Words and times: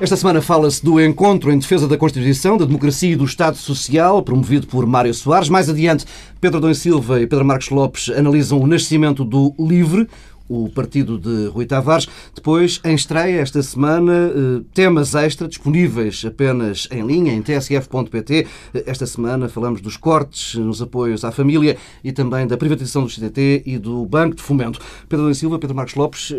Esta 0.00 0.16
semana 0.16 0.40
fala-se 0.40 0.82
do 0.82 0.98
encontro 0.98 1.52
em 1.52 1.58
defesa 1.58 1.86
da 1.86 1.98
Constituição, 1.98 2.56
da 2.56 2.64
democracia 2.64 3.12
e 3.12 3.16
do 3.16 3.26
Estado 3.26 3.58
Social, 3.58 4.22
promovido 4.22 4.66
por 4.66 4.86
Mário 4.86 5.12
Soares. 5.12 5.50
Mais 5.50 5.68
adiante, 5.68 6.06
Pedro 6.40 6.58
Dom 6.58 6.72
Silva 6.72 7.20
e 7.20 7.26
Pedro 7.26 7.44
Marcos 7.44 7.68
Lopes 7.68 8.08
analisam 8.08 8.58
o 8.58 8.66
nascimento 8.66 9.22
do 9.26 9.54
LIVRE, 9.58 10.08
o 10.50 10.68
partido 10.68 11.16
de 11.16 11.46
Rui 11.46 11.64
Tavares. 11.64 12.08
Depois, 12.34 12.80
em 12.84 12.94
estreia 12.94 13.40
esta 13.40 13.62
semana, 13.62 14.12
eh, 14.12 14.62
temas 14.74 15.14
extra 15.14 15.46
disponíveis 15.46 16.24
apenas 16.26 16.88
em 16.90 17.06
linha, 17.06 17.32
em 17.32 17.40
tsf.pt. 17.40 18.48
Esta 18.84 19.06
semana 19.06 19.48
falamos 19.48 19.80
dos 19.80 19.96
cortes 19.96 20.56
nos 20.56 20.82
apoios 20.82 21.24
à 21.24 21.30
família 21.30 21.76
e 22.02 22.10
também 22.10 22.48
da 22.48 22.56
privatização 22.56 23.04
do 23.04 23.08
CTT 23.08 23.62
e 23.64 23.78
do 23.78 24.04
Banco 24.04 24.34
de 24.34 24.42
Fomento. 24.42 24.80
Pedro 25.08 25.28
da 25.28 25.34
Silva, 25.34 25.58
Pedro 25.58 25.76
Marcos 25.76 25.94
Lopes, 25.94 26.32
eh, 26.32 26.36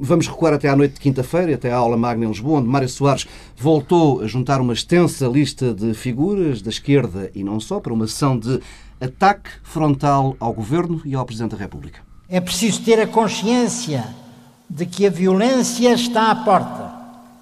vamos 0.00 0.28
recuar 0.28 0.54
até 0.54 0.68
à 0.68 0.76
noite 0.76 0.94
de 0.94 1.00
quinta-feira, 1.00 1.54
até 1.54 1.72
à 1.72 1.76
aula 1.76 1.96
magna 1.96 2.26
em 2.26 2.28
Lisboa, 2.28 2.60
onde 2.60 2.68
Mário 2.68 2.88
Soares 2.88 3.26
voltou 3.56 4.20
a 4.20 4.26
juntar 4.28 4.60
uma 4.60 4.72
extensa 4.72 5.26
lista 5.26 5.74
de 5.74 5.94
figuras 5.94 6.62
da 6.62 6.70
esquerda 6.70 7.28
e 7.34 7.42
não 7.42 7.58
só, 7.58 7.80
para 7.80 7.92
uma 7.92 8.06
sessão 8.06 8.38
de 8.38 8.60
ataque 9.00 9.50
frontal 9.62 10.36
ao 10.38 10.52
Governo 10.52 11.02
e 11.04 11.14
ao 11.14 11.24
Presidente 11.24 11.52
da 11.52 11.58
República. 11.58 12.07
É 12.30 12.42
preciso 12.42 12.82
ter 12.82 13.00
a 13.00 13.06
consciência 13.06 14.04
de 14.68 14.84
que 14.84 15.06
a 15.06 15.10
violência 15.10 15.94
está 15.94 16.30
à 16.30 16.34
porta. 16.34 16.92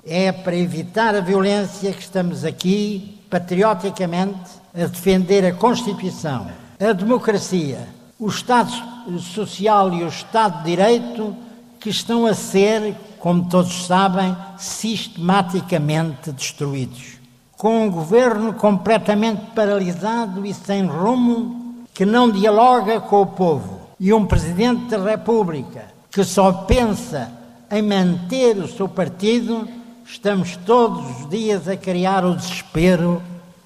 É 0.07 0.31
para 0.31 0.55
evitar 0.55 1.13
a 1.17 1.21
violência 1.21 1.93
que 1.93 2.01
estamos 2.03 2.45
aqui, 2.45 3.19
patrioticamente, 3.29 4.49
a 4.73 4.87
defender 4.87 5.45
a 5.45 5.53
Constituição, 5.53 6.47
a 6.79 6.93
democracia, 6.93 7.89
o 8.17 8.29
Estado 8.29 8.71
Social 9.19 9.93
e 9.93 10.05
o 10.05 10.09
Estado 10.09 10.59
de 10.59 10.71
Direito, 10.71 11.35
que 11.81 11.91
estão 11.91 12.25
a 12.25 12.33
ser, 12.33 12.95
como 13.19 13.49
todos 13.49 13.87
sabem, 13.87 14.37
sistematicamente 14.57 16.31
destruídos. 16.31 17.19
Com 17.57 17.87
um 17.87 17.91
governo 17.91 18.53
completamente 18.53 19.47
paralisado 19.53 20.47
e 20.47 20.55
sem 20.55 20.87
rumo, 20.87 21.85
que 21.93 22.07
não 22.07 22.31
dialoga 22.31 23.01
com 23.01 23.23
o 23.23 23.27
povo 23.27 23.86
e 23.99 24.13
um 24.13 24.27
Presidente 24.27 24.87
da 24.91 25.03
República 25.03 25.87
que 26.11 26.25
só 26.25 26.53
pensa 26.53 27.31
em 27.71 27.83
manter 27.83 28.57
o 28.57 28.69
seu 28.69 28.89
partido, 28.89 29.69
estamos 30.05 30.57
todos 30.59 31.21
os 31.21 31.31
dias 31.31 31.69
a 31.69 31.77
criar 31.77 32.25
o 32.25 32.35
desespero 32.35 33.23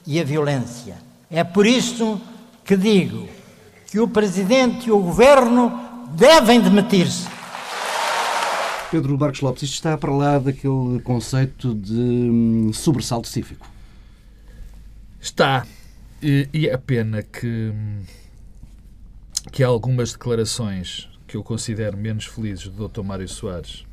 e 0.06 0.18
a 0.18 0.24
violência. 0.24 0.96
É 1.30 1.44
por 1.44 1.66
isso 1.66 2.20
que 2.64 2.76
digo 2.76 3.28
que 3.86 4.00
o 4.00 4.08
Presidente 4.08 4.88
e 4.88 4.92
o 4.92 4.98
Governo 4.98 6.06
devem 6.16 6.60
demitir-se. 6.60 7.28
Pedro 8.90 9.16
Marcos 9.16 9.40
Lopes, 9.40 9.62
isto 9.62 9.74
está 9.74 9.96
para 9.96 10.12
lá 10.12 10.38
daquele 10.38 11.00
conceito 11.04 11.72
de 11.74 11.92
hum, 11.92 12.72
sobressalto 12.72 13.28
cívico. 13.28 13.68
Está. 15.20 15.64
E, 16.20 16.48
e 16.52 16.68
é 16.68 16.76
pena 16.76 17.22
que 17.22 17.72
hum, 17.72 18.02
que 19.52 19.64
há 19.64 19.66
algumas 19.66 20.12
declarações 20.12 21.08
que 21.26 21.36
eu 21.36 21.42
considero 21.42 21.96
menos 21.96 22.26
felizes 22.26 22.68
do 22.68 22.88
Dr. 22.88 23.02
Mário 23.02 23.28
Soares 23.28 23.84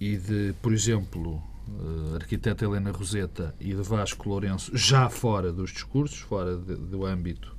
e 0.00 0.16
de, 0.16 0.54
por 0.62 0.72
exemplo, 0.72 1.42
eh, 1.68 2.16
arquiteta 2.16 2.64
Helena 2.64 2.90
Roseta 2.90 3.54
e 3.60 3.74
de 3.74 3.82
Vasco 3.82 4.28
Lourenço, 4.28 4.76
já 4.76 5.08
fora 5.08 5.52
dos 5.52 5.70
discursos, 5.70 6.18
fora 6.18 6.56
de, 6.56 6.74
do 6.74 7.04
âmbito 7.04 7.54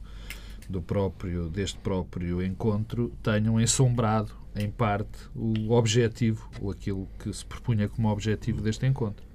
do 0.67 0.81
próprio, 0.81 1.49
deste 1.49 1.77
próprio 1.79 2.43
encontro, 2.43 3.11
tenham 3.21 3.59
ensombrado, 3.59 4.31
em 4.55 4.69
parte, 4.69 5.29
o 5.35 5.71
objetivo, 5.71 6.49
ou 6.61 6.71
aquilo 6.71 7.07
que 7.19 7.31
se 7.31 7.45
propunha 7.45 7.87
como 7.87 8.09
objetivo 8.09 8.61
deste 8.61 8.85
encontro. 8.85 9.25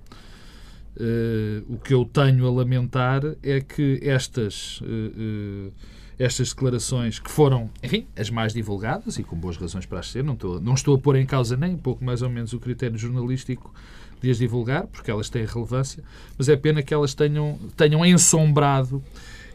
Uh, 0.97 1.75
o 1.75 1.79
que 1.79 1.93
eu 1.93 2.07
tenho 2.07 2.47
a 2.47 2.51
lamentar 2.51 3.23
é 3.43 3.61
que 3.61 4.01
estas 4.03 4.81
uh, 4.81 4.85
uh, 4.85 5.73
estas 6.19 6.51
declarações 6.51 7.19
que 7.19 7.31
foram, 7.31 7.71
enfim, 7.83 8.07
as 8.17 8.31
mais 8.31 8.53
divulgadas 8.53 9.19
e 9.19 9.23
com 9.23 9.37
boas 9.37 9.57
razões 9.57 9.85
para 9.85 10.01
as 10.01 10.11
ser. 10.11 10.25
Não 10.25 10.35
estou, 10.35 10.61
não 10.61 10.75
estou 10.75 10.97
a 10.97 10.99
pôr 10.99 11.17
em 11.17 11.27
causa 11.27 11.57
nem 11.57 11.75
um 11.75 11.79
pouco 11.79 12.05
mais 12.05 12.23
ou 12.23 12.31
menos 12.31 12.53
o 12.53 12.59
critério 12.59 12.97
jornalístico 12.97 13.75
de 14.21 14.31
as 14.31 14.39
divulgar, 14.39 14.87
porque 14.87 15.11
elas 15.11 15.29
têm 15.29 15.45
relevância, 15.45 16.03
mas 16.39 16.49
é 16.49 16.57
pena 16.57 16.83
que 16.83 16.95
elas 16.95 17.15
tenham, 17.15 17.59
tenham 17.77 18.05
ensombrado 18.05 19.03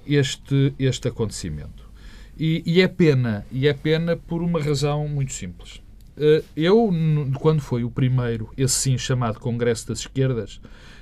este, 0.05 0.73
este 0.77 1.07
acontecimento. 1.07 1.89
E, 2.37 2.63
e 2.65 2.81
é 2.81 2.87
pena, 2.87 3.45
e 3.51 3.67
é 3.67 3.73
pena 3.73 4.15
por 4.15 4.41
uma 4.41 4.61
razão 4.61 5.07
muito 5.07 5.33
simples. 5.33 5.81
Eh, 6.17 6.43
eu, 6.55 6.91
quando 7.39 7.61
foi 7.61 7.83
o 7.83 7.89
primeiro, 7.89 8.49
esse 8.57 8.75
sim 8.75 8.97
chamado 8.97 9.39
Congresso 9.39 9.87
das 9.87 9.99
Esquerdas, 9.99 10.61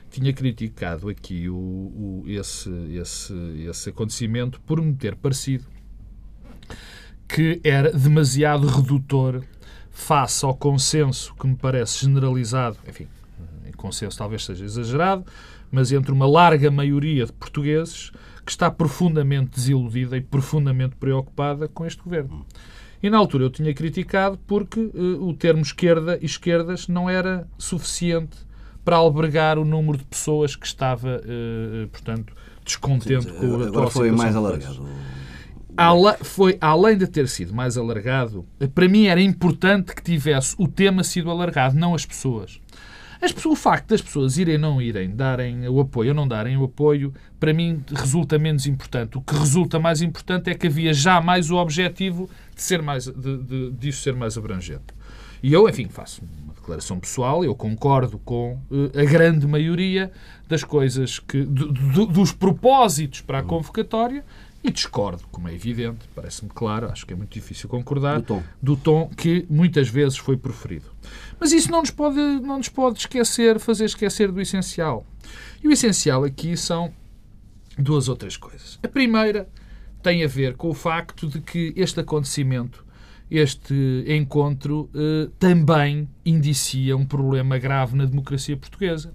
tinha 0.10 0.34
criticado 0.34 1.10
aqui 1.10 1.50
o, 1.50 1.56
o, 1.56 2.24
esse, 2.28 2.70
esse, 2.94 3.34
esse 3.70 3.90
acontecimento 3.90 4.60
por 4.62 4.82
me 4.82 4.94
ter 4.94 5.16
parecido 5.16 5.66
que 7.28 7.62
era 7.64 7.92
demasiado 7.92 8.68
redutor 8.68 9.44
face 9.92 10.44
ao 10.44 10.56
consenso 10.56 11.36
que 11.36 11.48
me 11.48 11.56
parece 11.56 12.06
generalizado, 12.06 12.78
enfim, 12.88 13.08
consenso 13.80 14.18
talvez 14.18 14.44
seja 14.44 14.66
exagerado, 14.66 15.26
mas 15.72 15.92
entre 15.92 16.12
uma 16.12 16.28
larga 16.28 16.70
maioria 16.70 17.26
de 17.26 17.32
portugueses 17.32 18.12
que 18.46 18.52
está 18.52 18.70
profundamente 18.70 19.52
desiludida 19.52 20.18
e 20.18 20.22
profundamente 20.22 20.96
preocupada 20.96 21.68
com 21.68 21.86
este 21.86 22.04
governo. 22.04 22.46
E 23.02 23.10
na 23.10 23.18
altura 23.18 23.46
eu 23.46 23.50
tinha 23.50 23.74
criticado 23.74 24.38
porque 24.46 24.80
uh, 24.80 25.26
o 25.26 25.34
termo 25.34 25.62
esquerda 25.62 26.20
e 26.22 26.26
esquerdas 26.26 26.88
não 26.88 27.10
era 27.10 27.48
suficiente 27.58 28.38
para 28.90 28.98
albergar 28.98 29.60
o 29.60 29.64
número 29.64 30.00
de 30.00 30.04
pessoas 30.04 30.56
que 30.56 30.66
estava, 30.66 31.22
uh, 31.22 31.88
portanto, 31.90 32.34
descontente 32.66 33.26
Sim, 33.26 33.38
com 33.38 33.62
a 33.62 33.68
Agora 33.68 33.88
foi 33.92 34.10
mais 34.10 34.36
alargado. 34.36 34.84
foi, 36.24 36.58
além 36.60 36.98
de 36.98 37.06
ter 37.06 37.28
sido 37.28 37.54
mais 37.54 37.78
alargado, 37.78 38.48
para 38.74 38.88
mim 38.90 39.06
era 39.06 39.22
importante 39.22 39.94
que 39.94 40.02
tivesse 40.02 40.56
o 40.58 40.68
tema 40.68 41.04
sido 41.04 41.30
alargado, 41.30 41.78
não 41.78 41.94
as 41.94 42.04
pessoas. 42.04 42.60
As 43.22 43.32
o 43.46 43.56
facto 43.56 43.90
das 43.90 44.02
pessoas 44.02 44.40
irem 44.40 44.56
ou 44.56 44.62
não 44.62 44.82
irem, 44.82 45.16
darem 45.16 45.68
o 45.68 45.80
apoio 45.80 46.10
ou 46.10 46.16
não 46.16 46.28
darem 46.28 46.58
o 46.58 46.64
apoio, 46.64 47.14
para 47.40 47.54
mim 47.54 47.84
resulta 47.96 48.40
menos 48.40 48.66
importante. 48.66 49.20
O 49.20 49.22
que 49.22 49.36
resulta 49.36 49.78
mais 49.78 50.02
importante 50.02 50.50
é 50.50 50.56
que 50.56 50.66
havia 50.66 50.96
já 50.96 51.22
mais 51.22 51.52
o 51.52 51.58
objetivo 51.58 52.28
de 52.56 52.64
ser 52.64 52.82
mais, 52.82 53.06
de, 53.06 53.38
de, 53.38 53.72
disso 53.74 54.02
ser 54.02 54.16
mais 54.16 54.36
abrangente. 54.36 54.96
E 55.44 55.54
eu, 55.54 55.70
enfim, 55.70 55.88
faço 55.88 56.24
declaração 56.70 57.00
pessoal, 57.00 57.44
eu 57.44 57.56
concordo 57.56 58.20
com 58.20 58.54
uh, 58.70 59.00
a 59.00 59.04
grande 59.04 59.48
maioria 59.48 60.12
das 60.48 60.64
coisas 60.64 61.18
que. 61.18 61.42
Do, 61.42 61.72
do, 61.72 62.06
dos 62.06 62.32
propósitos 62.32 63.22
para 63.22 63.40
a 63.40 63.44
convocatória 63.44 64.24
e 64.64 64.70
discordo, 64.70 65.24
como 65.32 65.48
é 65.48 65.54
evidente, 65.54 66.08
parece-me 66.14 66.52
claro, 66.54 66.90
acho 66.92 67.06
que 67.06 67.14
é 67.14 67.16
muito 67.16 67.32
difícil 67.32 67.70
concordar, 67.70 68.20
do 68.20 68.26
tom. 68.26 68.44
do 68.62 68.78
tom 68.78 69.10
que 69.16 69.46
muitas 69.50 69.88
vezes 69.88 70.18
foi 70.18 70.38
proferido. 70.38 70.86
Mas 71.40 71.52
isso 71.52 71.72
não 71.72 71.80
nos 71.80 71.92
pode, 71.92 72.18
não 72.18 72.58
nos 72.58 72.70
pode 72.70 73.00
esquecer, 73.00 73.58
fazer 73.60 73.86
esquecer 73.86 74.32
do 74.32 74.42
essencial. 74.42 75.06
E 75.64 75.68
o 75.68 75.72
essencial 75.72 76.24
aqui 76.24 76.58
são 76.58 76.94
duas 77.78 78.10
ou 78.10 78.16
três 78.16 78.36
coisas. 78.36 78.78
A 78.84 78.88
primeira 78.88 79.48
tem 80.04 80.24
a 80.24 80.28
ver 80.28 80.56
com 80.56 80.70
o 80.70 80.74
facto 80.74 81.28
de 81.28 81.40
que 81.40 81.74
este 81.76 82.02
acontecimento 82.02 82.86
este 83.30 84.04
encontro 84.08 84.90
eh, 84.94 85.30
também 85.38 86.10
indicia 86.26 86.98
um 86.98 87.06
problema 87.06 87.58
grave 87.58 87.96
na 87.96 88.06
democracia 88.06 88.58
portuguesa. 88.58 89.14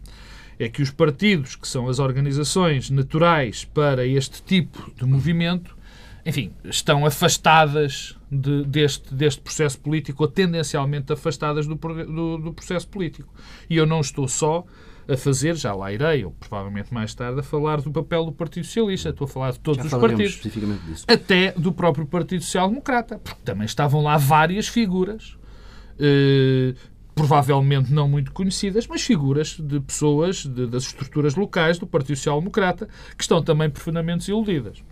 É 0.58 0.68
que 0.68 0.82
os 0.82 0.90
partidos, 0.90 1.56
que 1.56 1.66
são 1.66 1.88
as 1.88 1.98
organizações 1.98 2.90
naturais 2.90 3.64
para 3.64 4.06
este 4.06 4.40
tipo 4.42 4.92
de 4.96 5.04
movimento, 5.04 5.76
enfim, 6.24 6.52
estão 6.64 7.04
afastadas 7.04 8.16
de, 8.30 8.64
deste, 8.64 9.12
deste 9.14 9.40
processo 9.42 9.78
político, 9.78 10.22
ou 10.22 10.28
tendencialmente 10.28 11.12
afastadas 11.12 11.66
do, 11.66 11.74
do, 11.74 12.38
do 12.38 12.52
processo 12.52 12.88
político. 12.88 13.34
E 13.68 13.76
eu 13.76 13.84
não 13.84 14.00
estou 14.00 14.28
só 14.28 14.64
a 15.08 15.16
fazer, 15.16 15.56
já 15.56 15.74
lá 15.74 15.92
irei, 15.92 16.24
ou 16.24 16.32
provavelmente 16.32 16.92
mais 16.92 17.14
tarde, 17.14 17.40
a 17.40 17.42
falar 17.42 17.80
do 17.80 17.90
papel 17.90 18.24
do 18.24 18.32
Partido 18.32 18.64
Socialista. 18.64 19.10
Estou 19.10 19.26
a 19.26 19.28
falar 19.28 19.52
de 19.52 19.60
todos 19.60 19.88
já 19.88 19.96
os 19.96 20.00
partidos. 20.00 20.40
Disso. 20.86 21.04
Até 21.08 21.52
do 21.52 21.72
próprio 21.72 22.06
Partido 22.06 22.42
Social 22.42 22.68
Democrata, 22.68 23.18
porque 23.18 23.40
também 23.44 23.66
estavam 23.66 24.02
lá 24.02 24.16
várias 24.16 24.68
figuras. 24.68 25.36
Eh, 25.98 26.74
provavelmente 27.14 27.92
não 27.92 28.08
muito 28.08 28.32
conhecidas, 28.32 28.86
mas 28.86 29.02
figuras 29.02 29.56
de 29.58 29.80
pessoas 29.80 30.44
de, 30.44 30.66
das 30.66 30.84
estruturas 30.84 31.36
locais 31.36 31.78
do 31.78 31.86
Partido 31.86 32.16
Social 32.16 32.40
Democrata 32.40 32.88
que 33.16 33.22
estão 33.22 33.42
também 33.42 33.70
profundamente 33.70 34.20
desiludidas. 34.20 34.82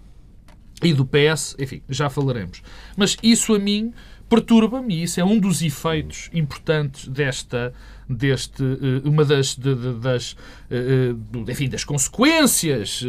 E 0.82 0.93
do 0.93 1.06
PS, 1.06 1.56
enfim, 1.59 1.82
já 1.88 2.09
falaremos. 2.09 2.62
Mas 2.97 3.17
isso 3.23 3.55
a 3.55 3.59
mim 3.59 3.93
perturba-me 4.29 4.97
e 4.97 5.03
isso 5.03 5.20
é 5.20 5.25
um 5.25 5.38
dos 5.38 5.62
efeitos 5.62 6.31
importantes 6.32 7.06
desta, 7.06 7.73
deste, 8.14 8.62
eh, 8.62 9.09
uma 9.09 9.25
das, 9.25 9.56
de, 9.56 9.75
de, 9.75 9.93
das, 9.94 10.37
eh, 10.70 11.14
eh, 11.14 11.50
enfim, 11.50 11.69
das 11.69 11.85
consequências 11.85 13.05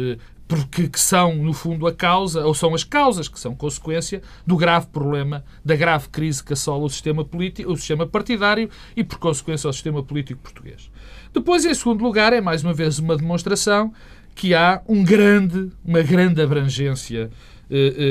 porque 0.46 0.88
que 0.88 1.00
são, 1.00 1.34
no 1.36 1.54
fundo, 1.54 1.86
a 1.86 1.92
causa, 1.92 2.44
ou 2.44 2.52
são 2.54 2.74
as 2.74 2.84
causas 2.84 3.28
que 3.28 3.40
são 3.40 3.54
consequência 3.54 4.20
do 4.46 4.56
grave 4.56 4.86
problema, 4.88 5.42
da 5.64 5.74
grave 5.74 6.08
crise 6.10 6.44
que 6.44 6.52
assola 6.52 6.84
o 6.84 6.90
sistema 6.90 7.24
político, 7.24 7.72
o 7.72 7.76
sistema 7.76 8.06
partidário 8.06 8.68
e, 8.94 9.02
por 9.02 9.18
consequência, 9.18 9.70
o 9.70 9.72
sistema 9.72 10.02
político 10.02 10.42
português. 10.42 10.90
Depois, 11.32 11.64
em 11.64 11.72
segundo 11.72 12.04
lugar, 12.04 12.34
é 12.34 12.42
mais 12.42 12.62
uma 12.62 12.74
vez 12.74 12.98
uma 12.98 13.16
demonstração 13.16 13.92
que 14.34 14.54
há 14.54 14.82
um 14.86 15.02
grande, 15.02 15.72
uma 15.82 16.02
grande 16.02 16.42
abrangência 16.42 17.30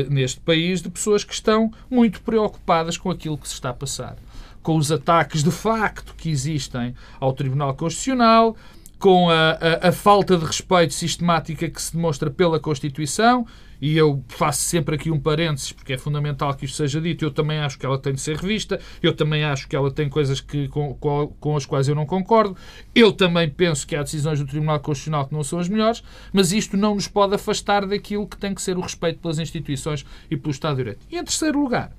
neste 0.10 0.40
país 0.42 0.82
de 0.82 0.90
pessoas 0.90 1.24
que 1.24 1.34
estão 1.34 1.72
muito 1.90 2.20
preocupadas 2.22 2.98
com 2.98 3.12
aquilo 3.12 3.38
que 3.38 3.48
se 3.48 3.54
está 3.54 3.70
a 3.70 3.74
passar. 3.74 4.18
Com 4.64 4.78
os 4.78 4.92
ataques 4.92 5.44
de 5.44 5.52
facto 5.52 6.16
que 6.16 6.30
existem 6.30 6.96
ao 7.20 7.34
Tribunal 7.34 7.76
Constitucional, 7.76 8.56
com 8.98 9.30
a, 9.30 9.52
a, 9.84 9.90
a, 9.90 9.92
falta 9.92 10.38
de 10.38 10.46
respeito 10.46 10.94
sistemática 10.94 11.70
que 11.70 11.82
se 11.82 11.94
demonstra 11.94 12.32
pela 12.32 12.58
Constituição, 12.58 13.46
e 13.84 13.98
eu 13.98 14.24
faço 14.30 14.62
sempre 14.62 14.96
aqui 14.96 15.12
um 15.12 15.20
parênteses, 15.20 15.74
porque 15.74 15.92
é 15.92 15.98
fundamental 15.98 16.54
que 16.54 16.64
isto 16.64 16.78
seja 16.78 17.02
dito, 17.02 17.26
eu 17.26 17.30
também 17.30 17.60
acho 17.60 17.78
que 17.78 17.86
ela 17.86 18.00
tem 18.00 18.14
de 18.14 18.22
ser 18.22 18.38
revista, 18.38 18.80
eu 19.02 19.14
também 19.14 19.44
acho 19.44 19.68
que 19.68 19.76
ela 19.76 19.92
tem 19.92 20.08
coisas 20.08 20.40
que, 20.40 20.70
com, 20.70 20.96
com 21.38 21.58
as 21.58 21.66
quais 21.66 21.90
eu 21.90 21.94
não 21.94 22.06
concordo, 22.06 22.56
eu 22.96 23.12
também 23.12 23.50
penso 23.50 23.86
que 23.86 23.94
há 23.94 24.02
decisões 24.02 24.40
do 24.40 24.46
Tribunal 24.46 24.80
Constitucional 24.80 25.28
que 25.28 25.34
não 25.34 25.44
são 25.44 25.60
as 25.60 25.68
melhores, 25.68 26.02
mas 26.32 26.54
isto 26.54 26.78
não 26.78 26.96
nos 26.96 27.10
pode 27.10 27.36
afastar 27.36 27.86
daquilo 27.86 28.26
que 28.26 28.38
tem 28.38 28.56
que 28.56 28.62
ser 28.62 28.78
o 28.78 28.80
respeito 28.80 29.20
pelas 29.20 29.38
instituições 29.38 30.06
e 30.32 30.38
pelo 30.38 30.52
Estado 30.52 30.78
de 30.78 30.84
Direito. 30.84 31.06
E 31.12 31.18
em 31.18 31.24
terceiro 31.26 31.62
lugar, 31.62 31.92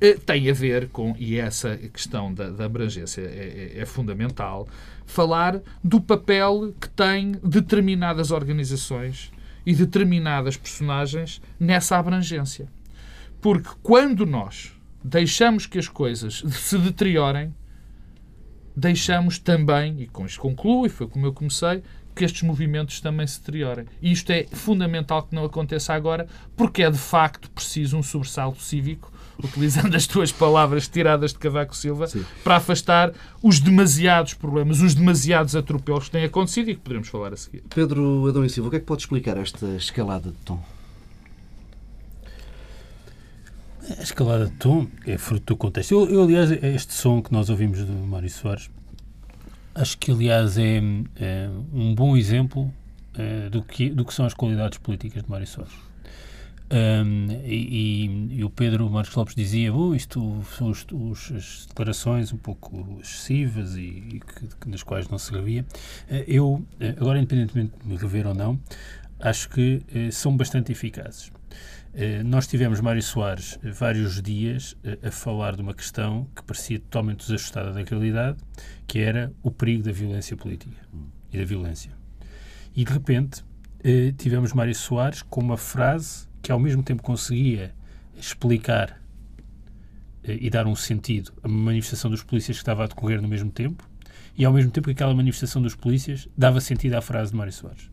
eh, 0.00 0.14
tem 0.14 0.48
a 0.48 0.54
ver 0.54 0.88
com, 0.88 1.14
e 1.18 1.38
essa 1.38 1.76
questão 1.76 2.32
da, 2.32 2.48
da 2.48 2.64
abrangência 2.64 3.20
é, 3.20 3.74
é, 3.76 3.80
é 3.82 3.84
fundamental, 3.84 4.66
falar 5.04 5.60
do 5.84 6.00
papel 6.00 6.72
que 6.80 6.88
têm 6.88 7.32
determinadas 7.44 8.30
organizações 8.30 9.35
e 9.66 9.74
determinadas 9.74 10.56
personagens 10.56 11.42
nessa 11.60 11.98
abrangência. 11.98 12.68
Porque 13.40 13.68
quando 13.82 14.24
nós 14.24 14.72
deixamos 15.02 15.66
que 15.66 15.78
as 15.78 15.88
coisas 15.88 16.42
se 16.52 16.78
deteriorem, 16.78 17.52
deixamos 18.76 19.38
também, 19.38 20.02
e 20.02 20.06
com 20.06 20.24
isto 20.24 20.40
concluo, 20.40 20.86
e 20.86 20.88
foi 20.88 21.08
como 21.08 21.26
eu 21.26 21.32
comecei, 21.32 21.82
que 22.14 22.24
estes 22.24 22.42
movimentos 22.42 23.00
também 23.00 23.26
se 23.26 23.40
deteriorem. 23.40 23.86
E 24.00 24.10
isto 24.10 24.30
é 24.30 24.46
fundamental 24.50 25.22
que 25.22 25.34
não 25.34 25.44
aconteça 25.44 25.92
agora, 25.92 26.26
porque 26.56 26.82
é 26.82 26.90
de 26.90 26.98
facto 26.98 27.50
preciso 27.50 27.98
um 27.98 28.02
sobressalto 28.02 28.62
cívico 28.62 29.12
utilizando 29.42 29.94
as 29.94 30.06
tuas 30.06 30.32
palavras 30.32 30.88
tiradas 30.88 31.32
de 31.32 31.38
Cavaco 31.38 31.76
Silva, 31.76 32.06
Sim. 32.06 32.24
para 32.42 32.56
afastar 32.56 33.12
os 33.42 33.60
demasiados 33.60 34.34
problemas, 34.34 34.80
os 34.80 34.94
demasiados 34.94 35.54
atropelos 35.54 36.04
que 36.04 36.12
têm 36.12 36.24
acontecido 36.24 36.70
e 36.70 36.74
que 36.74 36.80
poderemos 36.80 37.08
falar 37.08 37.32
a 37.32 37.36
seguir. 37.36 37.62
Pedro 37.74 38.26
Adão 38.28 38.44
e 38.44 38.50
Silva, 38.50 38.68
o 38.68 38.70
que 38.70 38.76
é 38.76 38.80
que 38.80 38.86
pode 38.86 39.02
explicar 39.02 39.36
esta 39.36 39.66
escalada 39.76 40.30
de 40.30 40.38
tom? 40.38 40.62
A 43.98 44.02
escalada 44.02 44.46
de 44.46 44.52
tom 44.52 44.88
é 45.06 45.16
fruto 45.16 45.54
do 45.54 45.56
contexto. 45.56 45.92
Eu, 45.92 46.08
eu, 46.10 46.22
aliás, 46.24 46.50
este 46.50 46.92
som 46.92 47.22
que 47.22 47.32
nós 47.32 47.48
ouvimos 47.48 47.84
do 47.84 47.92
Mário 47.92 48.28
Soares, 48.28 48.68
acho 49.74 49.96
que, 49.98 50.10
aliás, 50.10 50.58
é, 50.58 50.80
é 51.16 51.48
um 51.72 51.94
bom 51.94 52.16
exemplo 52.16 52.72
é, 53.16 53.48
do, 53.48 53.62
que, 53.62 53.88
do 53.90 54.04
que 54.04 54.12
são 54.12 54.26
as 54.26 54.34
qualidades 54.34 54.78
políticas 54.78 55.22
de 55.22 55.30
Mário 55.30 55.46
Soares. 55.46 55.72
Um, 56.68 57.28
e, 57.44 58.38
e, 58.38 58.44
o 58.44 58.50
Pedro 58.50 58.90
Marcos 58.90 59.14
Lopes 59.14 59.36
dizia 59.36 59.72
oh, 59.72 59.94
isto 59.94 60.42
são 60.56 60.68
os, 60.68 60.84
os, 60.92 61.32
as 61.32 61.66
declarações 61.66 62.32
um 62.32 62.36
pouco 62.36 62.98
excessivas 63.00 63.76
e, 63.76 63.82
e 63.82 64.20
que, 64.20 64.68
nas 64.68 64.82
quais 64.82 65.08
não 65.08 65.16
se 65.16 65.30
revia. 65.30 65.64
Uh, 66.10 66.24
eu, 66.26 66.66
eh, 66.80 66.94
agora, 66.98 67.18
independentemente 67.18 67.72
de 67.80 67.88
me 67.88 67.96
rever 67.96 68.26
ou 68.26 68.34
não, 68.34 68.58
acho 69.20 69.48
que 69.48 69.80
uh, 69.94 70.10
são 70.10 70.36
bastante 70.36 70.72
eficazes. 70.72 71.30
Nós 72.26 72.46
tivemos 72.46 72.78
Mário 72.82 73.02
Soares 73.02 73.58
vários 73.62 74.20
dias 74.20 74.76
a 75.02 75.10
falar 75.10 75.56
de 75.56 75.62
uma 75.62 75.72
questão 75.72 76.28
que 76.36 76.42
parecia 76.42 76.78
totalmente 76.78 77.20
desajustada 77.20 77.72
da 77.72 77.82
realidade, 77.82 78.36
que 78.86 78.98
era 78.98 79.32
o 79.42 79.50
perigo 79.50 79.82
da 79.82 79.92
violência 79.92 80.36
política 80.36 80.76
e 81.32 81.38
da 81.38 81.44
violência. 81.46 81.90
E, 82.76 82.84
de 82.84 82.92
repente, 82.92 83.42
tivemos 84.18 84.52
Mário 84.52 84.74
Soares 84.74 85.22
com 85.22 85.40
uma 85.40 85.56
frase 85.56 86.25
que 86.46 86.52
ao 86.52 86.60
mesmo 86.60 86.80
tempo 86.80 87.02
conseguia 87.02 87.74
explicar 88.16 89.02
eh, 90.22 90.38
e 90.40 90.48
dar 90.48 90.64
um 90.64 90.76
sentido 90.76 91.32
uma 91.42 91.64
manifestação 91.72 92.08
dos 92.08 92.22
polícias 92.22 92.56
que 92.56 92.62
estava 92.62 92.84
a 92.84 92.86
decorrer 92.86 93.20
no 93.20 93.26
mesmo 93.26 93.50
tempo 93.50 93.82
e 94.38 94.44
ao 94.44 94.52
mesmo 94.52 94.70
tempo 94.70 94.86
que 94.86 94.92
aquela 94.92 95.12
manifestação 95.12 95.60
dos 95.60 95.74
polícias 95.74 96.28
dava 96.38 96.60
sentido 96.60 96.94
à 96.94 97.02
frase 97.02 97.32
de 97.32 97.36
Mário 97.36 97.52
Soares. 97.52 97.90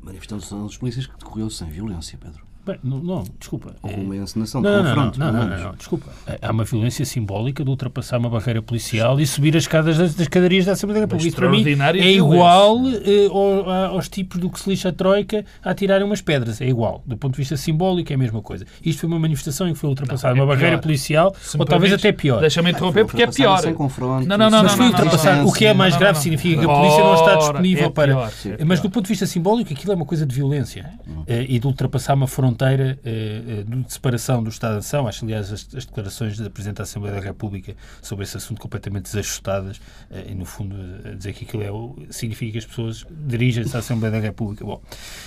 Manifestação 0.00 0.64
dos 0.64 0.78
polícias 0.78 1.06
que 1.06 1.18
decorreu 1.18 1.50
sem 1.50 1.68
violência, 1.68 2.16
Pedro. 2.16 2.46
Bem, 2.66 2.80
não, 2.82 2.98
não, 2.98 3.24
desculpa. 3.38 3.76
Ou 3.80 3.92
uma 3.92 4.16
encenação 4.16 4.60
de 4.60 4.68
não, 4.68 4.82
confronto. 4.82 5.20
Não, 5.20 5.32
não, 5.32 5.46
não, 5.46 5.58
não, 5.66 5.74
desculpa. 5.76 6.10
Há 6.42 6.50
uma 6.50 6.64
violência 6.64 7.04
simbólica 7.04 7.62
de 7.62 7.70
ultrapassar 7.70 8.18
uma 8.18 8.28
barreira 8.28 8.60
policial 8.60 9.20
e 9.20 9.26
subir 9.26 9.56
as 9.56 9.62
escadas 9.62 9.96
das, 9.96 10.16
das 10.16 10.26
cadarias 10.26 10.64
da 10.64 10.72
Assembleia 10.72 11.06
da 11.06 11.06
República. 11.06 11.28
Isso 11.28 11.36
para 11.36 11.48
mim 11.48 11.64
é 12.00 12.10
igual 12.10 12.78
uh, 12.82 13.70
aos 13.92 14.08
tipos 14.08 14.40
do 14.40 14.50
que 14.50 14.58
se 14.58 14.68
lixa 14.68 14.88
a 14.88 14.92
Troika 14.92 15.44
a 15.62 15.72
tirarem 15.74 16.04
umas 16.04 16.20
pedras. 16.20 16.60
É 16.60 16.66
igual. 16.66 17.04
Do 17.06 17.16
ponto 17.16 17.34
de 17.34 17.38
vista 17.38 17.56
simbólico 17.56 18.12
é 18.12 18.16
a 18.16 18.18
mesma 18.18 18.42
coisa. 18.42 18.66
Isto 18.84 19.02
foi 19.02 19.08
uma 19.10 19.20
manifestação 19.20 19.68
em 19.68 19.72
que 19.72 19.78
foi 19.78 19.88
ultrapassada 19.88 20.34
não, 20.34 20.40
é 20.40 20.44
uma 20.44 20.48
pior. 20.48 20.56
barreira 20.56 20.82
policial, 20.82 21.36
ou 21.56 21.64
talvez 21.64 21.92
até 21.92 22.10
pior. 22.10 22.40
Deixa-me 22.40 22.72
interromper 22.72 23.06
porque 23.06 23.22
é 23.22 23.28
pior. 23.28 23.58
Sem 23.58 23.74
confronto. 23.74 24.26
Não, 24.26 24.36
não, 24.36 24.50
não. 24.50 24.64
Mas 24.64 24.72
foi 24.72 24.86
ultrapassar. 24.86 25.46
O 25.46 25.52
que 25.52 25.66
é 25.66 25.72
mais 25.72 25.96
grave 25.96 26.18
significa 26.18 26.58
que 26.58 26.68
a 26.68 26.74
polícia 26.74 27.04
não 27.04 27.14
está 27.14 27.36
disponível 27.36 27.92
para... 27.92 28.28
Mas 28.66 28.80
do 28.80 28.90
ponto 28.90 29.04
de 29.04 29.10
vista 29.10 29.24
simbólico 29.24 29.72
aquilo 29.72 29.92
é 29.92 29.94
uma 29.94 30.04
coisa 30.04 30.26
de 30.26 30.34
violência 30.34 30.90
eh, 31.28 31.46
e 31.48 31.60
de 31.60 31.66
ultrapassar 31.68 32.14
uma 32.14 32.26
fronteira 32.26 32.55
eh, 32.64 32.98
eh, 33.04 33.64
de 33.64 33.92
separação 33.92 34.42
do 34.42 34.50
Estado-nação. 34.50 35.06
Acho, 35.06 35.24
aliás, 35.24 35.52
as, 35.52 35.68
as, 35.74 35.84
declarações 35.84 36.38
da 36.38 36.48
Presidente 36.50 36.78
da 36.78 36.82
Assembleia 36.84 37.16
da 37.16 37.20
República 37.20 37.76
sobre 38.00 38.24
esse 38.24 38.36
assunto 38.36 38.60
completamente 38.60 39.04
desajustadas 39.04 39.80
eh, 40.10 40.26
e, 40.30 40.34
no 40.34 40.44
fundo, 40.44 40.76
dizer 41.16 41.32
que 41.32 41.44
aquilo 41.44 41.62
é, 41.62 42.12
significa 42.12 42.52
que 42.52 42.58
as 42.58 42.66
pessoas 42.66 43.06
dirigem-se 43.26 43.74
à 43.76 43.80
Assembleia 43.80 44.12
da 44.12 44.20
República. 44.20 44.64
Bom, 44.64 44.82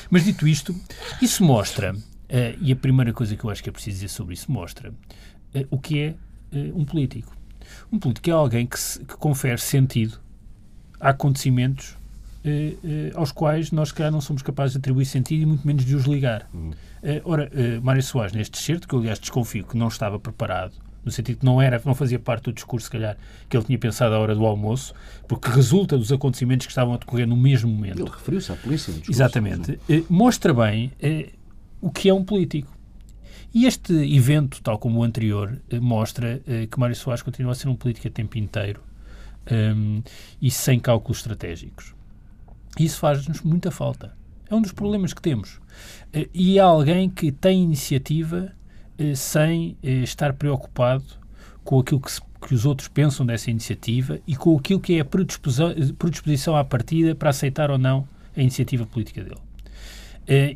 mas 0.09 0.23
dito 0.23 0.47
isto, 0.47 0.75
isso 1.21 1.43
mostra, 1.43 1.95
e 2.61 2.71
a 2.71 2.75
primeira 2.75 3.11
coisa 3.11 3.35
que 3.35 3.43
eu 3.43 3.49
acho 3.49 3.61
que 3.63 3.69
é 3.69 3.71
preciso 3.71 3.95
dizer 3.95 4.09
sobre 4.09 4.33
isso, 4.33 4.51
mostra 4.51 4.93
o 5.69 5.79
que 5.79 5.99
é 5.99 6.15
um 6.73 6.85
político. 6.85 7.35
Um 7.91 7.99
político 7.99 8.29
é 8.29 8.33
alguém 8.33 8.65
que, 8.65 8.79
se, 8.79 8.99
que 8.99 9.17
confere 9.17 9.57
sentido 9.59 10.19
a 10.99 11.09
acontecimentos 11.09 11.98
eh, 12.43 12.75
eh, 12.83 13.11
aos 13.15 13.31
quais 13.31 13.71
nós, 13.71 13.91
calhar, 13.91 14.11
não 14.11 14.21
somos 14.21 14.41
capazes 14.41 14.73
de 14.73 14.79
atribuir 14.79 15.05
sentido 15.05 15.41
e 15.41 15.45
muito 15.45 15.67
menos 15.67 15.83
de 15.83 15.95
os 15.95 16.05
ligar. 16.05 16.49
Uhum. 16.53 16.71
Eh, 17.03 17.21
ora, 17.25 17.51
Mário 17.81 18.01
Soares, 18.01 18.33
neste 18.33 18.57
excerto, 18.57 18.87
que 18.87 18.95
eu, 18.95 18.99
aliás, 18.99 19.19
desconfio 19.19 19.65
que 19.65 19.77
não 19.77 19.87
estava 19.87 20.17
preparado, 20.19 20.73
no 21.03 21.11
sentido 21.11 21.39
que 21.39 21.45
não, 21.45 21.61
era, 21.61 21.81
não 21.85 21.93
fazia 21.93 22.19
parte 22.19 22.45
do 22.45 22.53
discurso, 22.53 22.85
se 22.85 22.91
calhar, 22.91 23.17
que 23.49 23.57
ele 23.57 23.65
tinha 23.65 23.77
pensado 23.77 24.15
à 24.15 24.19
hora 24.19 24.33
do 24.33 24.45
almoço, 24.45 24.93
porque 25.27 25.49
resulta 25.49 25.97
dos 25.97 26.11
acontecimentos 26.11 26.65
que 26.65 26.71
estavam 26.71 26.93
a 26.93 26.97
decorrer 26.97 27.27
no 27.27 27.35
mesmo 27.35 27.69
momento. 27.69 28.01
Ele 28.01 28.09
referiu-se 28.09 28.51
à 28.51 28.55
polícia. 28.55 28.91
No 28.91 28.99
discurso, 28.99 29.21
Exatamente. 29.21 29.79
mostra 30.09 30.53
bem 30.53 30.91
o 31.81 31.89
que 31.89 32.09
é 32.09 32.13
um 32.13 32.23
político. 32.23 32.77
E 33.53 33.65
este 33.65 33.93
evento, 34.15 34.61
tal 34.61 34.77
como 34.77 34.99
o 34.99 35.03
anterior, 35.03 35.57
mostra 35.81 36.39
que 36.69 36.79
Mário 36.79 36.95
Soares 36.95 37.23
continua 37.23 37.53
a 37.53 37.55
ser 37.55 37.67
um 37.67 37.75
político 37.75 38.07
a 38.07 38.11
tempo 38.11 38.37
inteiro 38.37 38.81
um, 39.51 40.03
e 40.41 40.51
sem 40.51 40.79
cálculos 40.79 41.17
estratégicos. 41.19 41.98
Isso 42.77 42.99
faz-nos 42.99 43.41
muita 43.41 43.71
falta. 43.71 44.13
É 44.49 44.55
um 44.55 44.61
dos 44.61 44.71
problemas 44.71 45.13
que 45.13 45.21
temos. 45.21 45.59
Eh, 46.11 46.27
e 46.33 46.59
há 46.59 46.65
alguém 46.65 47.09
que 47.09 47.31
tem 47.31 47.63
iniciativa 47.63 48.51
eh, 48.97 49.15
sem 49.15 49.77
eh, 49.83 50.01
estar 50.01 50.33
preocupado 50.33 51.05
com 51.63 51.79
aquilo 51.79 52.01
que, 52.01 52.11
se, 52.11 52.21
que, 52.41 52.53
os 52.53 52.65
outros 52.65 52.87
pensam 52.87 53.25
dessa 53.25 53.51
iniciativa 53.51 54.19
e 54.25 54.35
com 54.35 54.57
aquilo 54.57 54.79
que 54.79 54.95
é 54.95 55.01
a 55.01 55.05
predisposição, 55.05 55.73
predisposição 55.97 56.55
à 56.55 56.63
partida 56.63 57.13
para 57.13 57.29
aceitar 57.29 57.69
ou 57.69 57.77
não 57.77 58.07
a 58.35 58.41
iniciativa 58.41 58.85
política 58.85 59.23
dele. 59.23 59.39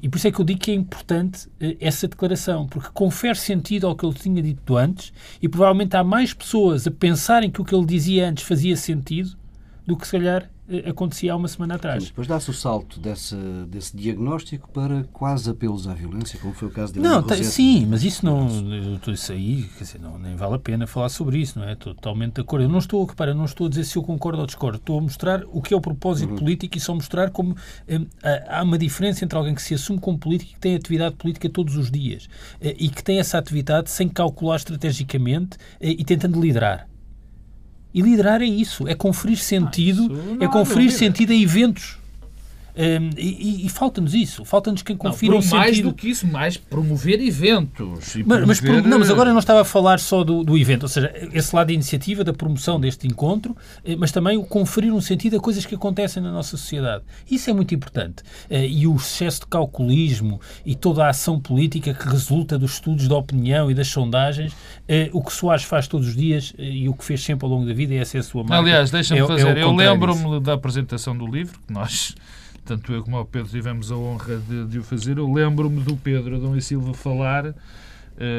e 0.02 0.10
por 0.10 0.18
isso 0.18 0.28
é 0.28 0.32
que 0.32 0.40
eu 0.40 0.46
digo 0.46 0.60
que 0.60 0.72
é 0.72 0.74
importante 0.74 1.48
essa 1.80 2.08
declaração, 2.08 2.68
porque 2.68 2.90
confere 2.94 3.36
sentido 3.36 3.88
ao 3.88 3.96
que 3.96 4.06
ele 4.06 4.14
tinha 4.14 4.42
dito 4.42 4.78
antes 4.78 5.12
e 5.42 5.50
provavelmente 5.50 5.96
há 5.98 6.04
mais 6.04 6.34
pessoas 6.34 6.88
a 6.88 6.92
pensarem 6.92 7.52
que 7.52 7.62
o 7.62 7.66
que 7.66 7.76
ele 7.76 7.86
dizia 7.86 8.30
antes 8.30 8.44
fazia 8.44 8.78
sentido 8.78 9.36
do 9.86 9.98
que 9.98 10.06
se 10.06 10.14
calhar 10.14 10.50
acontecia 10.88 11.34
há 11.34 11.36
uma 11.36 11.48
semana 11.48 11.76
atrás. 11.76 12.04
Sim, 12.04 12.10
depois 12.10 12.28
dá-se 12.28 12.50
o 12.50 12.54
salto 12.54 13.00
desse, 13.00 13.36
desse 13.68 13.96
diagnóstico 13.96 14.70
para 14.72 15.04
quase 15.12 15.50
apelos 15.50 15.88
à 15.88 15.94
violência, 15.94 16.40
como 16.40 16.54
foi 16.54 16.68
o 16.68 16.72
caso 16.72 16.94
de 16.94 17.00
Não, 17.00 17.22
tá, 17.22 17.36
sim, 17.36 17.86
mas 17.86 18.04
isso 18.04 18.26
não. 18.26 18.48
Isso 19.08 19.32
aí, 19.32 19.70
quer 19.78 19.84
dizer, 19.84 20.00
não, 20.00 20.18
nem 20.18 20.36
vale 20.36 20.56
a 20.56 20.60
pena 20.60 20.88
falar 20.88 21.10
sobre 21.10 21.40
isso, 21.40 21.60
não 21.60 21.68
é? 21.68 21.74
Estou 21.74 21.94
totalmente 21.94 22.36
de 22.36 22.42
acordo. 22.42 22.64
Eu 22.64 22.70
não 22.70 22.80
estou, 22.80 23.04
repara, 23.06 23.34
não 23.34 23.46
estou 23.46 23.68
a 23.68 23.70
dizer 23.70 23.84
se 23.84 23.98
eu 23.98 24.04
concordo 24.04 24.40
ou 24.40 24.46
discordo. 24.46 24.78
Estou 24.78 24.98
a 24.98 25.02
mostrar 25.02 25.44
o 25.52 25.62
que 25.62 25.74
é 25.74 25.78
o 25.78 25.82
propósito 25.82 26.32
uhum. 26.32 26.38
político 26.38 26.78
e 26.78 26.80
só 26.80 26.94
mostrar 26.94 27.30
como 27.30 27.56
hum, 27.90 28.06
há 28.48 28.64
uma 28.64 28.78
diferença 28.78 29.24
entre 29.26 29.38
alguém 29.38 29.54
que 29.54 29.62
se 29.62 29.74
assume 29.74 30.00
como 30.00 30.18
político 30.18 30.52
e 30.52 30.54
que 30.54 30.60
tem 30.60 30.76
atividade 30.76 31.16
política 31.16 31.50
todos 31.50 31.76
os 31.76 31.92
dias 31.92 32.28
eh, 32.62 32.76
e 32.80 32.90
que 32.90 33.04
tem 33.04 33.20
essa 33.20 33.38
atividade 33.38 33.90
sem 33.90 34.08
calcular 34.08 34.56
estrategicamente 34.56 35.58
eh, 35.80 35.92
e 35.92 36.06
tentando 36.06 36.40
liderar. 36.40 36.88
E 37.94 38.02
liderar 38.02 38.42
é 38.42 38.46
isso, 38.46 38.88
é 38.88 38.96
conferir 38.96 39.38
sentido, 39.38 40.10
ah, 40.40 40.46
é 40.46 40.48
conferir 40.48 40.92
sentido 40.92 41.32
a 41.32 41.36
eventos. 41.36 41.98
Um, 42.76 43.12
e, 43.18 43.68
e 43.68 43.70
falta-nos 43.70 44.16
isso, 44.16 44.44
falta-nos 44.44 44.82
quem 44.82 44.98
confira 44.98 45.34
não, 45.34 45.42
um 45.42 45.50
mais 45.50 45.76
sentido... 45.76 45.90
do 45.90 45.96
que 45.96 46.10
isso, 46.10 46.26
mais 46.26 46.58
promover 46.58 47.22
eventos. 47.22 48.16
Mas, 48.26 48.62
mas, 48.62 48.84
não, 48.84 49.00
mas 49.00 49.12
agora 49.12 49.32
não 49.32 49.40
estava 49.40 49.62
a 49.62 49.66
falar 49.66 50.00
só 50.00 50.24
do, 50.24 50.44
do 50.44 50.58
evento, 50.58 50.84
ou 50.84 50.90
seja, 50.90 51.14
esse 51.32 51.56
lado 51.56 51.68
da 51.68 51.74
iniciativa, 51.74 52.24
da 52.24 52.34
promoção 52.34 52.80
deste 52.80 53.06
encontro, 53.06 53.56
eh, 53.86 53.96
mas 53.96 54.12
também 54.12 54.38
o 54.38 54.44
conferir 54.44 54.92
um 54.92 55.02
sentido 55.02 55.38
a 55.38 55.40
coisas 55.40 55.66
que 55.66 55.76
acontecem 55.76 56.22
na 56.22 56.32
nossa 56.32 56.58
sociedade. 56.58 57.04
Isso 57.30 57.50
é 57.50 57.54
muito 57.54 57.76
importante. 57.76 58.24
Eh, 58.50 58.68
e 58.68 58.88
o 58.88 58.96
excesso 58.96 59.42
de 59.42 59.48
calculismo 59.48 60.42
e 60.66 60.74
toda 60.74 61.06
a 61.06 61.10
ação 61.10 61.40
política 61.40 61.94
que 61.94 62.08
resulta 62.08 62.58
dos 62.58 62.74
estudos 62.74 63.08
da 63.08 63.16
opinião 63.16 63.70
e 63.70 63.76
das 63.76 63.88
sondagens, 63.88 64.52
eh, 64.88 65.12
o 65.14 65.24
que 65.24 65.32
Soares 65.32 65.64
faz 65.64 65.88
todos 65.88 66.08
os 66.08 66.16
dias 66.16 66.54
e 66.58 66.90
o 66.90 66.94
que 66.94 67.06
fez 67.06 67.24
sempre 67.24 67.46
ao 67.46 67.52
longo 67.52 67.68
da 67.68 67.74
vida, 67.74 67.94
e 67.94 67.98
essa 67.98 68.18
é 68.18 68.20
a 68.20 68.24
sua 68.24 68.44
marca. 68.44 68.58
Aliás, 68.58 68.90
deixa-me 68.90 69.22
é, 69.22 69.28
fazer, 69.28 69.58
é 69.58 69.64
eu 69.64 69.72
lembro-me 69.72 70.40
da 70.40 70.54
apresentação 70.54 71.16
do 71.16 71.28
livro, 71.28 71.60
que 71.68 71.74
nós 71.74 72.16
tanto 72.66 72.94
eu 72.94 73.04
como 73.04 73.20
o 73.20 73.26
Pedro 73.26 73.50
tivemos 73.50 73.92
a 73.92 73.96
honra 73.96 74.38
de, 74.38 74.66
de 74.68 74.80
o 74.80 74.84
fazer. 74.84 75.18
Eu 75.18 75.32
lembro-me 75.32 75.82
do 75.82 75.96
Pedro 75.96 76.36
Adão 76.36 76.56
e 76.56 76.62
Silva 76.62 76.94
falar, 76.94 77.48
uh, 77.48 77.56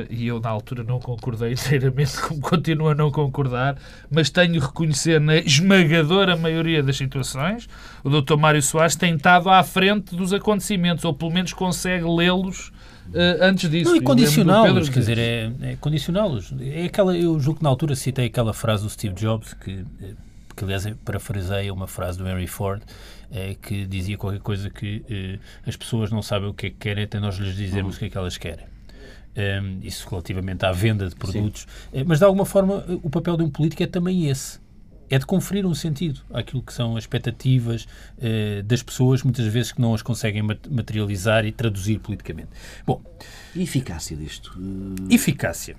e 0.09 0.26
eu 0.26 0.40
na 0.40 0.49
altura 0.49 0.83
não 0.83 0.99
concordei 0.99 1.52
inteiramente, 1.54 2.21
como 2.21 2.40
continuo 2.40 2.88
a 2.88 2.95
não 2.95 3.11
concordar, 3.11 3.76
mas 4.11 4.31
tenho 4.31 4.54
de 4.54 4.59
reconhecer 4.59 5.21
na 5.21 5.37
esmagadora 5.37 6.37
maioria 6.37 6.83
das 6.83 6.97
situações, 6.97 7.69
o 8.02 8.09
Dr. 8.09 8.37
Mário 8.37 8.62
Soares 8.62 8.97
tem 8.97 9.14
estado 9.14 9.50
à 9.50 9.62
frente 9.62 10.14
dos 10.16 10.33
acontecimentos, 10.33 11.04
ou 11.04 11.12
pelo 11.12 11.31
menos 11.31 11.52
consegue 11.52 12.04
lê-los 12.04 12.73
Uh, 13.09 13.37
antes 13.43 13.69
disso. 13.69 13.90
Não, 13.90 13.97
e 13.97 14.00
condicioná-los, 14.00 14.88
quer 14.88 15.00
dizer, 15.00 15.19
é, 15.19 15.52
é 15.61 15.76
condicioná-los. 15.76 16.54
É 16.61 16.85
aquela, 16.87 17.16
eu 17.16 17.38
julgo 17.38 17.59
que 17.59 17.62
na 17.62 17.69
altura 17.69 17.95
citei 17.95 18.26
aquela 18.26 18.54
frase 18.54 18.83
do 18.83 18.88
Steve 18.88 19.14
Jobs, 19.14 19.52
que, 19.54 19.85
eh, 20.02 20.14
que 20.57 20.64
aliás 20.64 20.87
parafraseia 21.04 21.73
uma 21.73 21.87
frase 21.87 22.19
do 22.19 22.26
Henry 22.26 22.47
Ford, 22.47 22.83
é, 23.31 23.54
que 23.54 23.87
dizia 23.87 24.16
qualquer 24.16 24.40
coisa 24.40 24.71
que 24.71 25.04
eh, 25.09 25.38
as 25.66 25.76
pessoas 25.76 26.11
não 26.11 26.23
sabem 26.23 26.49
o 26.49 26.54
que 26.54 26.66
é 26.66 26.71
que 26.71 26.76
querem 26.76 27.04
até 27.04 27.19
nós 27.21 27.37
lhes 27.37 27.57
dizermos 27.57 27.95
uhum. 27.95 27.97
o 27.97 27.99
que 28.00 28.04
é 28.07 28.11
que 28.11 28.19
elas 28.19 28.37
querem. 28.37 28.66
Um, 29.37 29.40
ehm, 29.40 29.81
isso 29.83 30.09
relativamente 30.09 30.64
à 30.64 30.73
venda 30.73 31.09
de 31.09 31.16
produtos. 31.16 31.64
Uh, 31.93 32.04
mas, 32.07 32.19
de 32.19 32.25
alguma 32.25 32.45
forma, 32.45 32.85
o 33.02 33.11
papel 33.11 33.37
de 33.37 33.43
um 33.43 33.50
político 33.50 33.83
é 33.83 33.87
também 33.87 34.28
esse. 34.28 34.62
É 35.11 35.19
de 35.19 35.26
conferir 35.26 35.66
um 35.66 35.75
sentido 35.75 36.21
àquilo 36.33 36.62
que 36.62 36.73
são 36.73 36.97
as 36.97 37.04
expectativas 37.04 37.87
uh, 38.19 38.62
das 38.62 38.83
pessoas, 38.83 39.23
muitas 39.23 39.47
vezes 39.47 39.73
que 39.73 39.81
não 39.81 39.95
as 39.95 40.02
conseguem 40.02 40.43
materializar 40.43 41.45
e 41.45 41.52
traduzir 41.52 41.99
politicamente. 41.99 42.49
Bom, 42.87 43.02
e 43.54 43.62
eficácia 43.62 44.16
disto? 44.16 44.57
Eficácia. 45.11 45.76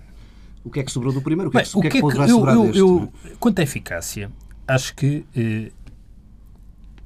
O 0.63 0.69
que 0.69 0.79
é 0.79 0.83
que 0.83 0.91
sobrou 0.91 1.13
do 1.13 1.21
primeiro? 1.21 1.49
O 1.49 1.51
que, 1.51 1.57
Bem, 1.57 1.65
é, 1.65 1.69
que, 1.69 1.77
o 1.77 1.81
que, 1.81 1.87
é 1.87 1.91
que, 1.91 2.01
que 2.01 2.31
eu, 2.31 2.47
eu, 2.47 2.63
deste? 2.63 2.79
Eu, 2.79 3.13
quanto 3.39 3.59
à 3.59 3.63
eficácia, 3.63 4.31
acho 4.67 4.95
que 4.95 5.25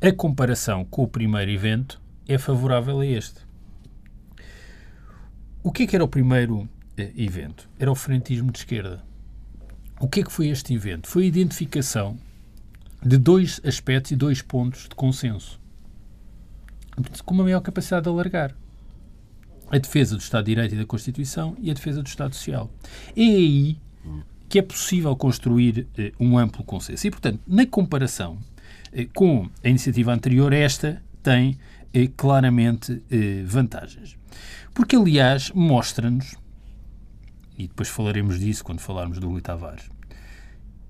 a 0.01 0.11
comparação 0.13 0.85
com 0.85 1.03
o 1.03 1.07
primeiro 1.07 1.51
evento 1.51 2.01
é 2.27 2.37
favorável 2.37 2.99
a 2.99 3.05
este. 3.05 3.41
O 5.61 5.71
que 5.71 5.83
é 5.83 5.87
que 5.87 5.95
era 5.95 6.03
o 6.03 6.07
primeiro 6.07 6.69
eh, 6.95 7.11
evento? 7.17 7.69
Era 7.77 7.91
o 7.91 7.95
frentismo 7.95 8.51
de 8.51 8.59
esquerda. 8.59 9.03
O 9.99 10.07
que 10.07 10.21
é 10.21 10.23
que 10.23 10.31
foi 10.31 10.47
este 10.47 10.73
evento? 10.73 11.09
Foi 11.09 11.23
a 11.23 11.27
identificação 11.27 12.17
de 13.03 13.17
dois 13.17 13.59
aspectos 13.65 14.11
e 14.11 14.15
dois 14.15 14.41
pontos 14.41 14.83
de 14.83 14.95
consenso 14.95 15.59
com 17.25 17.33
uma 17.33 17.43
maior 17.43 17.61
capacidade 17.61 18.03
de 18.03 18.09
alargar. 18.09 18.55
A 19.69 19.77
defesa 19.77 20.15
do 20.15 20.21
Estado 20.21 20.45
de 20.45 20.51
Direito 20.51 20.75
e 20.75 20.77
da 20.77 20.85
Constituição 20.85 21.55
e 21.59 21.69
a 21.69 21.73
defesa 21.73 22.01
do 22.01 22.07
Estado 22.07 22.33
Social. 22.33 22.69
É 23.15 23.21
aí 23.21 23.77
que 24.47 24.57
é 24.57 24.61
possível 24.61 25.15
construir 25.15 25.87
eh, 25.97 26.11
um 26.19 26.37
amplo 26.37 26.63
consenso. 26.63 27.05
E, 27.05 27.11
portanto, 27.11 27.39
na 27.45 27.67
comparação 27.67 28.39
com 29.13 29.49
a 29.63 29.69
iniciativa 29.69 30.13
anterior, 30.13 30.53
esta 30.53 31.01
tem 31.21 31.57
eh, 31.93 32.07
claramente 32.15 33.03
eh, 33.09 33.43
vantagens. 33.45 34.17
Porque, 34.73 34.95
aliás, 34.95 35.51
mostra-nos, 35.51 36.35
e 37.57 37.67
depois 37.67 37.89
falaremos 37.89 38.39
disso 38.39 38.63
quando 38.63 38.79
falarmos 38.79 39.19
do 39.19 39.27
Rui 39.27 39.41
Tavares, 39.41 39.89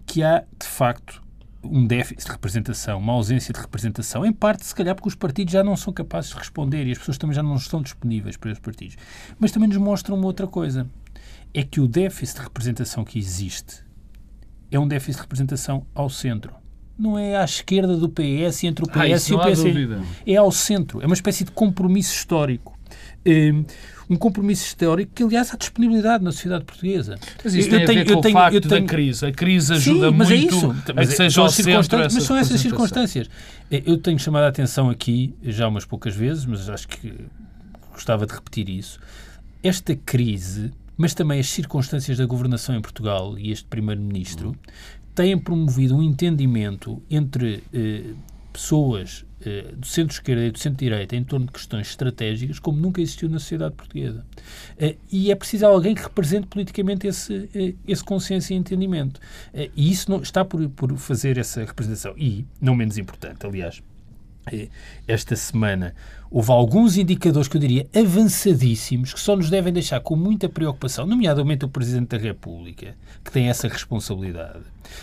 que 0.06 0.24
há, 0.24 0.40
de 0.60 0.68
facto, 0.68 1.24
um 1.64 1.86
déficit 1.86 2.26
de 2.26 2.32
representação, 2.32 3.00
uma 3.00 3.14
ausência 3.14 3.54
de 3.54 3.60
representação, 3.60 4.26
em 4.26 4.32
parte, 4.32 4.66
se 4.66 4.74
calhar, 4.74 4.96
porque 4.96 5.10
os 5.10 5.16
partidos 5.16 5.52
já 5.52 5.64
não 5.64 5.76
são 5.76 5.92
capazes 5.92 6.32
de 6.32 6.38
responder 6.38 6.88
e 6.88 6.92
as 6.92 6.98
pessoas 6.98 7.18
também 7.18 7.36
já 7.36 7.44
não 7.44 7.56
estão 7.56 7.82
disponíveis 7.82 8.38
para 8.38 8.52
os 8.52 8.60
partidos. 8.60 8.98
Mas 9.38 9.52
também 9.52 9.68
nos 9.68 9.78
mostram 9.78 10.16
uma 10.16 10.26
outra 10.26 10.48
coisa: 10.48 10.90
é 11.54 11.64
que 11.64 11.82
o 11.82 11.88
déficit 11.88 12.38
de 12.38 12.44
representação 12.44 13.04
que 13.04 13.20
existe 13.20 13.84
é 14.72 14.80
um 14.80 14.88
déficit 14.88 15.18
de 15.18 15.22
representação 15.24 15.86
ao 15.94 16.10
centro 16.10 16.56
não 17.00 17.18
é 17.18 17.38
à 17.38 17.46
esquerda 17.46 17.96
do 17.96 18.10
PS, 18.10 18.66
entre 18.66 18.84
o 18.84 18.88
PS 18.88 19.32
ah, 19.32 19.34
e 19.34 19.34
o 19.34 19.40
PS. 19.40 19.64
É 20.26 20.36
ao 20.36 20.52
centro. 20.52 21.02
É 21.02 21.06
uma 21.06 21.16
espécie 21.16 21.46
de 21.46 21.52
compromisso 21.52 22.14
histórico. 22.14 22.78
Hum, 23.26 23.64
um 24.10 24.16
compromisso 24.16 24.66
histórico 24.66 25.12
que, 25.14 25.24
aliás, 25.24 25.54
há 25.54 25.58
disponibilidade 25.58 26.24
na 26.24 26.32
sociedade 26.32 26.66
portuguesa. 26.66 27.16
Mas 27.44 27.54
isso 27.54 27.70
eu 27.70 27.78
tem 27.78 27.86
tenho, 27.86 28.02
a 28.02 28.04
ver 28.04 28.14
com 28.14 28.28
o 28.28 28.32
facto 28.32 28.68
tenho... 28.68 28.82
da 28.82 28.88
crise. 28.88 29.26
A 29.26 29.32
crise 29.32 29.74
ajuda 29.74 30.10
Sim, 30.10 30.16
mas 30.16 30.30
muito 30.30 30.42
é 30.42 30.48
isso. 30.48 30.66
ao 31.42 31.50
centro 31.50 32.00
Mas 32.14 32.24
são 32.24 32.36
essas 32.36 32.60
circunstâncias. 32.60 33.30
Eu 33.70 33.98
tenho 33.98 34.18
chamado 34.18 34.46
a 34.46 34.48
atenção 34.48 34.90
aqui, 34.90 35.36
já 35.44 35.68
umas 35.68 35.86
poucas 35.86 36.16
vezes, 36.16 36.46
mas 36.46 36.68
acho 36.70 36.88
que 36.88 37.14
gostava 37.94 38.26
de 38.26 38.34
repetir 38.34 38.68
isso. 38.68 39.00
Esta 39.62 39.96
crise, 39.96 40.72
mas 40.98 41.14
também 41.14 41.40
as 41.40 41.48
circunstâncias 41.48 42.18
da 42.18 42.26
governação 42.26 42.76
em 42.76 42.82
Portugal 42.82 43.38
e 43.38 43.52
este 43.52 43.66
Primeiro-Ministro, 43.66 44.56
têm 45.20 45.38
promovido 45.38 45.98
um 45.98 46.02
entendimento 46.02 47.04
entre 47.10 47.62
eh, 47.74 48.14
pessoas 48.54 49.26
eh, 49.46 49.74
do 49.76 49.86
centro-esquerda 49.86 50.46
e 50.46 50.52
do 50.52 50.58
centro-direita 50.58 51.14
em 51.14 51.26
torno 51.26 51.46
de 51.48 51.52
questões 51.52 51.90
estratégicas 51.90 52.58
como 52.58 52.80
nunca 52.80 53.02
existiu 53.02 53.28
na 53.28 53.38
sociedade 53.38 53.76
portuguesa. 53.76 54.26
Eh, 54.78 54.96
e 55.12 55.30
é 55.30 55.36
preciso 55.36 55.66
alguém 55.66 55.94
que 55.94 56.04
represente 56.04 56.48
politicamente 56.48 57.06
esse, 57.06 57.50
eh, 57.54 57.74
esse 57.86 58.02
consenso 58.02 58.54
e 58.54 58.56
entendimento. 58.56 59.20
Eh, 59.54 59.70
e 59.76 59.92
isso 59.92 60.10
não, 60.10 60.22
está 60.22 60.46
por, 60.46 60.70
por 60.70 60.96
fazer 60.96 61.38
essa 61.38 61.66
representação. 61.66 62.14
E, 62.18 62.46
não 62.62 62.74
menos 62.74 62.98
importante, 62.98 63.46
aliás, 63.46 63.84
eh, 64.50 64.70
esta 65.06 65.36
semana 65.36 65.94
houve 66.32 66.52
alguns 66.52 66.98
indicadores 66.98 67.48
que 67.48 67.58
eu 67.58 67.62
diria 67.62 67.88
avançadíssimos 67.96 69.14
que 69.14 69.20
só 69.20 69.36
nos 69.36 69.50
devem 69.50 69.74
deixar 69.74 70.00
com 70.02 70.16
muita 70.16 70.48
preocupação, 70.48 71.06
nomeadamente 71.06 71.66
o 71.66 71.70
Presidente 71.70 72.10
da 72.10 72.18
República, 72.18 72.96
que 73.24 73.32
tem 73.32 73.50
essa 73.50 73.68
responsabilidade. 73.68 74.60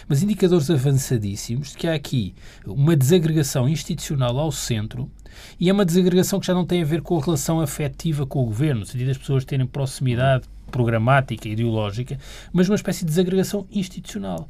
Mas 0.09 0.23
indicadores 0.23 0.71
avançadíssimos 0.71 1.73
de 1.73 1.79
que 1.79 1.89
há 1.89 1.95
aqui 1.95 2.35
uma 2.65 2.97
desagregação 2.97 3.69
institucional 3.69 4.39
ao 4.39 4.53
centro 4.53 5.11
e 5.59 5.69
é 5.69 5.73
uma 5.73 5.85
desagregação 5.85 6.41
que 6.41 6.47
já 6.47 6.55
não 6.55 6.65
tem 6.65 6.83
a 6.83 6.87
ver 6.87 7.03
com 7.03 7.19
a 7.19 7.23
relação 7.23 7.61
afetiva 7.61 8.27
com 8.27 8.43
o 8.43 8.47
governo, 8.47 8.81
no 8.81 8.87
sentido 8.87 9.09
das 9.09 9.19
pessoas 9.19 9.45
terem 9.45 9.67
proximidade 9.67 10.45
programática, 10.71 11.49
ideológica, 11.49 12.19
mas 12.53 12.69
uma 12.69 12.77
espécie 12.77 13.05
de 13.05 13.11
desagregação 13.11 13.67
institucional. 13.71 14.49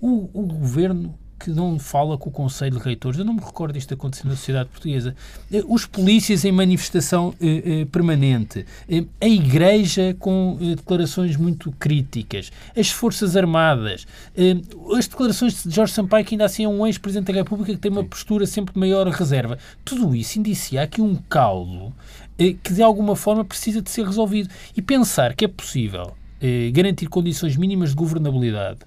O, 0.00 0.30
o 0.32 0.46
governo 0.46 1.14
que 1.38 1.50
não 1.50 1.78
fala 1.78 2.18
com 2.18 2.28
o 2.28 2.32
Conselho 2.32 2.78
de 2.78 2.84
Reitores. 2.84 3.18
Eu 3.18 3.24
não 3.24 3.34
me 3.34 3.40
recordo 3.40 3.76
isto 3.78 3.94
acontecer 3.94 4.26
na 4.26 4.34
sociedade 4.34 4.68
portuguesa. 4.68 5.14
Eh, 5.52 5.62
os 5.68 5.86
polícias 5.86 6.44
em 6.44 6.52
manifestação 6.52 7.34
eh, 7.40 7.62
eh, 7.64 7.84
permanente, 7.86 8.66
eh, 8.88 9.04
a 9.20 9.28
Igreja 9.28 10.16
com 10.18 10.58
eh, 10.60 10.74
declarações 10.74 11.36
muito 11.36 11.70
críticas, 11.72 12.50
as 12.76 12.90
Forças 12.90 13.36
Armadas, 13.36 14.06
eh, 14.36 14.56
as 14.96 15.06
declarações 15.06 15.62
de 15.62 15.74
Jorge 15.74 15.92
Sampaio, 15.92 16.24
que 16.24 16.34
ainda 16.34 16.44
assim 16.44 16.64
é 16.64 16.68
um 16.68 16.86
ex-presidente 16.86 17.32
da 17.32 17.38
República 17.38 17.72
que 17.72 17.78
tem 17.78 17.90
uma 17.90 18.04
postura 18.04 18.46
sempre 18.46 18.74
de 18.74 18.80
maior 18.80 19.06
reserva. 19.08 19.58
Tudo 19.84 20.14
isso 20.16 20.38
indicia 20.38 20.82
aqui 20.82 21.00
um 21.00 21.16
caldo 21.28 21.92
que 22.62 22.72
de 22.72 22.82
alguma 22.82 23.16
forma 23.16 23.44
precisa 23.44 23.82
de 23.82 23.90
ser 23.90 24.06
resolvido. 24.06 24.48
E 24.76 24.80
pensar 24.80 25.34
que 25.34 25.44
é 25.44 25.48
possível 25.48 26.12
garantir 26.72 27.08
condições 27.08 27.56
mínimas 27.56 27.90
de 27.90 27.96
governabilidade 27.96 28.78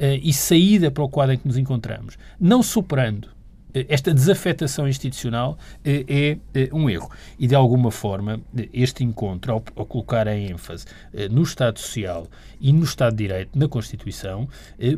e 0.00 0.32
saída 0.32 0.90
para 0.90 1.02
o 1.02 1.08
quadro 1.08 1.34
em 1.34 1.38
que 1.38 1.46
nos 1.46 1.56
encontramos, 1.56 2.16
não 2.38 2.62
superando 2.62 3.24
uh, 3.24 3.84
esta 3.88 4.14
desafetação 4.14 4.88
institucional 4.88 5.58
uh, 5.78 5.78
é 5.84 6.38
um 6.72 6.88
erro. 6.88 7.10
E, 7.38 7.46
de 7.46 7.54
alguma 7.54 7.90
forma, 7.90 8.40
este 8.72 9.02
encontro, 9.02 9.52
ao, 9.52 9.60
colocar 9.86 10.28
a 10.28 10.36
ênfase 10.36 10.84
no 11.30 11.42
Estado 11.42 11.78
Social 11.78 12.26
e 12.60 12.72
no 12.72 12.84
Estado 12.84 13.16
de 13.16 13.24
Direito, 13.24 13.58
na 13.58 13.68
Constituição, 13.68 14.48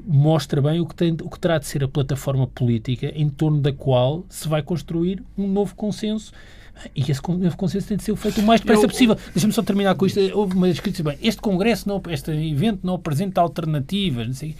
mostra 0.07 0.61
bem 0.61 0.80
o 0.80 0.87
que, 0.87 0.95
tem, 0.95 1.12
o 1.12 1.30
que 1.30 1.38
terá 1.38 1.59
de 1.59 1.66
ser 1.66 1.85
a 1.85 1.88
plataforma 1.88 2.47
política 2.47 3.12
em 3.14 3.28
torno 3.28 3.61
da 3.61 3.73
qual 3.73 4.25
se 4.28 4.49
vai 4.49 4.62
construir 4.62 5.23
um 5.37 5.47
novo 5.47 5.75
consenso 5.75 6.33
e 6.95 7.11
esse 7.11 7.21
novo 7.28 7.57
consenso 7.57 7.88
tem 7.88 7.97
de 7.97 8.02
ser 8.02 8.16
feito 8.16 8.40
o 8.40 8.45
mais 8.45 8.61
depressa 8.61 8.88
possível. 8.88 9.16
Deixa-me 9.35 9.52
só 9.52 9.62
terminar 9.62 9.95
com 9.95 10.07
isto. 10.07 10.19
Houve 10.35 10.54
uma 10.54 10.69
escrita 10.69 11.02
bem. 11.02 11.19
Este 11.23 11.40
congresso, 11.40 11.88
não, 11.88 12.00
este 12.09 12.30
evento 12.30 12.80
não 12.83 12.95
apresenta 12.95 13.40
alternativas. 13.40 14.26
Não 14.26 14.35
sei. 14.35 14.57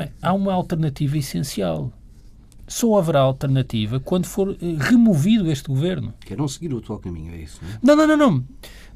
Bem, 0.00 0.10
há 0.22 0.32
uma 0.32 0.54
alternativa 0.54 1.18
essencial. 1.18 1.92
só 2.66 2.96
haverá 2.96 3.20
alternativa 3.20 4.00
quando 4.00 4.24
for 4.24 4.56
eh, 4.62 4.76
removido 4.78 5.50
este 5.50 5.68
governo. 5.68 6.14
Que 6.20 6.32
é 6.32 6.36
não 6.36 6.48
seguir 6.48 6.72
o 6.72 6.78
atual 6.78 6.98
caminho, 7.00 7.34
é 7.34 7.36
isso, 7.36 7.60
não 7.62 7.68
é? 7.68 7.78
Não, 7.82 7.96
não, 7.96 8.06
não, 8.06 8.16
não. 8.16 8.44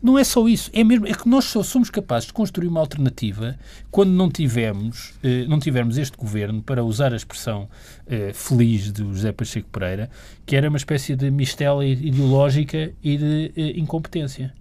Não 0.03 0.19
é 0.19 0.25
só 0.25 0.49
isso. 0.49 0.71
É 0.73 0.83
mesmo 0.83 1.07
é 1.07 1.13
que 1.13 1.29
nós 1.29 1.45
só 1.45 1.63
somos 1.63 1.91
capazes 1.91 2.29
de 2.29 2.33
construir 2.33 2.69
uma 2.69 2.81
alternativa 2.81 3.59
quando 3.91 4.13
não 4.13 4.31
tivermos, 4.31 5.13
eh, 5.23 5.45
não 5.47 5.59
tivermos 5.59 5.99
este 5.99 6.17
governo, 6.17 6.63
para 6.63 6.83
usar 6.83 7.13
a 7.13 7.17
expressão 7.17 7.69
eh, 8.07 8.33
feliz 8.33 8.91
do 8.91 9.13
José 9.13 9.31
Pacheco 9.31 9.69
Pereira, 9.69 10.09
que 10.47 10.57
era 10.57 10.71
uma 10.71 10.79
espécie 10.79 11.15
de 11.15 11.31
mistela 11.31 11.85
ideológica 11.85 12.93
e 13.03 13.19
de 13.19 13.53
eh, 13.55 13.79
incompetência 13.79 14.55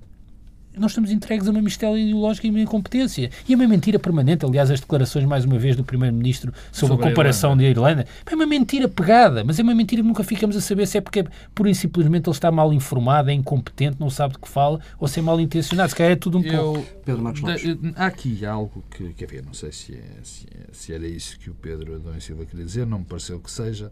nós 0.77 0.91
estamos 0.91 1.11
entregues 1.11 1.47
a 1.47 1.51
uma 1.51 1.61
mistela 1.61 1.99
ideológica 1.99 2.47
e 2.47 2.49
uma 2.49 2.59
incompetência. 2.59 3.29
E 3.47 3.53
é 3.53 3.55
uma 3.55 3.67
mentira 3.67 3.99
permanente. 3.99 4.45
Aliás, 4.45 4.71
as 4.71 4.79
declarações, 4.79 5.25
mais 5.25 5.45
uma 5.45 5.57
vez, 5.57 5.75
do 5.75 5.83
Primeiro-Ministro 5.83 6.51
sobre, 6.71 6.95
sobre, 6.95 7.05
a 7.05 7.09
comparação 7.09 7.55
de 7.55 7.63
Irlanda 7.63 8.05
é 8.25 8.35
uma 8.35 8.45
mentira 8.45 8.87
pegada, 8.87 9.43
mas 9.43 9.59
é 9.59 9.63
uma 9.63 9.75
mentira 9.75 10.01
que 10.01 10.07
nunca 10.07 10.23
ficamos 10.23 10.55
a 10.55 10.61
saber 10.61 10.87
se 10.87 10.97
é 10.97 11.01
porque, 11.01 11.25
por 11.53 11.67
e 11.67 11.75
simplesmente, 11.75 12.27
ele 12.27 12.35
está 12.35 12.51
mal 12.51 12.73
informado, 12.73 13.29
é 13.29 13.33
incompetente, 13.33 13.97
não 13.99 14.09
sabe 14.09 14.33
de 14.33 14.39
que 14.39 14.49
fala, 14.49 14.79
ou 14.99 15.07
se 15.07 15.19
é 15.19 15.21
mal 15.21 15.39
intencionado. 15.39 15.89
Se 15.89 15.95
calhar 15.95 16.13
é 16.13 16.15
tudo 16.15 16.39
um 16.39 16.43
Eu, 16.43 16.73
pouco. 16.73 16.85
Pedro 17.05 17.21
Marcos 17.21 17.41
Lopes. 17.41 17.63
Há 17.95 18.05
aqui 18.07 18.45
algo 18.45 18.83
que, 18.89 19.13
quer 19.13 19.27
ver, 19.27 19.43
não 19.45 19.53
sei 19.53 19.71
se, 19.71 19.93
é, 19.93 20.23
se, 20.23 20.45
é, 20.47 20.73
se 20.73 20.93
era 20.93 21.07
isso 21.07 21.39
que 21.39 21.49
o 21.49 21.53
Pedro 21.53 21.95
Adão 21.95 22.19
Silva 22.19 22.45
queria 22.45 22.65
dizer, 22.65 22.85
não 22.85 22.99
me 22.99 23.05
pareceu 23.05 23.39
que 23.39 23.51
seja, 23.51 23.91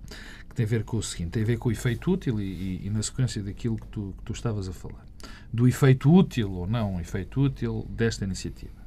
que 0.49 0.55
tem 0.55 0.65
a 0.65 0.69
ver 0.69 0.83
com 0.83 0.97
o 0.97 1.03
seguinte, 1.03 1.31
tem 1.31 1.43
a 1.43 1.45
ver 1.45 1.57
com 1.57 1.69
o 1.69 1.71
efeito 1.71 2.11
útil 2.11 2.39
e, 2.39 2.43
e, 2.43 2.81
e 2.85 2.89
na 2.89 3.03
sequência 3.03 3.41
daquilo 3.41 3.75
que 3.75 3.87
tu, 3.87 4.13
que 4.17 4.23
tu 4.23 4.33
estavas 4.33 4.67
a 4.67 4.73
falar 4.73 5.10
do 5.51 5.67
efeito 5.67 6.11
útil 6.11 6.51
ou 6.51 6.67
não 6.67 6.99
efeito 6.99 7.41
útil 7.41 7.87
desta 7.89 8.25
iniciativa. 8.25 8.81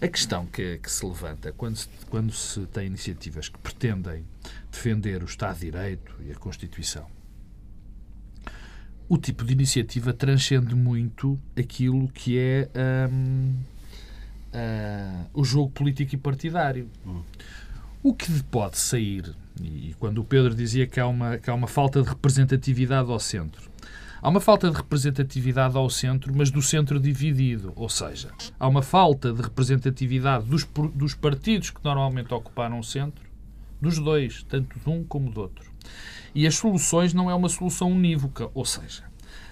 A 0.00 0.06
questão 0.06 0.46
que, 0.46 0.78
que 0.78 0.90
se 0.90 1.04
levanta 1.04 1.52
quando 1.52 1.76
se, 1.76 1.88
quando 2.08 2.32
se 2.32 2.60
tem 2.66 2.86
iniciativas 2.86 3.48
que 3.48 3.58
pretendem 3.58 4.24
defender 4.70 5.22
o 5.22 5.26
Estado 5.26 5.58
de 5.58 5.66
Direito 5.66 6.14
e 6.20 6.30
a 6.30 6.36
Constituição, 6.36 7.06
o 9.08 9.16
tipo 9.16 9.44
de 9.44 9.52
iniciativa 9.52 10.12
transcende 10.12 10.74
muito 10.74 11.40
aquilo 11.58 12.08
que 12.08 12.38
é 12.38 12.68
hum, 13.10 13.54
hum, 14.54 15.24
o 15.32 15.44
jogo 15.44 15.70
político 15.70 16.14
e 16.14 16.18
partidário. 16.18 16.88
O 18.02 18.14
que 18.14 18.30
pode 18.44 18.78
sair, 18.78 19.34
e 19.60 19.94
quando 19.98 20.18
o 20.18 20.24
Pedro 20.24 20.54
dizia 20.54 20.86
que 20.86 21.00
há 21.00 21.06
uma, 21.06 21.38
que 21.38 21.50
há 21.50 21.54
uma 21.54 21.66
falta 21.66 22.02
de 22.02 22.08
representatividade 22.08 23.10
ao 23.10 23.18
centro, 23.18 23.68
Há 24.20 24.28
uma 24.28 24.40
falta 24.40 24.68
de 24.68 24.76
representatividade 24.76 25.76
ao 25.76 25.88
centro, 25.88 26.32
mas 26.34 26.50
do 26.50 26.60
centro 26.60 26.98
dividido. 26.98 27.72
Ou 27.76 27.88
seja, 27.88 28.30
há 28.58 28.66
uma 28.66 28.82
falta 28.82 29.32
de 29.32 29.40
representatividade 29.40 30.44
dos, 30.44 30.66
dos 30.94 31.14
partidos 31.14 31.70
que 31.70 31.84
normalmente 31.84 32.34
ocuparam 32.34 32.80
o 32.80 32.84
centro, 32.84 33.22
dos 33.80 34.00
dois, 34.00 34.42
tanto 34.42 34.76
de 34.76 34.90
um 34.90 35.04
como 35.04 35.30
do 35.30 35.40
outro. 35.40 35.70
E 36.34 36.46
as 36.48 36.56
soluções 36.56 37.14
não 37.14 37.30
é 37.30 37.34
uma 37.34 37.48
solução 37.48 37.92
unívoca. 37.92 38.50
Ou 38.54 38.64
seja, 38.64 39.04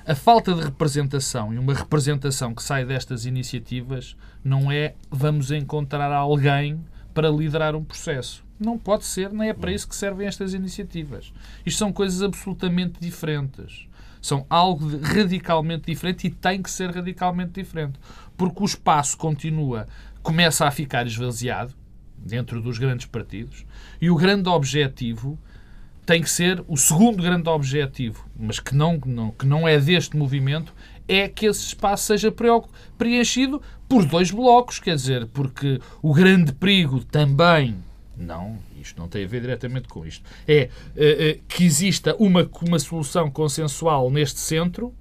a 0.05 0.17
falta 0.17 0.53
de 0.53 0.63
representação 0.63 1.55
e 1.55 1.59
uma 1.59 1.75
representação 1.75 2.53
que 2.53 2.63
sai 2.63 2.85
destas 2.85 3.25
iniciativas 3.25 4.17
não 4.43 4.71
é 4.71 4.95
vamos 5.09 5.53
encontrar 5.53 6.13
alguém 6.13 6.81
para 7.15 7.31
liderar 7.31 7.77
um 7.77 7.85
processo. 7.85 8.45
Não 8.59 8.79
pode 8.79 9.05
ser, 9.05 9.33
nem 9.33 9.51
é 9.51 9.55
para 9.55 9.73
isso 9.73 9.89
que 9.89 9.95
servem 9.95 10.27
estas 10.27 10.55
iniciativas. 10.55 11.33
Isto 11.65 11.79
são 11.79 11.93
coisas 11.93 12.23
absolutamente 12.23 12.99
diferentes 13.01 13.86
são 14.27 14.45
algo 14.51 14.99
radicalmente 14.99 15.87
diferente 15.87 16.27
e 16.27 16.31
tem 16.31 16.61
que 16.61 16.71
ser 16.71 16.91
radicalmente 16.91 17.53
diferente. 17.53 17.99
Porque 18.37 18.63
o 18.63 18.67
espaço 18.67 19.17
continua, 19.17 19.87
começa 20.23 20.67
a 20.67 20.71
ficar 20.71 21.07
esvaziado 21.07 21.75
dentro 22.19 22.61
dos 22.61 22.79
grandes 22.79 23.07
partidos 23.07 23.65
e 24.01 24.11
o 24.11 24.17
grande 24.17 24.49
objetivo 24.49 25.39
tem 26.05 26.23
que 26.23 26.31
ser 26.31 26.65
o 26.69 26.77
segundo 26.77 27.23
grande 27.23 27.49
objetivo, 27.49 28.29
mas 28.39 28.61
que 28.61 28.75
não, 28.75 28.99
não, 29.05 29.31
que 29.33 29.45
não 29.45 29.67
é 29.67 29.79
deste 29.79 30.17
movimento, 30.17 30.73
é 31.09 31.29
que 31.29 31.47
esse 31.47 31.67
espaço 31.67 32.07
seja 32.07 32.33
preenchido 32.97 33.61
por 33.89 34.05
dois 34.05 34.31
blocos, 34.31 34.79
quer 34.79 34.95
dizer, 34.95 35.27
porque 35.27 35.81
o 36.01 36.15
grande 36.15 36.53
perigo 36.53 37.05
também 37.05 37.77
não, 38.17 38.59
isto 38.87 39.01
não 39.01 39.09
tem 39.09 39.25
a 39.25 39.29
ver 39.29 39.41
diretamente 39.41 39.89
com 39.89 40.07
isto. 40.07 40.25
É 40.47 40.69
uh, 40.97 41.39
uh, 41.39 41.43
que 41.49 41.65
exista 41.65 42.15
uma, 42.19 42.49
uma 42.63 42.79
solução 42.79 43.31
consensual 43.31 44.11
neste 44.11 44.41
centro, 44.41 44.95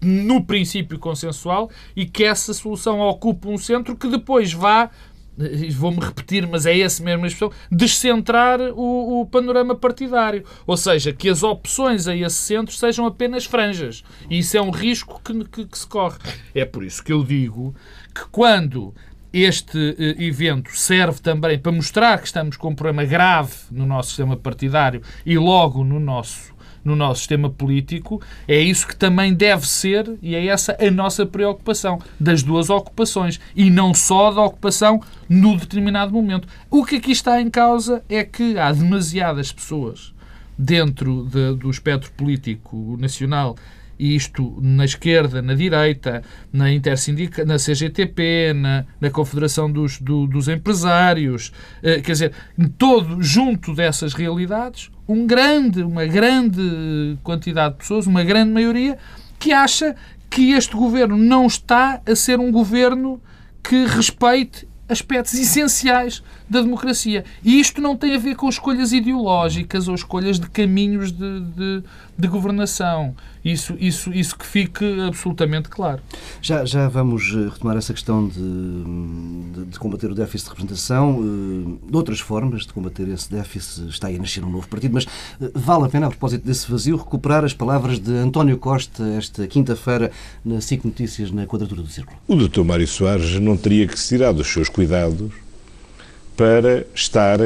no 0.00 0.44
princípio 0.44 0.98
consensual, 0.98 1.70
e 1.96 2.04
que 2.04 2.24
essa 2.24 2.52
solução 2.52 3.00
ocupe 3.00 3.48
um 3.48 3.56
centro 3.56 3.96
que 3.96 4.08
depois 4.08 4.52
vá 4.52 4.90
eh, 5.38 5.70
vou-me 5.70 5.98
repetir, 5.98 6.46
mas 6.46 6.66
é 6.66 6.76
esse 6.76 7.02
mesmo 7.02 7.24
a 7.24 7.26
expressão, 7.26 7.52
descentrar 7.70 8.60
o, 8.60 9.20
o, 9.20 9.26
panorama 9.26 9.74
partidário. 9.74 10.44
Ou 10.66 10.76
seja, 10.76 11.12
que 11.12 11.28
as 11.28 11.42
opções 11.42 12.06
a 12.06 12.14
esse 12.14 12.36
centro 12.36 12.74
sejam 12.74 13.06
apenas 13.06 13.44
franjas. 13.44 14.04
E 14.28 14.38
isso 14.38 14.56
é 14.56 14.62
um 14.62 14.70
risco 14.70 15.20
que, 15.24 15.44
que, 15.44 15.64
que 15.64 15.78
se 15.78 15.86
corre. 15.86 16.18
É 16.54 16.64
por 16.64 16.84
isso 16.84 17.02
que 17.02 17.12
eu 17.12 17.24
digo 17.24 17.74
que 18.14 18.26
quando 18.30 18.94
este 19.34 19.96
eh, 19.98 20.24
evento 20.24 20.70
serve 20.78 21.20
também 21.20 21.58
para 21.58 21.72
mostrar 21.72 22.18
que 22.18 22.26
estamos 22.26 22.56
com 22.56 22.68
um 22.68 22.74
problema 22.74 23.04
grave 23.04 23.52
no 23.70 23.84
nosso 23.84 24.10
sistema 24.10 24.36
partidário 24.36 25.02
e 25.26 25.36
logo 25.36 25.82
no 25.82 25.98
nosso 25.98 26.54
no 26.84 26.94
nosso 26.94 27.20
sistema 27.20 27.48
político, 27.48 28.20
é 28.46 28.60
isso 28.60 28.86
que 28.86 28.94
também 28.94 29.32
deve 29.32 29.66
ser 29.66 30.18
e 30.20 30.34
é 30.34 30.46
essa 30.46 30.76
a 30.78 30.90
nossa 30.90 31.24
preocupação, 31.24 31.98
das 32.20 32.42
duas 32.42 32.68
ocupações 32.68 33.40
e 33.56 33.70
não 33.70 33.94
só 33.94 34.30
da 34.30 34.42
ocupação 34.42 35.00
no 35.26 35.56
determinado 35.56 36.12
momento. 36.12 36.46
O 36.70 36.84
que 36.84 36.96
aqui 36.96 37.12
está 37.12 37.40
em 37.40 37.48
causa 37.48 38.04
é 38.06 38.22
que 38.22 38.58
há 38.58 38.70
demasiadas 38.70 39.50
pessoas 39.50 40.12
dentro 40.58 41.24
de, 41.24 41.54
do 41.54 41.70
espectro 41.70 42.12
político 42.12 42.96
nacional 43.00 43.56
isto 43.98 44.58
na 44.60 44.84
esquerda, 44.84 45.40
na 45.40 45.54
direita, 45.54 46.22
na 46.52 46.72
Intersindica, 46.72 47.44
na 47.44 47.56
CGTP, 47.56 48.52
na, 48.54 48.84
na 49.00 49.10
Confederação 49.10 49.70
dos, 49.70 50.00
do, 50.00 50.26
dos 50.26 50.48
Empresários, 50.48 51.52
eh, 51.82 52.00
quer 52.00 52.12
dizer, 52.12 52.32
todo 52.78 53.22
junto 53.22 53.74
dessas 53.74 54.14
realidades, 54.14 54.90
um 55.08 55.26
grande, 55.26 55.82
uma 55.82 56.06
grande 56.06 57.18
quantidade 57.22 57.74
de 57.74 57.78
pessoas, 57.80 58.06
uma 58.06 58.24
grande 58.24 58.50
maioria, 58.50 58.98
que 59.38 59.52
acha 59.52 59.94
que 60.30 60.52
este 60.52 60.74
governo 60.74 61.16
não 61.16 61.46
está 61.46 62.00
a 62.06 62.16
ser 62.16 62.40
um 62.40 62.50
governo 62.50 63.20
que 63.62 63.86
respeite 63.86 64.66
aspectos 64.88 65.34
essenciais 65.34 66.22
da 66.48 66.60
democracia. 66.60 67.24
E 67.42 67.58
isto 67.58 67.80
não 67.80 67.96
tem 67.96 68.14
a 68.14 68.18
ver 68.18 68.36
com 68.36 68.48
escolhas 68.48 68.92
ideológicas 68.92 69.88
ou 69.88 69.94
escolhas 69.94 70.38
de 70.38 70.48
caminhos 70.48 71.10
de, 71.10 71.40
de, 71.40 71.82
de 72.18 72.28
governação. 72.28 73.14
Isso, 73.44 73.76
isso, 73.78 74.10
isso 74.12 74.38
que 74.38 74.46
fique 74.46 74.84
absolutamente 75.06 75.68
claro. 75.68 76.00
Já, 76.40 76.64
já 76.64 76.88
vamos 76.88 77.30
eh, 77.34 77.50
retomar 77.52 77.76
essa 77.76 77.92
questão 77.92 78.26
de, 78.26 78.40
de, 78.40 79.64
de 79.66 79.78
combater 79.78 80.10
o 80.10 80.14
déficit 80.14 80.46
de 80.46 80.50
representação. 80.50 81.20
Eh, 81.20 81.90
de 81.90 81.96
outras 81.96 82.20
formas 82.20 82.62
de 82.62 82.72
combater 82.72 83.06
esse 83.08 83.30
déficit 83.30 83.88
está 83.90 84.08
aí 84.08 84.16
a 84.16 84.18
nascer 84.18 84.42
um 84.42 84.50
novo 84.50 84.66
partido, 84.66 84.94
mas 84.94 85.04
eh, 85.42 85.50
vale 85.54 85.84
a 85.84 85.88
pena, 85.90 86.06
a 86.06 86.08
propósito 86.08 86.46
desse 86.46 86.70
vazio, 86.70 86.96
recuperar 86.96 87.44
as 87.44 87.52
palavras 87.52 87.98
de 87.98 88.12
António 88.12 88.56
Costa 88.56 89.06
esta 89.18 89.46
quinta-feira 89.46 90.10
na 90.42 90.62
SIC 90.62 90.82
Notícias, 90.82 91.30
na 91.30 91.46
quadratura 91.46 91.82
do 91.82 91.88
Círculo. 91.88 92.16
O 92.26 92.36
Dr. 92.36 92.62
Mário 92.62 92.88
Soares 92.88 93.38
não 93.40 93.58
teria 93.58 93.86
que 93.86 94.00
se 94.00 94.08
tirar 94.08 94.32
dos 94.32 94.46
seus 94.46 94.70
cuidados 94.70 95.30
para 96.34 96.86
estar 96.94 97.38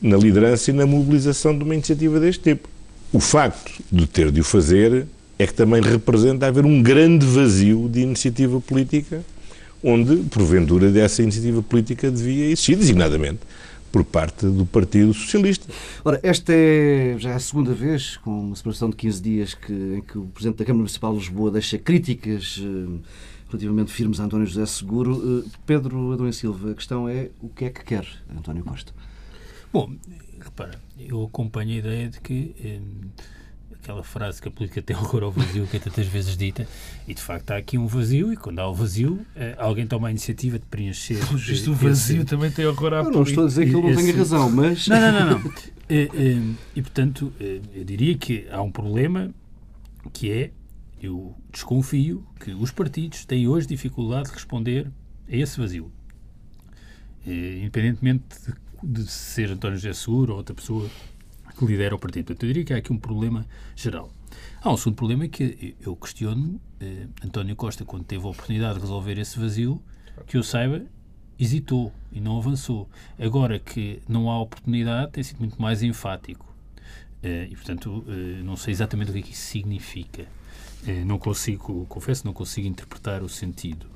na 0.00 0.16
liderança 0.16 0.70
e 0.70 0.74
na 0.74 0.86
mobilização 0.86 1.56
de 1.58 1.64
uma 1.64 1.74
iniciativa 1.74 2.20
deste 2.20 2.54
tipo. 2.54 2.68
O 3.12 3.18
facto 3.18 3.82
de 3.90 4.06
ter 4.06 4.30
de 4.30 4.40
o 4.40 4.44
fazer 4.44 5.06
é 5.42 5.46
que 5.46 5.54
também 5.54 5.80
representa 5.80 6.46
haver 6.46 6.66
um 6.66 6.82
grande 6.82 7.24
vazio 7.24 7.88
de 7.88 8.00
iniciativa 8.00 8.60
política, 8.60 9.24
onde, 9.82 10.16
porventura, 10.24 10.90
dessa 10.90 11.22
iniciativa 11.22 11.62
política 11.62 12.10
devia 12.10 12.44
existir, 12.44 12.76
designadamente, 12.76 13.40
por 13.90 14.04
parte 14.04 14.44
do 14.44 14.66
Partido 14.66 15.14
Socialista. 15.14 15.66
Ora, 16.04 16.20
esta 16.22 16.52
é 16.52 17.16
já 17.18 17.34
a 17.34 17.40
segunda 17.40 17.72
vez, 17.72 18.18
com 18.18 18.48
uma 18.48 18.54
separação 18.54 18.90
de 18.90 18.96
15 18.96 19.22
dias, 19.22 19.54
que, 19.54 19.72
em 19.72 20.02
que 20.02 20.18
o 20.18 20.26
Presidente 20.26 20.58
da 20.58 20.64
Câmara 20.66 20.80
Municipal 20.80 21.14
de 21.14 21.20
Lisboa 21.20 21.50
deixa 21.50 21.78
críticas 21.78 22.60
eh, 22.62 22.98
relativamente 23.48 23.92
firmes 23.92 24.20
a 24.20 24.24
António 24.24 24.46
José 24.46 24.66
Seguro. 24.66 25.42
Eh, 25.46 25.50
Pedro 25.64 26.12
Adão 26.12 26.28
e 26.28 26.34
Silva, 26.34 26.72
a 26.72 26.74
questão 26.74 27.08
é 27.08 27.30
o 27.40 27.48
que 27.48 27.64
é 27.64 27.70
que 27.70 27.82
quer 27.82 28.06
António 28.36 28.62
Costa? 28.62 28.92
Bom, 29.72 29.90
repara, 30.38 30.78
eu 30.98 31.24
acompanho 31.24 31.70
a 31.70 31.78
ideia 31.78 32.10
de 32.10 32.20
que 32.20 32.54
eh, 32.62 32.78
aquela 33.82 34.02
frase 34.02 34.40
que 34.40 34.48
a 34.48 34.50
política 34.50 34.82
tem 34.82 34.94
horror 34.96 35.24
ao 35.24 35.30
vazio, 35.30 35.66
que 35.66 35.76
é 35.76 35.80
tantas 35.80 36.06
vezes 36.06 36.36
dita, 36.36 36.66
e 37.06 37.14
de 37.14 37.22
facto 37.22 37.50
há 37.50 37.56
aqui 37.56 37.78
um 37.78 37.86
vazio, 37.86 38.32
e 38.32 38.36
quando 38.36 38.58
há 38.58 38.68
o 38.68 38.74
vazio, 38.74 39.24
eh, 39.34 39.54
alguém 39.58 39.86
toma 39.86 40.08
a 40.08 40.10
iniciativa 40.10 40.58
de 40.58 40.66
preencher. 40.66 41.20
Justo 41.36 41.72
o 41.72 41.74
vazio 41.74 42.18
esse, 42.18 42.24
também 42.24 42.50
tem 42.50 42.66
horror 42.66 42.94
à 42.94 43.02
política. 43.02 43.16
Não 43.16 43.22
estou 43.22 43.44
a 43.44 43.46
dizer 43.46 43.64
que 43.64 43.74
ele 43.74 43.82
não 43.82 43.90
esse, 43.90 44.02
tenha 44.02 44.16
razão, 44.16 44.50
mas. 44.50 44.88
Não, 44.88 45.00
não, 45.00 45.12
não. 45.12 45.38
não. 45.38 45.52
e, 45.88 46.10
e, 46.14 46.56
e 46.76 46.82
portanto, 46.82 47.32
eu 47.38 47.84
diria 47.84 48.16
que 48.16 48.46
há 48.50 48.60
um 48.62 48.70
problema 48.70 49.32
que 50.12 50.30
é 50.30 50.50
eu 51.02 51.34
desconfio 51.50 52.26
que 52.38 52.52
os 52.52 52.70
partidos 52.70 53.24
têm 53.24 53.48
hoje 53.48 53.66
dificuldade 53.66 54.28
de 54.28 54.34
responder 54.34 54.90
a 55.28 55.36
esse 55.36 55.58
vazio. 55.58 55.90
Eh, 57.26 57.60
independentemente 57.60 58.24
de, 58.82 59.02
de 59.02 59.10
ser 59.10 59.50
António 59.50 59.76
José 59.76 59.92
Seguro 59.92 60.32
ou 60.32 60.38
outra 60.38 60.54
pessoa 60.54 60.88
que 61.66 61.72
lidera 61.72 61.94
o 61.94 61.98
partido. 61.98 62.26
Portanto, 62.26 62.42
eu 62.44 62.48
diria 62.48 62.64
que 62.64 62.72
há 62.72 62.76
aqui 62.78 62.92
um 62.92 62.98
problema 62.98 63.46
geral. 63.76 64.10
Há 64.62 64.72
um 64.72 64.76
segundo 64.76 64.96
problema 64.96 65.28
que 65.28 65.76
eu 65.80 65.94
questiono 65.96 66.60
eh, 66.80 67.06
António 67.24 67.54
Costa, 67.56 67.84
quando 67.84 68.04
teve 68.04 68.24
a 68.24 68.28
oportunidade 68.28 68.74
de 68.74 68.80
resolver 68.80 69.18
esse 69.18 69.38
vazio, 69.38 69.82
que 70.26 70.36
eu 70.36 70.42
saiba, 70.42 70.82
hesitou 71.38 71.92
e 72.12 72.20
não 72.20 72.38
avançou. 72.38 72.88
Agora 73.18 73.58
que 73.58 74.00
não 74.08 74.30
há 74.30 74.40
oportunidade, 74.40 75.12
tem 75.12 75.22
sido 75.22 75.38
muito 75.38 75.60
mais 75.60 75.82
enfático. 75.82 76.46
Eh, 77.22 77.48
e, 77.50 77.56
portanto, 77.56 78.04
eh, 78.08 78.42
não 78.42 78.56
sei 78.56 78.72
exatamente 78.72 79.10
o 79.10 79.12
que 79.12 79.18
é 79.18 79.22
que 79.22 79.32
isso 79.32 79.46
significa. 79.46 80.26
Eh, 80.86 81.04
não 81.04 81.18
consigo, 81.18 81.84
confesso, 81.86 82.24
não 82.26 82.32
consigo 82.32 82.66
interpretar 82.66 83.22
o 83.22 83.28
sentido. 83.28 83.86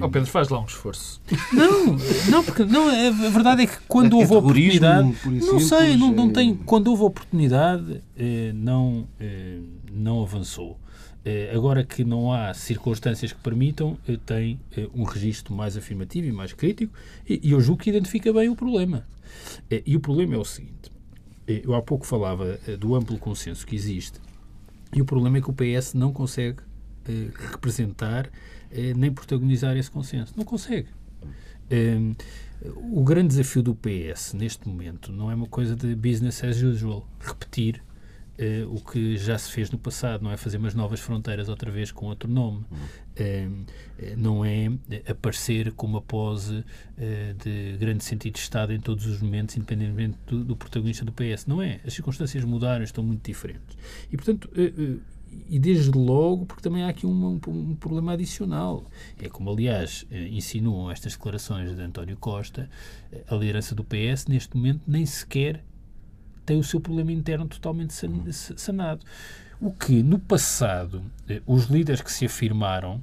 Oh 0.00 0.08
Pedro, 0.10 0.28
faz 0.28 0.48
lá 0.48 0.60
um 0.60 0.64
esforço. 0.64 1.22
Não, 1.52 1.96
não, 2.30 2.44
porque 2.44 2.64
não, 2.64 2.88
a 2.88 3.10
verdade 3.30 3.62
é 3.62 3.66
que 3.66 3.78
quando 3.86 4.14
É- 4.16 4.18
é 4.18 4.22
houve 4.22 4.34
oportunidade. 4.34 5.12
por 5.22 5.30
Não 5.32 5.60
sei, 5.60 5.96
não, 5.96 6.10
não 6.12 6.28
é- 6.30 6.32
tem. 6.32 6.54
Quando 6.54 6.88
houve 6.88 7.04
oportunidade, 7.04 8.02
não, 8.54 9.06
não 9.92 10.22
avançou. 10.22 10.78
Agora 11.54 11.84
que 11.84 12.04
não 12.04 12.32
há 12.32 12.54
circunstâncias 12.54 13.32
que 13.32 13.38
permitam, 13.40 13.96
tem 14.26 14.58
um 14.94 15.04
registro 15.04 15.54
mais 15.54 15.76
afirmativo 15.76 16.26
e 16.26 16.32
mais 16.32 16.52
crítico, 16.52 16.92
e, 17.28 17.40
eu 17.52 17.60
julgo 17.60 17.82
que 17.82 17.90
identifica 17.90 18.32
bem 18.32 18.48
o 18.48 18.56
problema. 18.56 19.06
E 19.86 19.94
o 19.94 20.00
problema 20.00 20.34
é 20.34 20.38
o 20.38 20.44
seguinte: 20.44 20.90
eu 21.46 21.74
há 21.74 21.82
pouco 21.82 22.04
falava 22.06 22.58
do 22.80 22.94
amplo 22.96 23.16
consenso 23.18 23.66
que 23.66 23.76
existe, 23.76 24.18
e 24.92 25.00
o 25.02 25.04
problema 25.04 25.38
é 25.38 25.40
que 25.42 25.50
o 25.50 25.52
PS 25.52 25.94
não 25.94 26.12
consegue 26.12 26.58
eh, 27.08 27.30
representar 27.50 28.30
eh, 28.70 28.92
nem 28.94 29.12
protagonizar 29.12 29.76
esse 29.76 29.90
consenso. 29.90 30.34
Não 30.36 30.44
consegue. 30.44 30.88
Eh, 31.70 31.98
o 32.92 33.02
grande 33.04 33.28
desafio 33.28 33.62
do 33.62 33.74
PS 33.74 34.34
neste 34.34 34.68
momento 34.68 35.12
não 35.12 35.30
é 35.30 35.34
uma 35.34 35.46
coisa 35.46 35.76
de 35.76 35.94
business 35.94 36.42
as 36.42 36.60
usual, 36.60 37.08
repetir 37.20 37.82
eh, 38.36 38.64
o 38.68 38.80
que 38.80 39.16
já 39.16 39.38
se 39.38 39.50
fez 39.50 39.70
no 39.70 39.78
passado, 39.78 40.22
não 40.22 40.30
é 40.30 40.36
fazer 40.36 40.58
umas 40.58 40.74
novas 40.74 41.00
fronteiras 41.00 41.48
outra 41.48 41.70
vez 41.70 41.90
com 41.92 42.06
outro 42.06 42.30
nome, 42.30 42.64
Eh, 43.18 43.48
eh, 43.98 44.14
não 44.16 44.44
é 44.44 44.70
aparecer 45.10 45.72
com 45.72 45.88
uma 45.88 46.00
pose 46.00 46.64
eh, 46.96 47.34
de 47.42 47.76
grande 47.76 48.04
sentido 48.04 48.34
de 48.34 48.38
Estado 48.38 48.72
em 48.72 48.78
todos 48.78 49.06
os 49.06 49.20
momentos, 49.20 49.56
independentemente 49.56 50.16
do, 50.24 50.44
do 50.44 50.56
protagonista 50.56 51.04
do 51.04 51.12
PS. 51.12 51.46
Não 51.46 51.60
é. 51.60 51.80
As 51.84 51.94
circunstâncias 51.94 52.44
mudaram, 52.44 52.84
estão 52.84 53.02
muito 53.02 53.26
diferentes. 53.26 53.76
E, 54.12 54.16
portanto, 54.16 54.48
e 55.48 55.58
desde 55.58 55.96
logo, 55.96 56.44
porque 56.46 56.62
também 56.62 56.82
há 56.84 56.88
aqui 56.88 57.06
um, 57.06 57.40
um- 57.48 57.74
problema 57.76 58.12
adicional. 58.12 58.84
É 59.20 59.28
como, 59.28 59.50
aliás, 59.50 60.04
eh, 60.10 60.28
insinuam 60.28 60.90
estas 60.90 61.12
declarações 61.14 61.74
de 61.74 61.82
António 61.82 62.16
Costa, 62.16 62.68
eh, 63.12 63.22
a 63.28 63.34
liderança 63.34 63.74
do 63.74 63.82
PS, 63.84 64.26
neste 64.28 64.56
momento, 64.56 64.82
nem 64.86 65.06
sequer 65.06 65.64
tem 66.44 66.58
o 66.58 66.64
seu 66.64 66.80
problema 66.80 67.12
interno 67.12 67.46
totalmente 67.46 67.92
sa- 67.94 68.56
sanado. 68.56 69.04
O 69.60 69.70
que, 69.72 70.02
no 70.02 70.18
passado, 70.18 71.02
eh, 71.28 71.42
os 71.46 71.64
líderes 71.66 72.00
que 72.00 72.12
se 72.12 72.26
afirmaram 72.26 73.02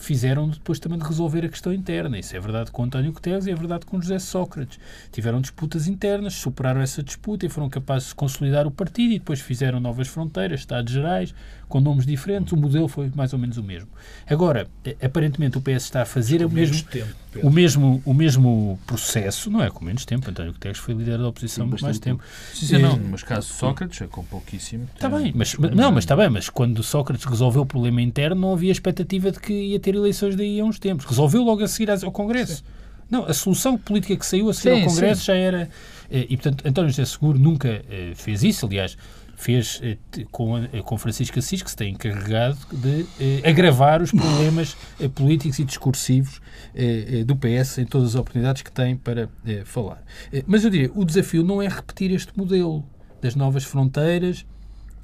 fizeram 0.00 0.48
depois 0.48 0.78
também 0.78 0.96
de 0.96 1.04
resolver 1.04 1.44
a 1.44 1.48
questão 1.48 1.72
interna. 1.72 2.16
Isso 2.16 2.36
é 2.36 2.38
verdade 2.38 2.70
com 2.70 2.84
António 2.84 3.12
Guterres 3.12 3.46
e 3.46 3.50
é 3.50 3.54
verdade 3.56 3.84
com 3.84 4.00
José 4.00 4.20
Sócrates. 4.20 4.78
Tiveram 5.10 5.40
disputas 5.40 5.88
internas, 5.88 6.34
superaram 6.34 6.80
essa 6.80 7.02
disputa 7.02 7.44
e 7.44 7.48
foram 7.48 7.68
capazes 7.68 8.10
de 8.10 8.14
consolidar 8.14 8.64
o 8.64 8.70
partido 8.70 9.12
e 9.14 9.18
depois 9.18 9.40
fizeram 9.40 9.80
novas 9.80 10.06
fronteiras, 10.06 10.60
Estados 10.60 10.92
Gerais, 10.92 11.34
com 11.68 11.80
nomes 11.80 12.06
diferentes. 12.06 12.52
O 12.52 12.56
modelo 12.56 12.88
foi 12.88 13.10
mais 13.14 13.32
ou 13.32 13.38
menos 13.38 13.56
o 13.58 13.62
mesmo. 13.62 13.88
Agora, 14.26 14.66
eh, 14.84 14.96
aparentemente 15.02 15.58
o 15.58 15.60
PS 15.60 15.84
está 15.84 16.02
a 16.02 16.04
fazer 16.04 16.44
o 16.44 16.50
mesmo, 16.50 16.82
tempo, 16.84 17.08
o 17.42 17.50
mesmo, 17.50 18.02
o 18.04 18.14
mesmo 18.14 18.78
processo, 18.86 19.50
não 19.50 19.62
é 19.62 19.70
com 19.70 19.84
menos 19.84 20.04
tempo. 20.04 20.28
António 20.30 20.52
Guterres 20.52 20.78
foi 20.78 20.94
líder 20.94 21.18
da 21.18 21.28
oposição 21.28 21.66
muito 21.66 21.84
mais 21.84 21.98
tempo. 21.98 22.22
Sim, 22.54 22.66
sim, 22.66 22.78
não, 22.78 22.98
mas 23.10 23.22
caso 23.22 23.48
de 23.48 23.54
Sócrates 23.54 24.00
é 24.00 24.06
com 24.06 24.24
pouquíssimo 24.24 24.86
tempo. 24.86 24.94
Está 24.94 25.08
bem, 25.08 25.32
mas, 25.34 25.54
não, 25.58 25.92
mas 25.92 26.04
está 26.04 26.16
bem, 26.16 26.28
mas 26.28 26.48
quando 26.48 26.82
Sócrates 26.82 27.24
resolveu 27.24 27.62
o 27.62 27.66
problema 27.66 28.00
interno 28.02 28.40
não 28.40 28.52
havia 28.52 28.72
expectativa 28.72 29.30
de 29.30 29.38
que 29.40 29.52
ia 29.52 29.78
ter 29.78 29.94
eleições 29.94 30.34
daí 30.36 30.60
a 30.60 30.64
uns 30.64 30.78
tempos. 30.78 31.04
Resolveu 31.04 31.42
logo 31.42 31.62
a 31.62 31.68
seguir 31.68 31.90
ao 31.90 32.12
Congresso. 32.12 32.64
Não, 33.10 33.24
a 33.24 33.32
solução 33.32 33.78
política 33.78 34.14
que 34.16 34.26
saiu 34.26 34.50
a 34.50 34.54
seguir 34.54 34.76
Sim, 34.76 34.82
ao 34.82 34.88
Congresso 34.90 35.20
sim. 35.22 35.26
já 35.28 35.34
era... 35.34 35.70
eh, 36.10 36.26
E, 36.28 36.36
portanto, 36.36 36.66
António 36.66 36.90
José 36.90 37.06
Seguro 37.06 37.38
nunca 37.38 37.82
eh, 37.90 38.12
fez 38.14 38.42
isso, 38.42 38.66
aliás, 38.66 38.98
fez 39.38 39.80
eh, 39.84 39.96
com, 40.32 40.58
eh, 40.58 40.82
com 40.84 40.98
Francisco 40.98 41.38
Assis, 41.38 41.62
que 41.62 41.70
se 41.70 41.76
tem 41.76 41.94
encarregado 41.94 42.58
de 42.72 43.06
eh, 43.20 43.48
agravar 43.48 44.02
os 44.02 44.10
problemas 44.10 44.76
eh, 45.00 45.08
políticos 45.08 45.60
e 45.60 45.64
discursivos 45.64 46.40
eh, 46.74 47.20
eh, 47.20 47.24
do 47.24 47.36
PS 47.36 47.78
em 47.78 47.86
todas 47.86 48.08
as 48.08 48.14
oportunidades 48.16 48.62
que 48.62 48.72
tem 48.72 48.96
para 48.96 49.30
falar. 49.64 50.02
Mas 50.44 50.64
eu 50.64 50.70
diria, 50.70 50.90
o 50.92 51.04
desafio 51.04 51.44
não 51.44 51.62
é 51.62 51.68
repetir 51.68 52.10
este 52.10 52.36
modelo 52.36 52.84
das 53.22 53.36
novas 53.36 53.62
fronteiras 53.62 54.44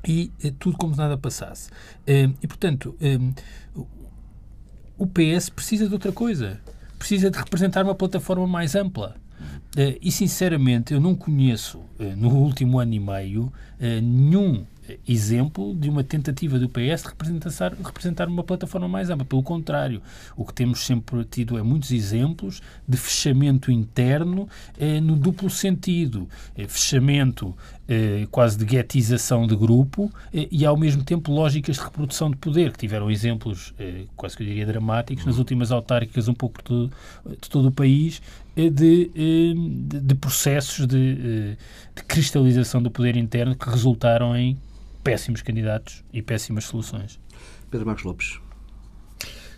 e 0.07 0.33
tudo 0.59 0.77
como 0.77 0.94
se 0.94 0.99
nada 0.99 1.16
passasse. 1.16 1.70
E, 2.07 2.47
portanto, 2.47 2.94
o 4.99 5.07
PS 5.07 5.49
precisa 5.49 5.87
de 5.87 5.94
outra 5.94 6.12
coisa. 6.12 6.61
Precisa 6.99 7.31
de 7.31 7.38
representar 7.38 7.85
uma 7.85 7.94
plataforma 7.94 8.47
mais 8.47 8.75
ampla. 8.75 9.16
Eh, 9.76 9.98
e, 10.00 10.10
sinceramente, 10.12 10.94
eu 10.94 11.00
não 11.00 11.14
conheço, 11.14 11.80
eh, 11.98 12.14
no 12.16 12.28
último 12.28 12.78
ano 12.78 12.94
e 12.94 13.00
meio, 13.00 13.52
eh, 13.80 14.00
nenhum 14.00 14.64
exemplo 15.08 15.74
de 15.74 15.88
uma 15.88 16.04
tentativa 16.04 16.58
do 16.58 16.68
PS 16.68 17.02
de 17.02 17.08
representar, 17.08 17.74
representar 17.74 18.28
uma 18.28 18.44
plataforma 18.44 18.88
mais 18.88 19.10
ampla. 19.10 19.24
Pelo 19.24 19.42
contrário, 19.42 20.02
o 20.37 20.44
que 20.44 20.52
temos 20.52 20.84
sempre 20.84 21.24
tido 21.24 21.56
é 21.56 21.62
muitos 21.62 21.90
exemplos 21.90 22.60
de 22.87 22.96
fechamento 22.96 23.70
interno 23.70 24.48
eh, 24.78 25.00
no 25.00 25.16
duplo 25.16 25.48
sentido. 25.48 26.28
Eh, 26.56 26.68
fechamento 26.68 27.56
eh, 27.88 28.27
quase 28.31 28.57
de 28.59 28.64
guetização 28.64 29.47
de 29.47 29.55
grupo 29.57 30.11
eh, 30.33 30.49
e, 30.51 30.64
ao 30.64 30.77
mesmo 30.77 31.03
tempo, 31.05 31.31
lógicas 31.33 31.77
de 31.77 31.83
reprodução 31.83 32.31
de 32.31 32.37
poder, 32.37 32.73
que 32.73 32.79
tiveram 32.79 33.11
exemplos, 33.11 33.75
eh, 33.79 34.05
quase 34.16 34.37
que 34.37 34.42
eu 34.42 34.47
diria, 34.47 34.66
dramáticos 34.66 35.25
nas 35.27 35.38
últimas 35.38 35.70
autárquicas 35.73 36.29
um 36.29 36.35
pouco 36.35 36.62
todo, 36.62 36.90
de 37.40 37.49
todo 37.51 37.68
o 37.68 37.73
país, 37.73 38.20
de, 38.57 38.70
de, 38.70 39.55
de 40.01 40.14
processos 40.14 40.87
de, 40.87 41.57
de 41.94 42.03
cristalização 42.09 42.83
do 42.83 42.90
poder 42.90 43.16
interno 43.16 43.55
que 43.57 43.68
resultaram 43.68 44.37
em 44.37 44.57
péssimos 45.03 45.42
candidatos 45.42 46.03
e 46.12 46.23
péssimas 46.23 46.64
soluções. 46.64 47.18
Pedro 47.70 47.87
Marcos 47.87 48.05
Lopes, 48.05 48.38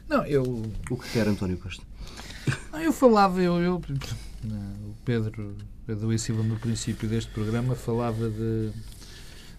Não, 0.09 0.25
eu, 0.25 0.43
o 0.91 0.97
que 0.97 1.11
quer 1.13 1.29
António 1.29 1.57
Costa? 1.59 1.83
não, 2.73 2.81
eu 2.81 2.93
falava, 2.93 3.41
eu, 3.43 3.61
eu- 3.61 3.81
o 4.45 4.95
Pedro, 5.05 5.57
Pedro 5.87 6.19
Silva 6.19 6.43
no 6.43 6.57
princípio 6.59 7.09
deste 7.09 7.31
programa 7.31 7.75
falava 7.75 8.29
de, 8.29 8.71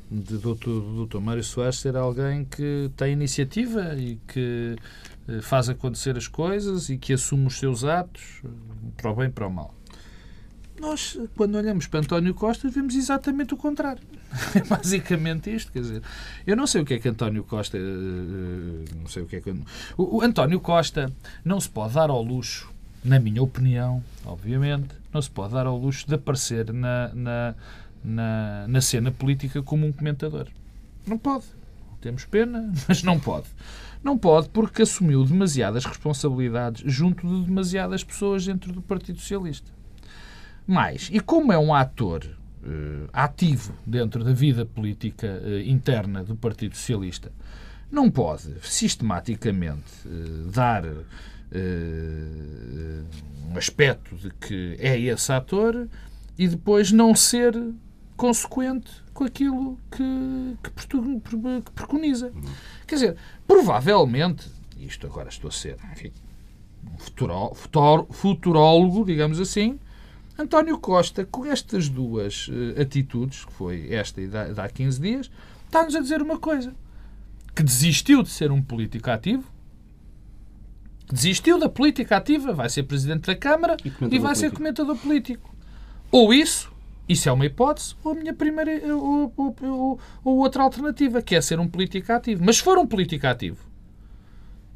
de 0.10 0.38
doutor, 0.38 0.82
do 0.82 0.96
doutor 0.96 1.22
Mário 1.22 1.44
Soares 1.44 1.80
ser 1.80 1.96
alguém 1.96 2.46
que 2.46 2.92
tem 2.96 3.13
iniciativa 3.13 3.96
e 3.96 4.20
que 4.28 4.76
eh, 5.28 5.42
faz 5.42 5.68
acontecer 5.70 6.16
as 6.16 6.28
coisas 6.28 6.90
e 6.90 6.98
que 6.98 7.13
assume 7.13 7.48
os 7.48 7.58
seus 7.58 7.84
atos 7.84 8.42
eh, 8.44 8.48
para 8.96 9.12
o 9.12 9.16
bem 9.16 9.28
e 9.28 9.32
para 9.32 9.48
o 9.48 9.52
mal. 9.52 9.74
Nós, 10.80 11.20
quando 11.36 11.56
olhamos 11.56 11.88
para 11.88 12.02
António 12.02 12.36
Costa, 12.36 12.70
vemos 12.70 12.96
exatamente 12.96 13.54
o 13.54 13.58
contrário. 13.58 14.04
É 14.54 14.62
basicamente 14.62 15.54
isto, 15.54 15.72
quer 15.72 15.80
dizer, 15.80 16.02
eu 16.46 16.56
não 16.56 16.68
sei 16.68 16.82
o 16.82 16.86
que 16.86 16.94
é 16.94 17.00
que 17.00 17.08
António 17.08 17.44
Costa, 17.44 17.78
eh, 17.78 17.82
não 18.96 19.08
sei 19.08 19.24
o 19.24 19.26
que 19.26 19.38
é 19.38 19.42
que 19.42 19.50
o, 19.98 20.18
o 20.18 20.22
António 20.22 20.60
Costa 20.60 21.12
não 21.44 21.60
se 21.60 21.70
pode 21.70 21.94
dar 21.94 22.10
ao 22.10 22.22
luxo, 22.22 22.70
na 23.04 23.20
minha 23.20 23.42
opinião, 23.42 24.04
obviamente, 24.26 24.90
não 25.14 25.22
se 25.22 25.30
pode 25.30 25.54
dar 25.54 25.66
ao 25.66 25.78
luxo 25.78 26.08
de 26.08 26.16
aparecer 26.16 26.72
na, 26.74 27.10
na, 27.14 27.56
na, 28.04 28.66
na 28.68 28.82
cena 28.82 29.12
política 29.12 29.62
como 29.62 29.86
um 29.86 29.92
comentador. 29.92 30.48
Não 31.06 31.18
pode. 31.18 31.46
Temos 32.02 32.26
pena, 32.26 32.72
mas 32.88 33.04
não 33.04 33.20
pode. 33.20 33.48
Não 34.04 34.18
pode 34.18 34.50
porque 34.50 34.84
assumiu 34.84 35.24
demasiadas 35.24 35.86
responsabilidades 35.86 36.84
junto 36.92 37.28
de 37.28 37.46
demasiadas 37.46 38.04
pessoas 38.04 38.46
dentro 38.46 38.72
do 38.72 38.82
Partido 38.82 39.20
Socialista. 39.20 39.72
Mais, 40.66 41.10
e 41.12 41.20
como 41.20 41.52
é 41.52 41.58
um 41.58 41.74
ator 41.74 42.28
eh, 42.64 43.08
ativo 43.14 43.74
dentro 43.86 44.24
da 44.24 44.34
vida 44.34 44.66
política 44.66 45.42
eh, 45.44 45.64
interna 45.66 46.24
do 46.24 46.36
Partido 46.36 46.76
Socialista, 46.76 47.32
não 47.90 48.12
pode 48.12 48.54
sistematicamente 48.62 49.86
eh, 50.06 50.52
dar 50.54 50.84
um 53.52 53.58
aspecto 53.58 54.16
de 54.16 54.30
que 54.32 54.76
é 54.80 55.00
esse 55.00 55.32
ator 55.32 55.88
e 56.38 56.48
depois 56.48 56.92
não 56.92 57.16
ser 57.16 57.56
consequente 58.16 58.92
com 59.14 59.24
aquilo 59.24 59.78
que, 59.92 60.58
que, 60.64 61.72
preconiza. 61.74 62.32
Quer 62.86 62.96
dizer, 62.96 63.18
provavelmente, 63.48 64.48
isto 64.80 65.08
agora 65.08 65.30
estou 65.30 65.48
a 65.48 65.52
ser, 65.52 65.78
enfim, 65.92 66.12
um 66.94 66.98
futuro- 66.98 67.54
futuro- 67.56 68.08
futurólogo, 68.12 69.06
digamos 69.06 69.40
assim, 69.40 69.80
António 70.38 70.78
Costa, 70.78 71.26
com 71.26 71.46
estas 71.46 71.90
duas 71.90 72.48
eh, 72.78 72.80
atitudes, 72.82 73.44
que 73.44 73.52
foi 73.54 73.92
esta 73.92 74.22
e 74.22 74.28
da, 74.28 74.48
da 74.50 74.66
há 74.66 74.70
15 74.70 75.02
dias, 75.02 75.32
está-nos 75.66 75.96
a 75.96 76.00
dizer 76.00 76.22
uma 76.22 76.38
coisa. 76.38 76.76
Que 77.56 77.64
desistiu 77.64 78.22
de 78.22 78.30
ser 78.30 78.52
um 78.52 78.62
político 78.62 79.10
ativo, 79.10 79.52
desistiu 81.12 81.60
da 81.60 81.70
política 81.70 82.17
ativa, 82.17 82.54
vai 82.54 82.70
ser 82.70 82.84
Presidente 82.84 83.28
da 83.28 83.36
Câmara 83.36 83.78
E 83.84 83.88
e 84.12 84.20
vai 84.20 84.36
ser 84.36 84.52
político. 84.52 84.58
comentador 84.58 84.96
político. 84.98 85.56
Ou 86.12 86.34
isso, 86.34 86.72
Isso 87.08 87.30
é 87.30 87.32
uma 87.32 87.46
hipótese, 87.46 87.96
ou 88.04 88.12
a 88.12 88.15
minha 88.15 88.34
primeira 88.34 88.72
ou, 88.93 89.32
ou, 89.38 89.56
ou, 89.62 90.00
ou 90.26 90.38
outra 90.39 90.63
alternativa, 90.63 91.22
que 91.22 91.36
é 91.36 91.41
ser 91.41 91.58
um 91.60 91.67
político 91.67 92.12
ativo. 92.12 92.43
Mas 92.43 92.58
se 92.58 92.63
for 92.63 92.78
um 92.78 92.86
político 92.86 93.26
ativo, 93.26 93.60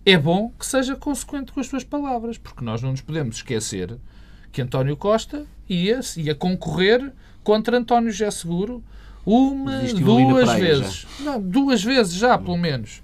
é 0.06 0.17
bom 0.17 0.52
que 0.58 0.65
seja 0.65 0.96
consequente 0.96 1.52
com 1.52 1.60
as 1.60 1.67
suas 1.67 1.84
palavras, 1.84 2.38
porque 2.38 2.63
nós 2.63 2.82
não 2.82 2.91
nos 2.91 3.02
podemos 3.02 3.36
esquecer 3.38 3.98
que 4.52 4.62
António 4.62 4.96
Costa 4.96 5.46
ia, 5.70 6.00
ia 6.17 6.34
concorrer 6.34 7.12
contra 7.44 7.78
António 7.78 8.12
José 8.12 8.32
Seguro 8.32 8.84
uma, 9.26 9.78
Desistiu 9.80 10.06
duas 10.06 10.52
vezes. 10.54 11.08
Não, 11.20 11.39
duas 11.39 11.84
vezes 11.84 12.13
já, 12.13 12.38
pelo 12.38 12.58
menos. 12.58 13.02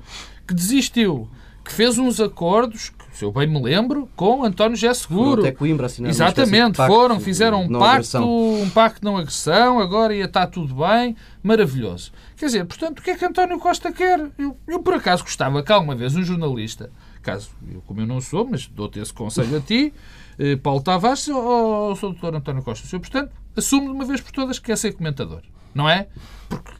Que 0.47 0.53
desistiu. 0.53 1.29
Que 1.63 1.71
fez 1.71 1.97
uns 1.97 2.19
acordos, 2.19 2.89
se 3.17 3.25
eu 3.25 3.31
bem 3.31 3.47
me 3.47 3.59
lembro, 3.59 4.07
com 4.15 4.43
António 4.43 4.77
José 4.77 4.93
Seguro. 4.93 5.41
Até 5.41 5.51
Coimbra 5.51 5.87
de 5.87 6.05
Exatamente, 6.05 6.77
foram, 6.77 7.19
fizeram 7.19 7.63
um 7.63 7.79
pacto, 7.79 8.23
um 8.23 8.69
pacto 8.69 8.99
de 8.99 9.05
não 9.05 9.17
agressão, 9.17 9.79
agora 9.79 10.13
ia 10.13 10.25
estar 10.25 10.45
tudo 10.45 10.75
bem, 10.75 11.15
maravilhoso. 11.41 12.11
Quer 12.35 12.45
dizer, 12.45 12.65
portanto, 12.65 12.99
o 12.99 13.01
que 13.01 13.09
é 13.09 13.17
que 13.17 13.25
António 13.25 13.57
Costa 13.57 13.91
quer? 13.91 14.19
Eu, 14.37 14.55
eu 14.67 14.83
por 14.83 14.93
acaso 14.93 15.23
gostava 15.23 15.63
que 15.63 15.71
alguma 15.71 15.95
vez 15.95 16.15
um 16.15 16.21
jornalista, 16.21 16.91
caso 17.23 17.49
eu 17.73 17.81
como 17.87 18.01
eu 18.01 18.05
não 18.05 18.21
sou, 18.21 18.47
mas 18.47 18.67
dou-te 18.67 18.99
esse 18.99 19.11
conselho 19.11 19.57
a 19.57 19.61
ti, 19.61 19.91
eh, 20.37 20.55
Paulo 20.55 20.83
Tavares, 20.83 21.27
ou 21.27 21.95
Sr. 21.95 22.13
Dr. 22.13 22.35
António 22.35 22.61
Costa, 22.61 22.85
o 22.85 22.87
senhor, 22.87 22.99
portanto, 22.99 23.31
assume 23.55 23.87
de 23.87 23.93
uma 23.93 24.05
vez 24.05 24.21
por 24.21 24.31
todas 24.31 24.59
que 24.59 24.67
quer 24.67 24.77
ser 24.77 24.93
comentador, 24.93 25.41
não 25.73 25.89
é? 25.89 26.07
Porque, 26.47 26.71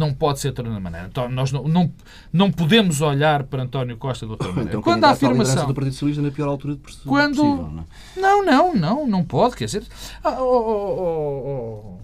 não 0.00 0.14
pode 0.14 0.40
ser 0.40 0.52
de 0.52 0.60
outra 0.60 0.80
maneira. 0.80 1.06
Então, 1.06 1.28
nós 1.28 1.52
não, 1.52 1.68
não, 1.68 1.92
não 2.32 2.50
podemos 2.50 3.02
olhar 3.02 3.44
para 3.44 3.62
António 3.62 3.96
Costa 3.98 4.24
de 4.24 4.32
outra 4.32 4.48
maneira. 4.48 4.70
Então, 4.70 4.82
Quando 4.82 5.04
a 5.04 5.10
afirmação... 5.10 5.66
do 5.66 5.74
Partido 5.74 5.92
Socialista 5.92 6.22
na 6.22 6.30
pior 6.30 6.48
altura 6.48 6.74
de 6.74 6.80
possível. 6.80 7.06
Quando... 7.06 7.44
não 7.44 7.84
é? 8.16 8.20
Não, 8.20 8.44
não, 8.44 8.74
não, 8.74 9.06
não 9.06 9.24
pode, 9.24 9.56
quer 9.56 9.66
dizer. 9.66 9.86
Ah, 10.24 10.40
oh, 10.40 10.44
oh, 10.44 11.02
oh, 11.44 11.98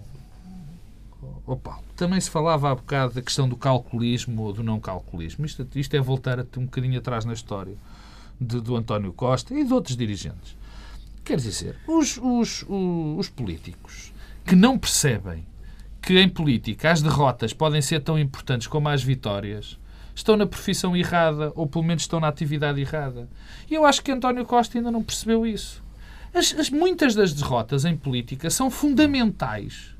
oh, 1.23 1.31
oh, 1.47 1.55
Paulo, 1.57 1.83
também 1.95 2.21
se 2.21 2.29
falava 2.29 2.71
há 2.71 2.75
bocado 2.75 3.15
da 3.15 3.21
questão 3.21 3.49
do 3.49 3.57
calculismo 3.57 4.43
ou 4.43 4.53
do 4.53 4.63
não 4.63 4.79
calculismo. 4.79 5.45
Isto, 5.45 5.67
isto 5.75 5.95
é 5.95 5.99
voltar 5.99 6.39
um 6.39 6.65
bocadinho 6.65 6.99
atrás 6.99 7.25
na 7.25 7.33
história 7.33 7.75
de, 8.39 8.61
do 8.61 8.75
António 8.75 9.11
Costa 9.11 9.53
e 9.55 9.63
de 9.65 9.73
outros 9.73 9.97
dirigentes. 9.97 10.55
Quer 11.25 11.37
dizer, 11.37 11.75
os, 11.87 12.17
os, 12.17 12.63
os, 12.69 13.17
os 13.17 13.29
políticos 13.29 14.13
que 14.45 14.55
não 14.55 14.77
percebem 14.77 15.43
que 16.07 16.17
em 16.17 16.29
política 16.29 16.89
as 16.89 17.01
derrotas 17.01 17.51
podem 17.51 17.81
ser 17.81 17.99
tão 17.99 18.17
importantes 18.17 18.65
como 18.65 18.87
as 18.87 19.03
vitórias 19.03 19.77
estão 20.15 20.37
na 20.37 20.45
profissão 20.47 20.95
errada 20.95 21.51
ou 21.53 21.67
pelo 21.67 21.83
menos 21.83 22.03
estão 22.03 22.21
na 22.21 22.29
atividade 22.29 22.79
errada. 22.79 23.27
E 23.69 23.73
eu 23.73 23.83
acho 23.85 24.01
que 24.01 24.09
António 24.11 24.45
Costa 24.45 24.77
ainda 24.77 24.89
não 24.89 25.03
percebeu 25.03 25.45
isso. 25.45 25.83
As, 26.33 26.53
as- 26.57 26.69
muitas 26.69 27.13
das 27.13 27.33
derrotas 27.33 27.83
em 27.83 27.97
política 27.97 28.49
são 28.49 28.71
fundamentais 28.71 29.93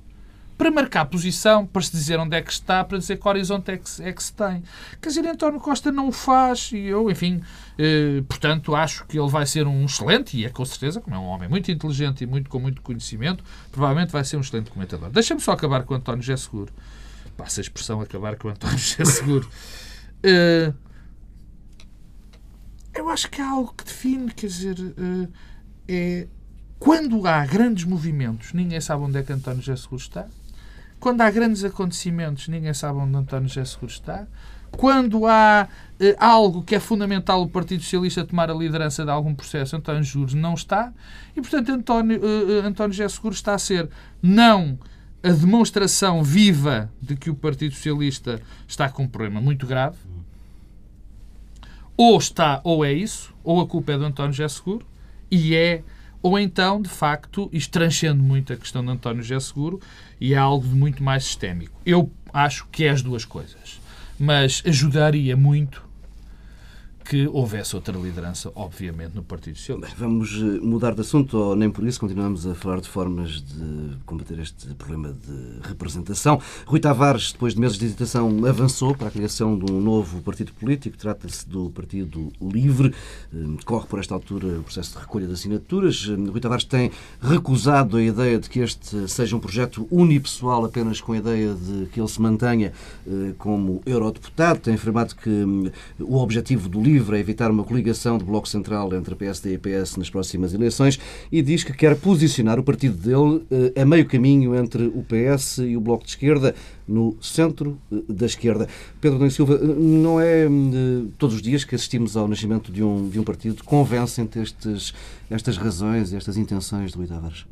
para 0.58 0.72
marcar 0.72 1.06
posição, 1.06 1.66
para 1.66 1.82
se 1.84 1.92
dizer 1.92 2.20
onde 2.20 2.36
é 2.36 2.42
que 2.42 2.52
está, 2.52 2.84
para 2.84 2.98
dizer 2.98 3.18
que 3.18 3.28
horizonte 3.28 3.72
é 3.72 3.78
que 3.78 3.90
se, 3.90 4.04
é 4.04 4.12
que 4.12 4.24
se 4.24 4.34
tem. 4.34 4.64
Quer 5.00 5.10
dizer, 5.10 5.28
António 5.28 5.60
Costa 5.60 5.92
não 5.92 6.08
o 6.08 6.12
faz 6.12 6.72
e 6.74 6.80
eu, 6.80 7.12
enfim, 7.12 7.42
eh, 7.78 8.24
portanto, 8.28 8.76
acho 8.76 9.06
que 9.06 9.20
ele 9.20 9.30
vai 9.30 9.46
ser 9.46 9.68
um 9.68 9.86
excelente, 9.86 10.36
e 10.36 10.46
é 10.46 10.50
com 10.50 10.66
certeza, 10.66 11.00
como 11.00 11.16
é 11.16 11.20
um 11.20 11.26
homem 11.26 11.48
muito 11.48 11.72
inteligente 11.72 12.24
e 12.24 12.28
muito, 12.28 12.50
com 12.50 12.60
muito 12.60 12.82
conhecimento, 12.82 13.44
provavelmente 13.72 14.12
vai 14.12 14.24
ser 14.24 14.38
um 14.38 14.42
excelente 14.42 14.72
comentador. 14.72 15.12
Deixa-me 15.12 15.40
só 15.40 15.52
acabar 15.52 15.84
com 15.84 15.94
o 15.94 15.98
António 15.98 16.24
José 16.24 16.38
Seguro. 16.38 16.74
Passa 17.38 17.60
a 17.60 17.64
expressão 17.64 18.02
acabar 18.02 18.36
com 18.36 18.48
o 18.48 18.52
António 18.52 18.80
José 18.80 19.06
Seguro. 19.06 19.48
Eh, 20.24 20.74
eu 22.96 23.08
acho 23.10 23.30
que 23.30 23.40
há 23.40 23.48
algo 23.48 23.76
que 23.78 23.84
define, 23.84 24.32
quer 24.32 24.48
dizer, 24.48 24.76
eh, 24.80 25.28
é 25.88 26.28
quando 26.80 27.26
há 27.28 27.46
grandes 27.46 27.86
movimentos, 27.86 28.54
ninguém 28.54 28.80
sabe 28.80 29.04
onde 29.04 29.18
é 29.18 29.24
que 29.24 29.34
António 29.34 29.62
José 29.62 29.76
Seguro 29.76 30.02
está. 30.02 30.28
Quando 31.00 31.22
há 31.22 31.30
grandes 31.30 31.64
acontecimentos, 31.64 32.48
ninguém 32.48 32.74
sabe 32.74 33.00
onde 33.00 33.16
António 33.16 33.48
José 33.48 33.66
Seguro 33.66 33.92
está. 33.92 34.28
Quando 34.72 35.26
há 35.26 35.68
eh, 36.00 36.16
algo 36.20 36.64
que 36.64 36.76
é 36.76 36.80
fundamental 36.80 37.42
o 37.42 37.48
Partido 37.48 37.84
Socialista 37.84 38.26
tomar 38.26 38.50
a 38.50 38.54
liderança 38.54 39.04
de 39.04 39.12
algum 39.12 39.34
processo, 39.34 39.76
António 39.76 40.04
Juros 40.04 40.34
não 40.34 40.54
está. 40.54 40.92
E, 41.36 41.42
portanto, 41.42 41.72
António, 41.72 42.20
eh, 42.22 42.60
eh, 42.64 42.68
António 42.68 42.94
José 42.94 43.08
Seguro 43.08 43.34
está 43.34 43.54
a 43.54 43.60
ser 43.60 43.90
não 44.22 44.78
a 45.24 45.30
demonstração 45.30 46.24
viva 46.24 46.92
de 47.02 47.16
que 47.16 47.30
o 47.30 47.36
Partido 47.36 47.76
Socialista 47.76 48.42
está 48.68 48.90
com 48.90 49.04
um 49.04 49.08
problema 49.08 49.42
muito 49.42 49.66
grave, 49.66 49.98
ou 51.96 52.18
está, 52.18 52.62
ou 52.64 52.86
é 52.86 52.94
isso, 52.94 53.34
ou 53.44 53.60
a 53.60 53.68
culpa 53.68 53.94
é 53.94 53.98
do 53.98 54.06
António 54.06 54.34
José 54.34 54.48
Seguro, 54.48 54.86
e 55.30 55.56
é, 55.56 55.84
ou 56.22 56.38
então, 56.38 56.82
de 56.82 56.90
facto, 56.90 57.50
isto 57.54 57.72
transcende 57.72 58.22
muito 58.22 58.54
a 58.54 58.58
questão 58.58 58.84
do 58.84 58.92
António 58.92 59.22
José 59.24 59.40
Seguro 59.40 59.80
e 60.20 60.34
é 60.34 60.38
algo 60.38 60.68
de 60.68 60.76
muito 60.76 61.04
mais 61.04 61.24
sistémico. 61.24 61.80
Eu 61.86 62.12
acho 62.34 62.68
que 62.72 62.86
é 62.86 62.90
as 62.90 63.02
duas 63.02 63.24
coisas, 63.24 63.80
mas 64.20 64.62
ajudaria 64.66 65.38
muito 65.38 65.87
que 67.08 67.26
houvesse 67.28 67.74
outra 67.74 67.98
liderança, 67.98 68.52
obviamente, 68.54 69.16
no 69.16 69.24
Partido 69.24 69.58
Socialista. 69.58 69.96
Vamos 69.98 70.34
eh, 70.34 70.60
mudar 70.62 70.94
de 70.94 71.00
assunto, 71.00 71.38
ou 71.38 71.56
nem 71.56 71.70
por 71.70 71.88
isso, 71.88 72.02
continuamos 72.02 72.46
a 72.46 72.54
falar 72.54 72.82
de 72.82 72.90
formas 72.90 73.42
de 73.42 73.96
combater 74.06 74.38
este 74.40 74.74
problema 74.74 75.14
de 75.14 75.68
representação. 75.70 76.42
Rui 76.66 76.82
Tavares, 76.82 77.32
depois 77.32 77.54
de 77.54 77.62
meses 77.62 77.78
de 77.78 77.86
hesitação, 77.86 78.46
avançou 78.46 78.94
para 78.94 79.08
a 79.08 79.12
criação 79.12 79.58
de 79.58 79.72
um 79.72 79.80
novo 79.80 80.22
partido 80.22 80.52
político. 80.52 80.98
Trata-se 80.98 81.48
do 81.48 81.70
Partido 81.70 82.30
Livre. 82.42 82.94
Eh, 83.34 83.38
Corre, 83.64 83.88
por 83.88 84.00
esta 84.00 84.14
altura, 84.14 84.60
o 84.60 84.64
processo 84.64 84.96
de 84.96 85.00
recolha 85.00 85.28
de 85.28 85.34
assinaturas. 85.34 86.10
Eh, 86.10 86.30
Rui 86.30 86.42
Tavares 86.42 86.66
tem 86.66 86.92
recusado 87.22 87.96
a 87.96 88.04
ideia 88.04 88.38
de 88.38 88.50
que 88.50 88.60
este 88.60 89.08
seja 89.08 89.34
um 89.34 89.40
projeto 89.40 89.88
unipessoal, 89.90 90.66
apenas 90.66 91.00
com 91.00 91.14
a 91.14 91.18
ideia 91.18 91.54
de 91.54 91.86
que 91.86 92.02
ele 92.02 92.10
se 92.10 92.22
mantenha 92.22 92.74
eh, 93.08 93.34
como 93.38 93.82
eurodeputado. 93.86 94.60
Tem 94.60 94.74
afirmado 94.74 95.16
que 95.16 95.30
hum, 95.30 95.72
o 96.00 96.18
objetivo 96.18 96.68
do 96.68 96.82
Livre 96.82 96.97
é 96.98 97.20
evitar 97.20 97.50
uma 97.52 97.64
coligação 97.64 98.18
de 98.18 98.24
bloco 98.24 98.48
central 98.48 98.94
entre 98.94 99.14
a 99.14 99.18
PSD 99.18 99.52
e 99.52 99.56
a 99.56 99.60
PS 99.60 99.96
nas 99.98 100.10
próximas 100.10 100.54
eleições 100.54 101.00
e 101.32 101.42
diz 101.42 101.64
que 101.64 101.74
quer 101.74 101.96
posicionar 101.96 102.60
o 102.60 102.64
partido 102.64 102.96
dele 102.98 103.46
eh, 103.76 103.82
a 103.82 103.86
meio 103.86 104.06
caminho 104.06 104.56
entre 104.56 104.84
o 104.88 105.04
PS 105.04 105.60
e 105.60 105.78
o 105.78 105.82
Bloco 105.82 106.04
de 106.04 106.10
Esquerda, 106.12 106.56
no 106.88 107.18
centro 107.22 107.78
eh, 107.92 107.96
da 108.10 108.26
esquerda. 108.26 108.68
Pedro 109.00 109.18
Domingos 109.18 109.36
Silva, 109.36 109.56
eh, 109.56 109.66
não 109.66 110.20
é 110.20 110.48
todos 111.18 111.36
os 111.36 111.42
dias 111.42 111.64
que 111.64 111.76
assistimos 111.76 112.18
ao 112.18 112.28
nascimento 112.28 112.72
de 112.72 112.84
um, 112.84 113.10
de 113.10 113.20
um 113.20 113.24
partido 113.24 113.64
convencem-te 113.64 114.40
estes, 114.40 114.94
estas 115.30 115.58
razões, 115.58 116.14
estas 116.14 116.38
intenções 116.38 116.92
de 116.92 116.98
Rui 116.98 117.08
Tavares? 117.08 117.46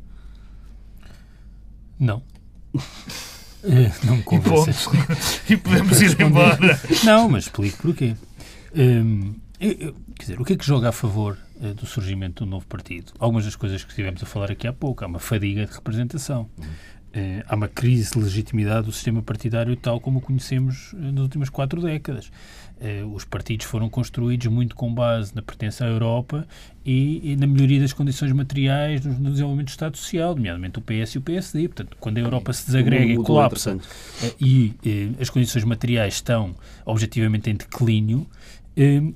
Não. 1.98 2.22
Não 4.04 4.14
me 4.14 4.20
E 4.20 4.22
convences. 4.22 4.86
ponto. 4.86 5.06
e 5.48 5.56
podemos 5.56 6.00
ir 6.00 6.20
embora. 6.20 6.80
Não, 7.04 7.28
mas 7.28 7.44
explico 7.44 7.78
porquê. 7.78 8.14
Hum, 8.74 9.34
quer 9.58 9.94
dizer, 10.18 10.40
o 10.40 10.44
que 10.44 10.54
é 10.54 10.56
que 10.56 10.66
joga 10.66 10.88
a 10.88 10.92
favor 10.92 11.38
eh, 11.62 11.72
do 11.74 11.86
surgimento 11.86 12.44
do 12.44 12.50
novo 12.50 12.66
partido? 12.66 13.12
Algumas 13.18 13.44
das 13.44 13.56
coisas 13.56 13.82
que 13.82 13.90
estivemos 13.90 14.22
a 14.22 14.26
falar 14.26 14.50
aqui 14.50 14.66
há 14.66 14.72
pouco. 14.72 15.04
Há 15.04 15.06
uma 15.06 15.18
fadiga 15.18 15.66
de 15.66 15.72
representação. 15.72 16.48
Eh, 17.12 17.42
há 17.48 17.56
uma 17.56 17.68
crise 17.68 18.12
de 18.12 18.18
legitimidade 18.18 18.86
do 18.86 18.92
sistema 18.92 19.22
partidário 19.22 19.74
tal 19.74 19.98
como 20.00 20.18
o 20.18 20.20
conhecemos 20.20 20.92
eh, 20.94 21.12
nas 21.12 21.22
últimas 21.22 21.48
quatro 21.48 21.80
décadas. 21.80 22.30
Eh, 22.78 23.02
os 23.04 23.24
partidos 23.24 23.64
foram 23.64 23.88
construídos 23.88 24.46
muito 24.48 24.76
com 24.76 24.92
base 24.92 25.34
na 25.34 25.40
pertença 25.40 25.86
à 25.86 25.88
Europa 25.88 26.46
e, 26.84 27.32
e 27.32 27.36
na 27.36 27.46
melhoria 27.46 27.80
das 27.80 27.94
condições 27.94 28.32
materiais 28.32 29.02
no, 29.02 29.14
no 29.14 29.30
desenvolvimento 29.30 29.68
do 29.68 29.70
Estado 29.70 29.96
Social, 29.96 30.34
nomeadamente 30.34 30.78
o 30.78 30.82
PS 30.82 31.14
e 31.14 31.18
o 31.18 31.22
PSD. 31.22 31.68
Portanto, 31.68 31.96
quando 31.98 32.18
a 32.18 32.20
Europa 32.20 32.52
se 32.52 32.66
desagrega 32.66 33.04
e 33.04 33.16
Mudou, 33.16 33.24
colapsa 33.24 33.78
eh, 34.22 34.34
e 34.38 34.74
eh, 34.84 35.08
as 35.18 35.30
condições 35.30 35.64
materiais 35.64 36.14
estão 36.14 36.54
objetivamente 36.84 37.48
em 37.48 37.54
declínio, 37.54 38.26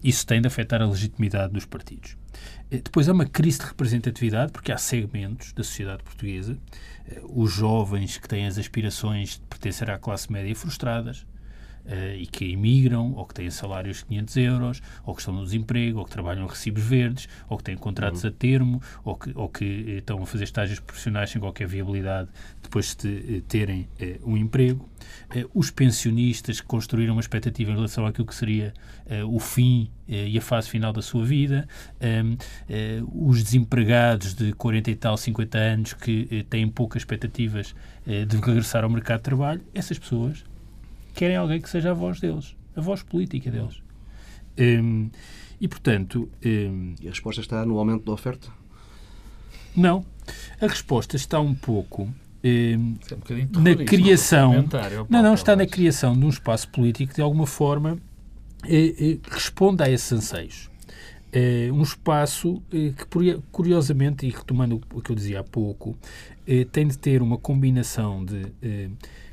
isso 0.03 0.27
tem 0.27 0.41
de 0.41 0.47
afetar 0.47 0.81
a 0.81 0.87
legitimidade 0.87 1.53
dos 1.53 1.67
partidos. 1.67 2.17
Depois 2.71 3.11
há 3.11 3.13
uma 3.13 3.27
crise 3.27 3.59
de 3.59 3.67
representatividade, 3.67 4.53
porque 4.53 4.73
há 4.73 4.79
segmentos 4.79 5.53
da 5.53 5.63
sociedade 5.63 6.03
portuguesa, 6.03 6.57
os 7.29 7.53
jovens 7.53 8.17
que 8.17 8.27
têm 8.27 8.47
as 8.47 8.57
aspirações 8.57 9.33
de 9.33 9.41
pertencer 9.51 9.91
à 9.91 9.99
classe 9.99 10.33
média 10.33 10.55
frustradas, 10.57 11.27
eh, 11.91 12.17
e 12.21 12.27
que 12.27 12.53
emigram, 12.53 13.13
ou 13.15 13.27
que 13.27 13.35
têm 13.35 13.51
salários 13.51 13.99
de 13.99 14.05
500 14.07 14.37
euros, 14.37 14.83
ou 15.05 15.15
que 15.15 15.21
estão 15.21 15.35
no 15.35 15.45
desemprego, 15.45 15.99
ou 15.99 16.05
que 16.05 16.11
trabalham 16.11 16.47
recibos 16.47 16.83
verdes, 16.83 17.29
ou 17.49 17.59
que 17.59 17.65
têm 17.65 17.77
contratos 17.77 18.25
a 18.25 18.31
termo, 18.31 18.81
ou 19.05 19.17
que, 19.17 19.33
ou 19.35 19.49
que 19.49 19.65
eh, 19.65 19.99
estão 19.99 20.23
a 20.23 20.27
fazer 20.27 20.45
estágios 20.45 20.81
profissionais 20.81 21.31
sem 21.31 21.41
qualquer 21.41 21.67
viabilidade 21.67 22.29
depois 22.63 22.95
de 22.95 23.39
eh, 23.39 23.43
terem 23.49 23.89
eh, 23.99 24.19
um 24.25 24.37
emprego. 24.37 24.89
Eh, 25.35 25.47
os 25.53 25.71
pensionistas 25.71 26.61
que 26.61 26.67
construíram 26.67 27.15
uma 27.15 27.21
expectativa 27.21 27.71
em 27.71 27.75
relação 27.75 28.07
àquilo 28.07 28.27
que 28.27 28.35
seria 28.35 28.73
o 29.27 29.41
fim 29.41 29.91
e 30.07 30.39
a 30.39 30.41
fase 30.41 30.69
final 30.69 30.93
da 30.93 31.03
sua 31.03 31.25
vida, 31.25 31.67
Ehm, 32.01 32.37
eh, 32.69 33.03
os 33.13 33.43
desempregados 33.43 34.35
de 34.35 34.53
40 34.55 34.91
e 34.91 34.97
tal, 34.97 35.17
50 35.17 35.59
anos 35.59 35.93
que 35.93 36.45
têm 36.49 36.69
poucas 36.69 37.03
expectativas 37.03 37.75
de 38.07 38.37
regressar 38.37 38.83
ao 38.83 38.91
mercado 38.91 39.19
de 39.19 39.25
trabalho, 39.25 39.63
essas 39.75 39.99
pessoas 39.99 40.45
querem 41.15 41.37
alguém 41.37 41.61
que 41.61 41.69
seja 41.71 41.91
a 41.91 41.95
voz 41.95 42.21
deles, 42.21 42.57
a 42.77 42.81
voz 42.81 43.03
política 43.03 43.51
deles. 43.51 43.83
Hum, 44.59 45.11
e, 45.61 45.69
portanto, 45.69 46.29
hum, 46.45 46.95
E 47.01 47.07
a 47.07 47.11
resposta 47.11 47.41
está 47.41 47.65
no 47.65 47.79
aumento 47.79 48.05
da 48.05 48.13
oferta? 48.13 48.49
não. 49.77 50.05
A 50.61 50.67
resposta 50.67 51.17
está 51.17 51.41
um 51.41 51.55
pouco 51.55 52.09
eh, 52.45 52.73
É 52.73 53.15
um 53.59 53.63
na 53.63 53.75
criação. 53.85 54.53
Não, 55.09 55.23
não, 55.23 55.35
está 55.35 55.57
na 55.57 55.67
criação 55.67 56.17
de 56.19 56.25
um 56.25 56.29
espaço 56.29 56.69
político 56.69 57.11
que, 57.11 57.17
de 57.17 57.23
alguma 57.23 57.47
forma, 57.47 57.99
eh, 58.65 58.95
eh, 58.99 59.19
responda 59.29 59.85
a 59.85 59.91
esses 59.91 60.13
anseios. 60.13 60.71
Eh, 61.33 61.69
um 61.73 61.83
espaço 61.83 62.63
eh, 62.73 62.93
que, 62.97 63.05
curio- 63.07 63.43
curiosamente, 63.51 64.27
e 64.27 64.31
retomando 64.31 64.81
o 64.95 65.01
que 65.01 65.11
eu 65.11 65.17
dizia 65.17 65.41
há 65.41 65.45
pouco, 65.45 65.97
eh, 66.47 66.65
tem 66.71 66.87
de 66.87 66.97
ter 66.99 67.23
uma 67.23 67.39
combinação 67.39 68.25
de 68.25 68.47
eh, 68.63 68.89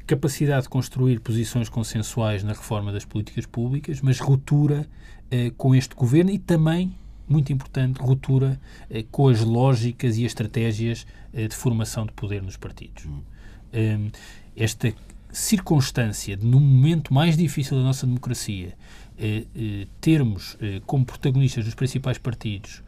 capacidade 0.07 0.63
de 0.63 0.69
construir 0.69 1.19
posições 1.19 1.69
consensuais 1.69 2.43
na 2.43 2.53
reforma 2.53 2.91
das 2.91 3.05
políticas 3.05 3.45
públicas, 3.45 4.01
mas 4.01 4.19
ruptura 4.19 4.87
eh, 5.29 5.51
com 5.57 5.75
este 5.75 5.93
governo 5.93 6.31
e 6.31 6.39
também, 6.39 6.95
muito 7.27 7.51
importante, 7.53 7.97
ruptura 7.97 8.59
eh, 8.89 9.03
com 9.11 9.27
as 9.27 9.41
lógicas 9.41 10.17
e 10.17 10.25
as 10.25 10.31
estratégias 10.31 11.05
eh, 11.33 11.47
de 11.47 11.55
formação 11.55 12.05
de 12.05 12.13
poder 12.13 12.41
nos 12.41 12.57
partidos. 12.57 13.05
Hum, 13.05 14.09
esta 14.55 14.93
circunstância 15.31 16.35
de, 16.35 16.45
no 16.45 16.59
momento 16.59 17.13
mais 17.13 17.37
difícil 17.37 17.77
da 17.77 17.83
nossa 17.83 18.07
democracia, 18.07 18.73
eh, 19.19 19.45
eh, 19.55 19.87
termos 19.99 20.57
eh, 20.61 20.81
como 20.85 21.05
protagonistas 21.05 21.65
dos 21.65 21.75
principais 21.75 22.17
partidos 22.17 22.83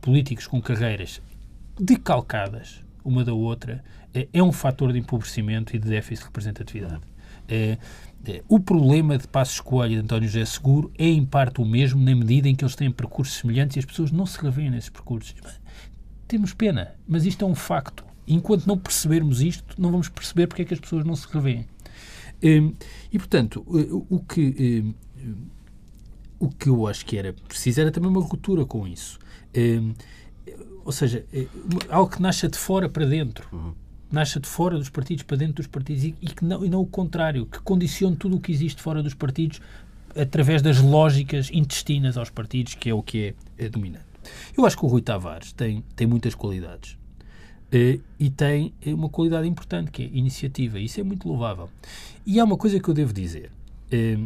políticos 0.00 0.46
com 0.46 0.62
carreiras 0.62 1.20
decalcadas 1.76 2.84
uma 3.04 3.24
da 3.24 3.34
outra, 3.34 3.82
é 4.32 4.42
um 4.42 4.52
fator 4.52 4.92
de 4.92 4.98
empobrecimento 4.98 5.74
e 5.74 5.78
de 5.78 5.88
déficit 5.88 6.22
de 6.22 6.26
representatividade. 6.26 7.00
Eh, 7.48 7.78
eh, 8.26 8.42
o 8.48 8.58
problema 8.58 9.16
de 9.18 9.28
Passos 9.28 9.60
Coelho 9.60 9.92
e 9.92 9.96
de 9.96 10.02
António 10.02 10.28
José 10.28 10.44
Seguro 10.44 10.90
é, 10.98 11.06
em 11.06 11.24
parte, 11.24 11.60
o 11.60 11.64
mesmo, 11.64 12.00
na 12.02 12.14
medida 12.14 12.48
em 12.48 12.54
que 12.54 12.64
eles 12.64 12.74
têm 12.74 12.90
percursos 12.90 13.36
semelhantes 13.38 13.76
e 13.76 13.78
as 13.80 13.84
pessoas 13.84 14.10
não 14.10 14.26
se 14.26 14.40
revêem 14.40 14.70
nesses 14.70 14.90
percursos. 14.90 15.34
Temos 16.26 16.52
pena, 16.52 16.94
mas 17.06 17.24
isto 17.24 17.44
é 17.44 17.48
um 17.48 17.54
facto. 17.54 18.04
Enquanto 18.26 18.66
não 18.66 18.76
percebermos 18.76 19.40
isto, 19.40 19.80
não 19.80 19.90
vamos 19.92 20.08
perceber 20.08 20.46
porque 20.48 20.62
é 20.62 20.64
que 20.64 20.74
as 20.74 20.80
pessoas 20.80 21.04
não 21.04 21.14
se 21.14 21.26
revêem. 21.32 21.66
Hum, 22.42 22.74
E, 23.12 23.18
portanto, 23.18 23.62
o- 23.66 24.16
o 24.16 24.20
que, 24.24 24.92
hum, 25.24 25.36
o 26.40 26.48
que 26.50 26.68
eu 26.68 26.86
acho 26.86 27.06
que 27.06 27.16
era 27.16 27.32
preciso 27.32 27.80
era 27.80 27.90
também 27.92 28.10
uma 28.10 28.20
ruptura 28.20 28.64
com 28.66 28.86
isso. 28.86 29.18
Ou 30.84 30.92
seja, 30.92 31.24
algo 31.88 32.10
que 32.10 32.20
nasça 32.20 32.48
de 32.48 32.58
fora 32.58 32.88
para 32.88 33.06
dentro. 33.06 33.48
Nasça 34.10 34.38
de 34.38 34.48
fora 34.48 34.78
dos 34.78 34.88
partidos 34.88 35.24
para 35.24 35.36
dentro 35.36 35.54
dos 35.54 35.66
partidos 35.66 36.04
e, 36.04 36.14
e 36.20 36.26
que 36.26 36.44
não, 36.44 36.64
e 36.64 36.68
não 36.68 36.80
o 36.80 36.86
contrário, 36.86 37.46
que 37.46 37.60
condicione 37.60 38.16
tudo 38.16 38.36
o 38.36 38.40
que 38.40 38.52
existe 38.52 38.80
fora 38.80 39.02
dos 39.02 39.14
partidos 39.14 39.60
através 40.16 40.62
das 40.62 40.80
lógicas 40.80 41.50
intestinas 41.52 42.16
aos 42.16 42.30
partidos, 42.30 42.74
que 42.74 42.88
é 42.88 42.94
o 42.94 43.02
que 43.02 43.34
é, 43.58 43.64
é 43.66 43.68
dominante. 43.68 44.06
Eu 44.56 44.64
acho 44.66 44.76
que 44.76 44.84
o 44.84 44.88
Rui 44.88 45.02
Tavares 45.02 45.52
tem, 45.52 45.84
tem 45.94 46.06
muitas 46.06 46.34
qualidades. 46.34 46.96
Eh, 47.70 48.00
e 48.18 48.30
tem 48.30 48.72
eh, 48.84 48.94
uma 48.94 49.08
qualidade 49.08 49.46
importante, 49.46 49.90
que 49.90 50.02
é 50.02 50.06
iniciativa. 50.06 50.78
Isso 50.78 51.00
é 51.00 51.02
muito 51.02 51.28
louvável. 51.28 51.68
E 52.24 52.40
há 52.40 52.44
uma 52.44 52.56
coisa 52.56 52.80
que 52.80 52.88
eu 52.88 52.94
devo 52.94 53.12
dizer. 53.12 53.50
Eh, 53.90 54.18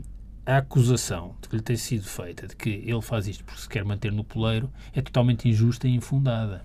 a 0.47 0.59
acusação 0.59 1.35
de 1.41 1.49
que 1.49 1.57
lhe 1.57 1.63
tem 1.63 1.77
sido 1.77 2.05
feita 2.05 2.47
de 2.47 2.57
que 2.57 2.71
ele 2.71 3.03
faz 3.03 3.29
isto 3.29 3.45
porque 3.45 3.61
se 3.61 3.69
quer 3.69 3.85
manter 3.85 4.11
no 4.11 4.25
poleiro 4.25 4.71
é 4.95 5.01
totalmente 5.01 5.49
injusta 5.49 5.87
e 5.87 5.95
infundada. 5.95 6.65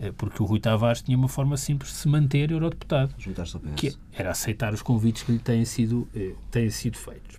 Eh, 0.00 0.12
porque 0.12 0.42
o 0.42 0.46
Rui 0.46 0.58
Tavares 0.58 1.02
tinha 1.02 1.16
uma 1.16 1.28
forma 1.28 1.56
simples 1.58 1.90
de 1.92 1.98
se 1.98 2.08
manter 2.08 2.50
eurodeputado 2.50 3.14
Juntar-se 3.18 3.54
ao 3.54 3.60
PS. 3.60 3.74
que 3.76 3.94
era 4.12 4.30
aceitar 4.30 4.72
os 4.72 4.80
convites 4.80 5.22
que 5.22 5.32
lhe 5.32 5.38
têm 5.38 5.64
sido, 5.64 6.08
eh, 6.14 6.34
têm 6.50 6.70
sido 6.70 6.96
feitos. 6.96 7.36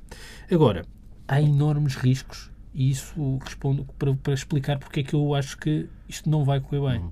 Agora, 0.52 0.86
há 1.28 1.42
enormes 1.42 1.96
riscos 1.96 2.52
e 2.74 2.92
isso 2.92 3.38
respondo 3.44 3.86
para, 3.98 4.14
para 4.14 4.34
explicar 4.34 4.78
porque 4.78 5.00
é 5.00 5.04
que 5.04 5.16
eu 5.16 5.34
acho 5.34 5.58
que 5.58 5.90
isto 6.08 6.30
não 6.30 6.46
vai 6.46 6.62
correr 6.62 6.92
bem. 6.92 7.12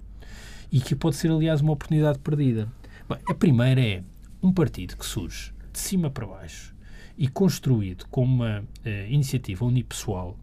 E 0.72 0.80
que 0.80 0.96
pode 0.96 1.16
ser, 1.16 1.32
aliás, 1.32 1.62
uma 1.62 1.74
oportunidade 1.74 2.20
perdida. 2.20 2.72
Bem, 3.10 3.18
a 3.28 3.34
primeira 3.34 3.82
é 3.82 4.04
um 4.42 4.54
partido 4.54 4.96
que 4.96 5.06
surge 5.06 5.52
de 5.74 5.80
cima 5.80 6.12
para 6.12 6.28
baixo 6.28 6.76
e 7.18 7.28
construído 7.28 8.06
como 8.12 8.36
uma 8.36 8.64
eh, 8.86 9.08
iniciativa 9.10 9.66
unipessoal, 9.66 10.38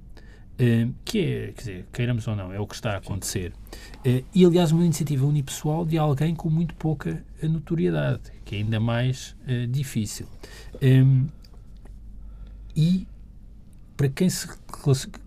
que 1.04 1.18
é, 1.18 1.52
quer 1.52 1.58
dizer, 1.58 1.86
queiramos 1.92 2.26
ou 2.26 2.34
não, 2.34 2.52
é 2.52 2.58
o 2.58 2.66
que 2.66 2.74
está 2.74 2.92
a 2.92 2.96
acontecer. 2.96 3.52
Eh, 4.04 4.24
e, 4.34 4.44
aliás, 4.44 4.72
uma 4.72 4.84
iniciativa 4.84 5.26
unipessoal 5.26 5.84
de 5.84 5.98
alguém 5.98 6.34
com 6.34 6.48
muito 6.48 6.74
pouca 6.74 7.22
eh, 7.42 7.48
notoriedade, 7.48 8.32
que 8.44 8.56
é 8.56 8.58
ainda 8.58 8.80
mais 8.80 9.36
eh, 9.46 9.66
difícil. 9.66 10.26
E, 12.74 13.06
para 13.96 14.08
quem 14.08 14.28
se, 14.28 14.48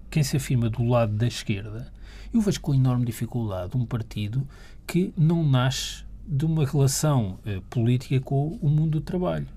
quem 0.10 0.24
se 0.24 0.38
afirma 0.38 0.70
do 0.70 0.84
lado 0.84 1.14
da 1.14 1.28
esquerda, 1.28 1.92
eu 2.34 2.42
vejo 2.42 2.62
com 2.62 2.74
enorme 2.74 3.06
dificuldade 3.06 3.76
um 3.76 3.86
partido 3.86 4.48
que 4.86 5.14
não 5.18 5.44
nasce 5.44 6.04
de 6.28 6.46
uma 6.46 6.64
relação 6.64 7.40
política 7.72 8.20
com 8.20 8.60
o 8.62 8.70
mundo 8.70 9.00
do 9.00 9.02
trabalho. 9.02 9.48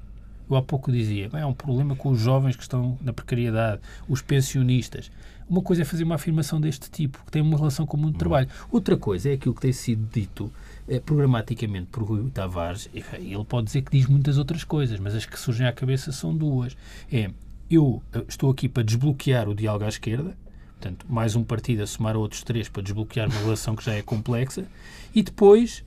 Eu 0.52 0.56
há 0.58 0.62
pouco 0.62 0.92
dizia, 0.92 1.30
há 1.32 1.46
um 1.46 1.54
problema 1.54 1.96
com 1.96 2.10
os 2.10 2.20
jovens 2.20 2.56
que 2.56 2.62
estão 2.62 2.98
na 3.00 3.10
precariedade, 3.10 3.80
os 4.06 4.20
pensionistas. 4.20 5.10
Uma 5.48 5.62
coisa 5.62 5.80
é 5.80 5.84
fazer 5.86 6.04
uma 6.04 6.16
afirmação 6.16 6.60
deste 6.60 6.90
tipo, 6.90 7.24
que 7.24 7.32
tem 7.32 7.40
uma 7.40 7.56
relação 7.56 7.86
com 7.86 7.96
o 7.96 8.00
mundo 8.00 8.12
do 8.12 8.18
trabalho. 8.18 8.48
Outra 8.70 8.94
coisa 8.94 9.30
é 9.30 9.32
aquilo 9.32 9.54
que 9.54 9.62
tem 9.62 9.72
sido 9.72 10.06
dito 10.12 10.52
eh, 10.86 11.00
programaticamente 11.00 11.86
por 11.86 12.02
Rui 12.02 12.30
Tavares. 12.30 12.90
E, 12.92 13.02
bem, 13.02 13.32
Ele 13.32 13.44
pode 13.46 13.68
dizer 13.68 13.80
que 13.80 13.96
diz 13.96 14.06
muitas 14.06 14.36
outras 14.36 14.62
coisas, 14.62 15.00
mas 15.00 15.14
as 15.14 15.24
que 15.24 15.40
surgem 15.40 15.66
à 15.66 15.72
cabeça 15.72 16.12
são 16.12 16.36
duas. 16.36 16.76
É, 17.10 17.30
eu 17.70 18.02
eh, 18.12 18.22
estou 18.28 18.50
aqui 18.50 18.68
para 18.68 18.82
desbloquear 18.82 19.48
o 19.48 19.54
diálogo 19.54 19.86
à 19.86 19.88
esquerda, 19.88 20.36
portanto, 20.72 21.06
mais 21.08 21.34
um 21.34 21.42
partido 21.42 21.82
a 21.82 21.86
somar 21.86 22.14
outros 22.14 22.42
três 22.42 22.68
para 22.68 22.82
desbloquear 22.82 23.26
uma 23.26 23.40
relação 23.40 23.74
que 23.74 23.82
já 23.82 23.94
é 23.94 24.02
complexa, 24.02 24.66
e 25.14 25.22
depois, 25.22 25.82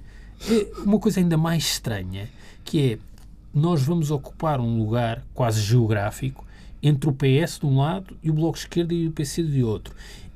eh, 0.50 0.72
uma 0.84 0.98
coisa 0.98 1.20
ainda 1.20 1.38
mais 1.38 1.64
estranha, 1.66 2.28
que 2.64 2.94
é 2.94 3.00
nós 3.56 3.82
vamos 3.82 4.12
ocupar 4.12 4.60
um 4.60 4.78
lugar 4.78 5.24
quase 5.34 5.62
geográfico 5.62 6.46
entre 6.84 7.10
o 7.10 7.14
PS 7.14 7.60
de 7.60 7.66
um 7.66 7.78
lado 7.78 8.18
e 8.22 8.30
o 8.30 8.34
Bloco 8.34 8.58
de 8.58 8.60
Esquerda 8.60 8.94
e 8.94 9.08
o 9.08 9.12
PC 9.12 9.44
de 9.44 9.64
outro. 9.64 9.96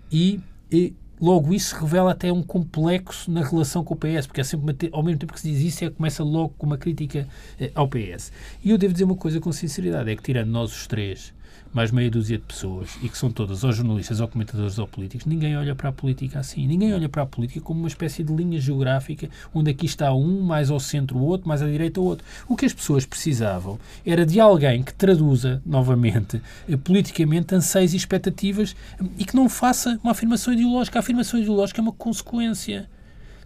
E, 0.10 0.40
e 0.72 0.94
logo 1.20 1.54
isso 1.54 1.76
revela 1.76 2.12
até 2.12 2.32
um 2.32 2.42
complexo 2.42 3.30
na 3.30 3.44
relação 3.44 3.84
com 3.84 3.94
o 3.94 3.98
PS, 3.98 4.26
porque 4.26 4.40
é 4.40 4.44
sempre 4.44 4.72
uma 4.72 4.96
ao 4.96 5.04
mesmo 5.04 5.20
tempo 5.20 5.34
que 5.34 5.42
se 5.42 5.52
diz 5.52 5.62
isso, 5.62 5.84
é, 5.84 5.90
começa 5.90 6.24
logo 6.24 6.54
com 6.58 6.66
uma 6.66 6.78
crítica 6.78 7.28
eh, 7.60 7.70
ao 7.76 7.90
PS. 7.90 8.32
E 8.64 8.72
eu 8.72 8.78
devo 8.78 8.94
dizer 8.94 9.04
uma 9.04 9.16
coisa 9.16 9.40
com 9.42 9.52
sinceridade, 9.52 10.10
é 10.10 10.16
que 10.16 10.24
tirando 10.24 10.50
nós 10.50 10.72
os 10.72 10.88
três, 10.88 11.34
mais 11.74 11.92
meia 11.92 12.10
dúzia 12.10 12.38
de 12.38 12.44
pessoas, 12.44 12.90
e 13.02 13.10
que 13.10 13.18
são 13.18 13.32
todas 13.32 13.64
ou 13.64 13.72
jornalistas 13.72 14.20
ou 14.20 14.28
comentadores 14.28 14.80
ou 14.80 14.88
políticos, 14.88 15.26
ninguém 15.26 15.56
olha 15.56 15.76
para 15.76 15.90
a 15.90 15.92
política 15.92 16.40
assim. 16.40 16.68
Ninguém 16.68 16.94
olha 16.94 17.08
para 17.08 17.24
a 17.24 17.26
política 17.26 17.62
como 17.62 17.80
uma 17.80 17.88
espécie 17.88 18.24
de 18.24 18.34
linha 18.34 18.60
geográfica, 18.60 19.30
onde 19.54 19.70
aqui 19.70 19.86
está 19.86 20.14
um, 20.14 20.42
mais 20.42 20.70
ao 20.70 20.80
centro 20.80 21.18
o 21.18 21.22
outro, 21.22 21.48
mais 21.48 21.62
à 21.62 21.68
direita 21.68 22.02
o 22.02 22.04
outro. 22.04 22.26
O 22.48 22.56
que 22.56 22.66
as 22.66 22.74
pessoas 22.74 23.06
precisavam 23.06 23.80
era 24.06 24.26
de 24.26 24.40
alguém 24.40 24.84
que 24.84 24.94
traduza, 24.94 25.62
novamente, 25.66 26.42
eh, 26.68 26.78
politicamente, 26.78 27.54
anseios 27.54 27.94
e 27.94 27.98
expectativas 27.98 28.76
eh, 29.00 29.06
e 29.20 29.26
que 29.26 29.36
não 29.36 29.48
faça 29.48 30.00
uma 30.04 30.12
afirmação 30.12 30.54
ideológica. 30.54 31.00
A 31.00 31.02
afirmação 31.02 31.40
ideológica 31.40 31.80
é 31.80 31.84
uma 31.84 31.94
consequência. 31.94 32.90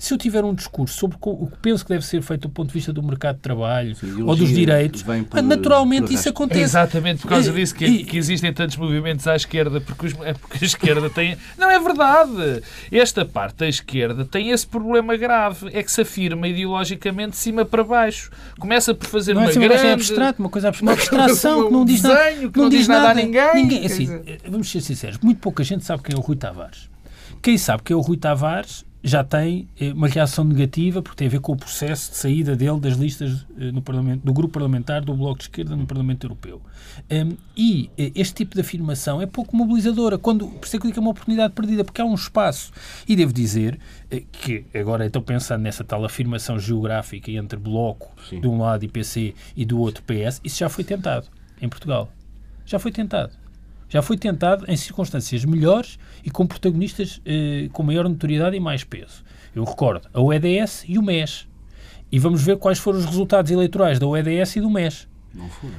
Se 0.04 0.14
eu 0.14 0.18
tiver 0.18 0.44
um 0.44 0.54
discurso 0.54 0.98
sobre 1.00 1.16
o 1.22 1.48
que 1.48 1.58
penso 1.62 1.86
que 1.86 1.94
deve 1.94 2.06
ser 2.06 2.22
feito 2.22 2.42
do 2.42 2.50
ponto 2.50 2.68
de 2.68 2.74
vista 2.74 2.92
do 2.92 3.02
mercado 3.02 3.36
de 3.38 3.42
trabalho 3.42 3.96
Sim, 3.96 4.22
ou 4.24 4.36
dos 4.36 4.50
direitos, 4.50 5.02
vem 5.02 5.24
por- 5.24 5.42
naturalmente 5.42 6.02
por 6.08 6.12
isso 6.12 6.16
arrasto. 6.16 6.28
É 6.28 6.32
acontece. 6.32 6.62
exatamente 6.62 7.22
por 7.22 7.30
causa 7.30 7.54
disso 7.54 7.74
que, 7.74 7.86
e- 7.86 8.04
que 8.04 8.18
existem 8.18 8.52
tantos 8.52 8.76
movimentos 8.76 9.26
à 9.30 9.34
esquerda, 9.38 9.80
porque, 9.80 10.08
os- 10.08 10.14
é 10.26 10.34
porque 10.34 10.58
a 10.62 10.68
esquerda 10.68 11.10
tem. 11.10 11.38
Não 11.58 11.72
é 11.72 11.80
verdade! 11.80 12.62
Esta 12.92 13.24
parte 13.24 13.56
da 13.60 13.68
esquerda 13.70 14.26
tem 14.26 14.50
esse 14.50 14.68
problema 14.68 15.16
grave, 15.16 15.70
é 15.72 15.82
que 15.82 15.90
se 15.90 16.02
afirma 16.02 16.50
ideologicamente 16.50 17.30
de 17.32 17.38
cima 17.38 17.64
para 17.64 17.82
baixo. 17.86 18.30
Começa 18.60 18.94
por 18.94 19.08
fazer 19.08 19.34
Não 19.34 19.44
é 19.44 19.46
uma 19.46 19.50
assim 19.52 19.60
uma 19.60 19.68
coisa 19.70 19.84
grande. 19.84 20.02
abstrato, 20.02 20.40
uma 20.42 20.50
coisa 20.50 20.68
abstrato, 20.68 20.86
uma 20.86 21.24
abstração 21.24 21.68
que 21.68 21.72
não 21.74 21.86
diz 21.86 22.02
nada, 22.02 22.24
desenho 22.26 22.52
que 22.52 22.60
não 22.60 22.68
diz 22.68 22.88
nada 22.90 23.10
a 23.12 23.14
ninguém, 23.14 23.68
quer 23.70 23.86
assim, 23.86 24.06
dizer. 24.20 24.42
vamos 24.50 24.70
ser 24.70 24.82
sinceros, 24.82 25.18
muito 25.20 25.40
pouca 25.40 25.64
gente 25.64 25.86
sabe 25.86 26.04
quem 26.04 26.14
é 26.14 26.20
o 26.20 26.22
Rui 26.22 26.36
Tavares. 26.36 26.90
Quem 27.42 27.58
sabe 27.58 27.84
quem 27.84 27.94
é 27.94 27.98
o 27.98 28.02
Rui 28.02 28.18
Tavares 28.18 28.84
já 29.04 29.22
tem 29.22 29.68
eh, 29.78 29.92
uma 29.92 30.08
reação 30.08 30.46
negativa 30.46 31.02
porque 31.02 31.18
tem 31.18 31.28
a 31.28 31.30
ver 31.30 31.42
com 31.42 31.52
o 31.52 31.58
processo 31.58 32.12
de 32.12 32.18
saída 32.18 32.56
dele 32.56 32.80
das 32.80 32.94
listas 32.94 33.46
eh, 33.60 33.70
no 33.72 33.82
Parlamento, 33.82 34.24
do 34.24 34.32
grupo 34.32 34.54
parlamentar 34.54 35.04
do 35.04 35.14
Bloco 35.14 35.40
de 35.40 35.44
Esquerda 35.44 35.76
no 35.76 35.86
Parlamento 35.86 36.26
Europeu. 36.26 36.62
E 37.56 37.90
eh, 37.98 38.12
este 38.16 38.36
tipo 38.36 38.56
de 38.56 38.62
afirmação 38.62 39.22
é 39.22 39.26
pouco 39.26 39.58
mobilizadora, 39.58 40.18
quando, 40.18 40.48
por 40.48 40.66
isso 40.66 40.78
é 40.78 40.80
que 40.80 40.86
eu 40.86 40.90
digo 40.90 40.94
que 40.94 41.00
é 41.00 41.02
uma 41.02 41.12
oportunidade 41.12 41.54
perdida, 41.54 41.84
porque 41.84 42.02
há 42.02 42.06
um 42.06 42.16
espaço. 42.16 42.72
E 43.06 43.16
devo 43.16 43.34
dizer 43.34 43.78
que, 44.32 44.66
agora 44.74 45.06
estou 45.06 45.22
pensando 45.22 45.64
nessa 45.64 45.84
tal 45.84 46.06
afirmação 46.06 46.58
geográfica 46.58 47.30
entre 47.32 47.60
Bloco 47.60 48.10
de 48.32 48.48
um 48.48 48.60
lado 48.60 48.86
e 48.86 48.88
PC 48.88 49.34
e 49.56 49.66
do 49.66 49.80
outro 49.80 50.02
PS, 50.04 50.40
isso 50.44 50.60
já 50.60 50.70
foi 50.70 50.86
tentado 50.86 51.28
em 51.62 51.68
Portugal. 51.68 52.10
Já 52.66 52.80
foi 52.80 52.92
tentado. 52.92 53.43
Já 53.94 54.02
foi 54.02 54.18
tentado 54.18 54.66
em 54.68 54.76
circunstâncias 54.76 55.46
melhores 55.46 56.00
e 56.26 56.32
com 56.32 56.48
protagonistas 56.48 57.22
eh, 57.24 57.70
com 57.72 57.84
maior 57.84 58.10
notoriedade 58.10 58.58
e 58.58 58.60
mais 58.60 58.84
peso. 58.84 59.24
Eu 59.56 59.64
recordo 59.64 60.10
a 60.12 60.20
UEDS 60.20 60.84
e 60.88 60.98
o 60.98 61.04
MES. 61.04 61.48
E 62.12 62.18
vamos 62.18 62.42
ver 62.42 62.58
quais 62.58 62.80
foram 62.80 62.98
os 62.98 63.06
resultados 63.06 63.52
eleitorais 63.52 64.00
da 64.00 64.08
UEDS 64.08 64.56
e 64.56 64.62
do 64.62 64.70
MES. 64.72 65.08
Não 65.32 65.48
foram. 65.48 65.76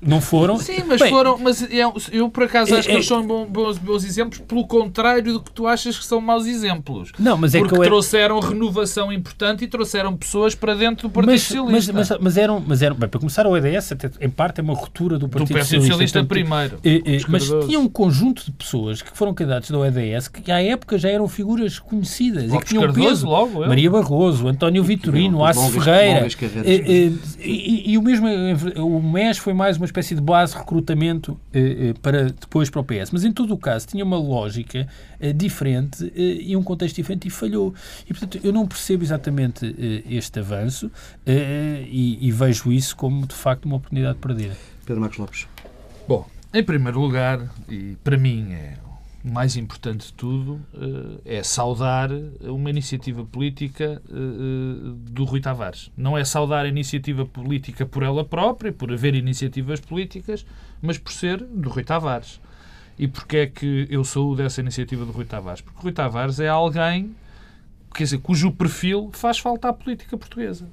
Não 0.00 0.20
foram. 0.20 0.58
Sim, 0.58 0.82
mas 0.86 1.00
Bem, 1.00 1.10
foram. 1.10 1.38
Mas 1.38 1.62
é- 1.62 1.84
eu, 2.12 2.28
por 2.28 2.44
acaso, 2.44 2.74
acho 2.74 2.88
É- 2.88 2.90
que 2.90 2.96
eles 2.96 3.06
é- 3.06 3.08
são 3.08 3.24
bons, 3.46 3.78
bons, 3.78 4.04
exemplos, 4.04 4.38
pelo 4.40 4.66
contrário 4.66 5.32
do 5.32 5.40
que 5.40 5.50
tu 5.50 5.66
achas 5.66 5.98
que 5.98 6.04
são 6.04 6.20
maus 6.20 6.46
exemplos. 6.46 7.10
Não, 7.18 7.36
mas 7.36 7.54
é 7.54 7.58
Porque 7.58 7.72
que 7.74 7.78
eu 7.78 7.82
era- 7.82 7.90
trouxeram 7.90 8.40
renovação 8.40 9.12
importante 9.12 9.64
e 9.64 9.66
trouxeram 9.66 10.16
pessoas 10.16 10.54
para 10.54 10.74
dentro 10.74 11.08
do 11.08 11.12
Partido 11.12 11.32
mas, 11.32 11.42
Socialista. 11.42 11.92
mas, 11.92 12.10
mas, 12.10 12.18
mas 12.20 12.36
eram, 12.36 12.62
mas 12.66 12.82
eram, 12.82 12.96
bem, 12.96 13.08
para 13.08 13.18
começar, 13.20 13.46
o 13.46 13.56
EDS, 13.56 13.92
até, 13.92 14.10
em 14.20 14.28
parte, 14.30 14.60
é 14.60 14.62
uma 14.62 14.74
ruptura 14.74 15.18
do 15.18 15.24
do 15.26 15.28
Partido, 15.30 15.56
Partido 15.56 15.80
Socialista, 15.80 16.22
primeiro. 16.24 16.78
Eh, 16.84 17.16
Os 17.16 17.26
mas 17.26 17.44
tinha 17.66 17.80
um 17.80 17.88
conjunto 17.88 18.44
de 18.44 18.52
pessoas 18.52 19.00
que 19.00 19.16
foram 19.16 19.32
candidatos 19.32 19.70
da 19.70 19.78
OEDS 19.78 20.28
que 20.28 20.50
à 20.52 20.62
época 20.62 20.98
já 20.98 21.08
eram 21.08 21.26
figuras 21.28 21.78
conhecidas 21.78 22.44
e 22.44 22.46
Lopes 22.48 22.64
que 22.64 22.68
tinham 22.70 22.82
Cardoso, 22.82 23.08
peso. 23.08 23.26
logo, 23.26 23.62
eu. 23.62 23.68
Maria 23.68 23.90
Barroso, 23.90 24.46
António 24.48 24.82
Vitorino, 24.84 25.38
longas- 25.38 25.56
Ferreira. 25.72 26.28
carreiras. 26.28 26.66
Eh, 26.66 27.06
eh, 27.06 27.12
e, 27.42 27.92
e 27.92 27.98
o 27.98 28.02
mesmo, 28.02 28.28
eh, 28.28 28.54
o 28.80 29.00
MES 29.00 29.38
foi 29.38 29.54
mais 29.54 29.63
uma 29.76 29.86
espécie 29.86 30.14
de 30.14 30.20
base 30.20 30.52
de 30.52 30.58
recrutamento 30.58 31.38
eh, 31.52 31.90
eh, 31.90 31.94
para 32.00 32.24
depois 32.24 32.70
para 32.70 32.80
o 32.80 32.84
PS. 32.84 33.10
Mas 33.12 33.24
em 33.24 33.32
todo 33.32 33.52
o 33.52 33.58
caso 33.58 33.86
tinha 33.86 34.04
uma 34.04 34.18
lógica 34.18 34.86
eh, 35.20 35.32
diferente 35.32 36.12
eh, 36.14 36.38
e 36.42 36.56
um 36.56 36.62
contexto 36.62 36.96
diferente 36.96 37.28
e 37.28 37.30
falhou. 37.30 37.74
E 38.08 38.14
portanto 38.14 38.38
eu 38.42 38.52
não 38.52 38.66
percebo 38.66 39.02
exatamente 39.02 39.74
eh, 39.78 40.02
este 40.14 40.38
avanço 40.38 40.90
eh, 41.26 41.84
e, 41.88 42.26
e 42.26 42.30
vejo 42.30 42.72
isso 42.72 42.96
como 42.96 43.26
de 43.26 43.34
facto 43.34 43.64
uma 43.64 43.76
oportunidade 43.76 44.18
perdida. 44.18 44.56
Pedro 44.84 45.00
Marcos 45.00 45.18
Lopes. 45.18 45.46
Bom, 46.06 46.26
em 46.52 46.62
primeiro 46.62 47.00
lugar, 47.00 47.40
e 47.68 47.96
para 48.04 48.16
mim 48.16 48.52
é 48.52 48.74
mais 49.24 49.56
importante 49.56 50.08
de 50.08 50.12
tudo, 50.12 50.60
eh, 51.24 51.38
é 51.38 51.42
saudar 51.42 52.10
uma 52.42 52.68
iniciativa 52.68 53.24
política 53.24 54.02
eh, 54.06 54.12
eh, 54.12 54.92
do 55.10 55.24
Rui 55.24 55.40
Tavares. 55.40 55.90
Não 55.96 56.16
é 56.16 56.22
saudar 56.26 56.66
a 56.66 56.68
iniciativa 56.68 57.24
política 57.24 57.86
por 57.86 58.02
ela 58.02 58.22
própria, 58.22 58.70
por 58.70 58.92
haver 58.92 59.14
iniciativas 59.14 59.80
políticas, 59.80 60.44
mas 60.82 60.98
por 60.98 61.10
ser 61.10 61.42
do 61.42 61.70
Rui 61.70 61.82
Tavares. 61.82 62.38
E 62.98 63.08
porquê 63.08 63.36
é 63.38 63.46
que 63.46 63.86
eu 63.88 64.04
saúdo 64.04 64.42
essa 64.42 64.60
iniciativa 64.60 65.06
do 65.06 65.12
Rui 65.12 65.24
Tavares? 65.24 65.62
Porque 65.62 65.78
o 65.78 65.82
Rui 65.82 65.92
Tavares 65.92 66.38
é 66.38 66.48
alguém 66.48 67.14
quer 67.94 68.04
dizer, 68.04 68.18
cujo 68.18 68.50
perfil 68.50 69.10
faz 69.12 69.38
falta 69.38 69.68
à 69.68 69.72
política 69.72 70.18
portuguesa. 70.18 70.68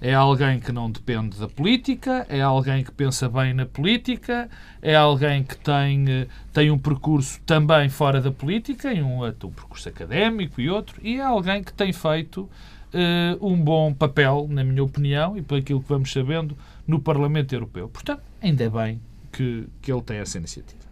É 0.00 0.12
alguém 0.12 0.60
que 0.60 0.70
não 0.72 0.90
depende 0.90 1.38
da 1.38 1.48
política, 1.48 2.26
é 2.28 2.40
alguém 2.42 2.84
que 2.84 2.92
pensa 2.92 3.28
bem 3.30 3.54
na 3.54 3.64
política, 3.64 4.48
é 4.82 4.94
alguém 4.94 5.42
que 5.42 5.56
tem, 5.56 6.04
eh, 6.08 6.26
tem 6.52 6.70
um 6.70 6.78
percurso 6.78 7.40
também 7.46 7.88
fora 7.88 8.20
da 8.20 8.30
política, 8.30 8.92
e 8.92 9.02
um, 9.02 9.24
um 9.24 9.32
percurso 9.32 9.88
académico 9.88 10.60
e 10.60 10.68
outro, 10.68 11.00
e 11.02 11.16
é 11.16 11.22
alguém 11.22 11.64
que 11.64 11.72
tem 11.72 11.94
feito 11.94 12.48
eh, 12.92 13.38
um 13.40 13.56
bom 13.58 13.94
papel, 13.94 14.46
na 14.50 14.62
minha 14.62 14.84
opinião, 14.84 15.34
e 15.36 15.40
por 15.40 15.58
aquilo 15.58 15.80
que 15.80 15.88
vamos 15.88 16.12
sabendo, 16.12 16.56
no 16.86 17.00
Parlamento 17.00 17.54
Europeu. 17.54 17.88
Portanto, 17.88 18.22
ainda 18.42 18.64
é 18.64 18.68
bem 18.68 19.00
que, 19.32 19.66
que 19.80 19.90
ele 19.90 20.02
tem 20.02 20.18
essa 20.18 20.36
iniciativa. 20.36 20.84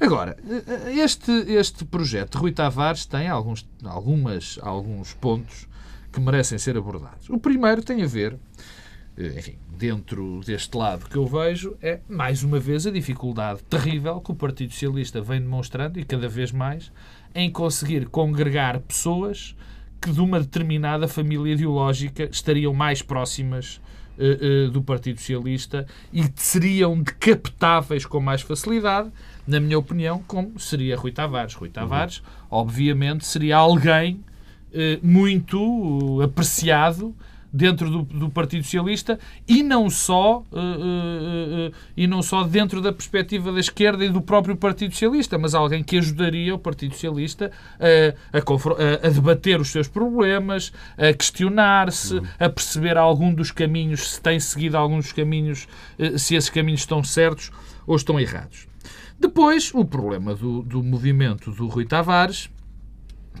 Agora, 0.00 0.36
eh, 0.48 0.94
este, 0.94 1.32
este 1.32 1.84
projeto 1.84 2.32
de 2.32 2.38
Rui 2.38 2.52
Tavares 2.52 3.04
tem 3.06 3.28
alguns, 3.28 3.68
algumas, 3.84 4.56
alguns 4.62 5.14
pontos 5.14 5.68
que 6.12 6.20
merecem 6.20 6.58
ser 6.58 6.76
abordados. 6.76 7.28
O 7.28 7.38
primeiro 7.38 7.82
tem 7.82 8.02
a 8.02 8.06
ver, 8.06 8.36
eh, 9.16 9.34
enfim, 9.38 9.56
dentro 9.76 10.40
deste 10.44 10.76
lado 10.76 11.06
que 11.06 11.16
eu 11.16 11.26
vejo, 11.26 11.76
é 11.80 12.00
mais 12.08 12.42
uma 12.42 12.58
vez 12.58 12.86
a 12.86 12.90
dificuldade 12.90 13.62
terrível 13.64 14.20
que 14.20 14.32
o 14.32 14.34
Partido 14.34 14.72
Socialista 14.72 15.20
vem 15.20 15.40
demonstrando 15.40 15.98
e 15.98 16.04
cada 16.04 16.28
vez 16.28 16.52
mais 16.52 16.92
em 17.34 17.50
conseguir 17.50 18.06
congregar 18.06 18.80
pessoas 18.80 19.56
que 20.00 20.10
de 20.10 20.20
uma 20.20 20.40
determinada 20.40 21.06
família 21.06 21.52
ideológica 21.52 22.28
estariam 22.30 22.72
mais 22.72 23.02
próximas 23.02 23.80
eh, 24.18 24.38
eh, 24.66 24.70
do 24.70 24.82
Partido 24.82 25.18
Socialista 25.18 25.86
e 26.12 26.24
seriam 26.34 27.00
decapitáveis 27.00 28.04
com 28.04 28.20
mais 28.20 28.42
facilidade, 28.42 29.10
na 29.46 29.58
minha 29.58 29.78
opinião, 29.78 30.22
como 30.26 30.58
seria 30.58 30.96
Rui 30.96 31.10
Tavares. 31.12 31.54
Rui 31.54 31.70
Tavares, 31.70 32.22
obviamente, 32.50 33.24
seria 33.26 33.56
alguém 33.56 34.22
muito 35.02 36.20
apreciado 36.22 37.14
dentro 37.52 37.90
do, 37.90 38.02
do 38.04 38.30
Partido 38.30 38.62
Socialista 38.62 39.18
e 39.48 39.60
não 39.60 39.90
só 39.90 40.44
eh, 40.52 40.56
eh, 40.56 41.66
eh, 41.66 41.72
e 41.96 42.06
não 42.06 42.22
só 42.22 42.44
dentro 42.44 42.80
da 42.80 42.92
perspectiva 42.92 43.50
da 43.50 43.58
esquerda 43.58 44.04
e 44.04 44.08
do 44.08 44.20
próprio 44.20 44.54
Partido 44.54 44.92
Socialista, 44.92 45.36
mas 45.36 45.52
alguém 45.52 45.82
que 45.82 45.98
ajudaria 45.98 46.54
o 46.54 46.58
Partido 46.60 46.92
Socialista 46.94 47.50
eh, 47.80 48.14
a, 48.32 48.38
a- 48.38 49.06
a 49.08 49.10
debater 49.10 49.60
os 49.60 49.68
seus 49.68 49.88
problemas, 49.88 50.72
a 50.96 51.12
questionar-se, 51.12 52.22
a 52.38 52.48
perceber 52.48 52.96
algum 52.96 53.34
dos 53.34 53.50
caminhos, 53.50 54.12
se 54.12 54.20
tem 54.20 54.38
seguido 54.38 54.76
alguns 54.76 55.06
dos 55.06 55.12
caminhos, 55.12 55.66
eh, 55.98 56.16
se 56.18 56.36
esses 56.36 56.50
caminhos 56.50 56.82
estão 56.82 57.02
certos 57.02 57.50
ou 57.84 57.96
estão 57.96 58.20
errados. 58.20 58.68
Depois, 59.18 59.72
o 59.74 59.84
problema 59.84 60.36
do, 60.36 60.62
do 60.62 60.84
movimento 60.84 61.50
do 61.50 61.66
Rui 61.66 61.84
Tavares 61.84 62.48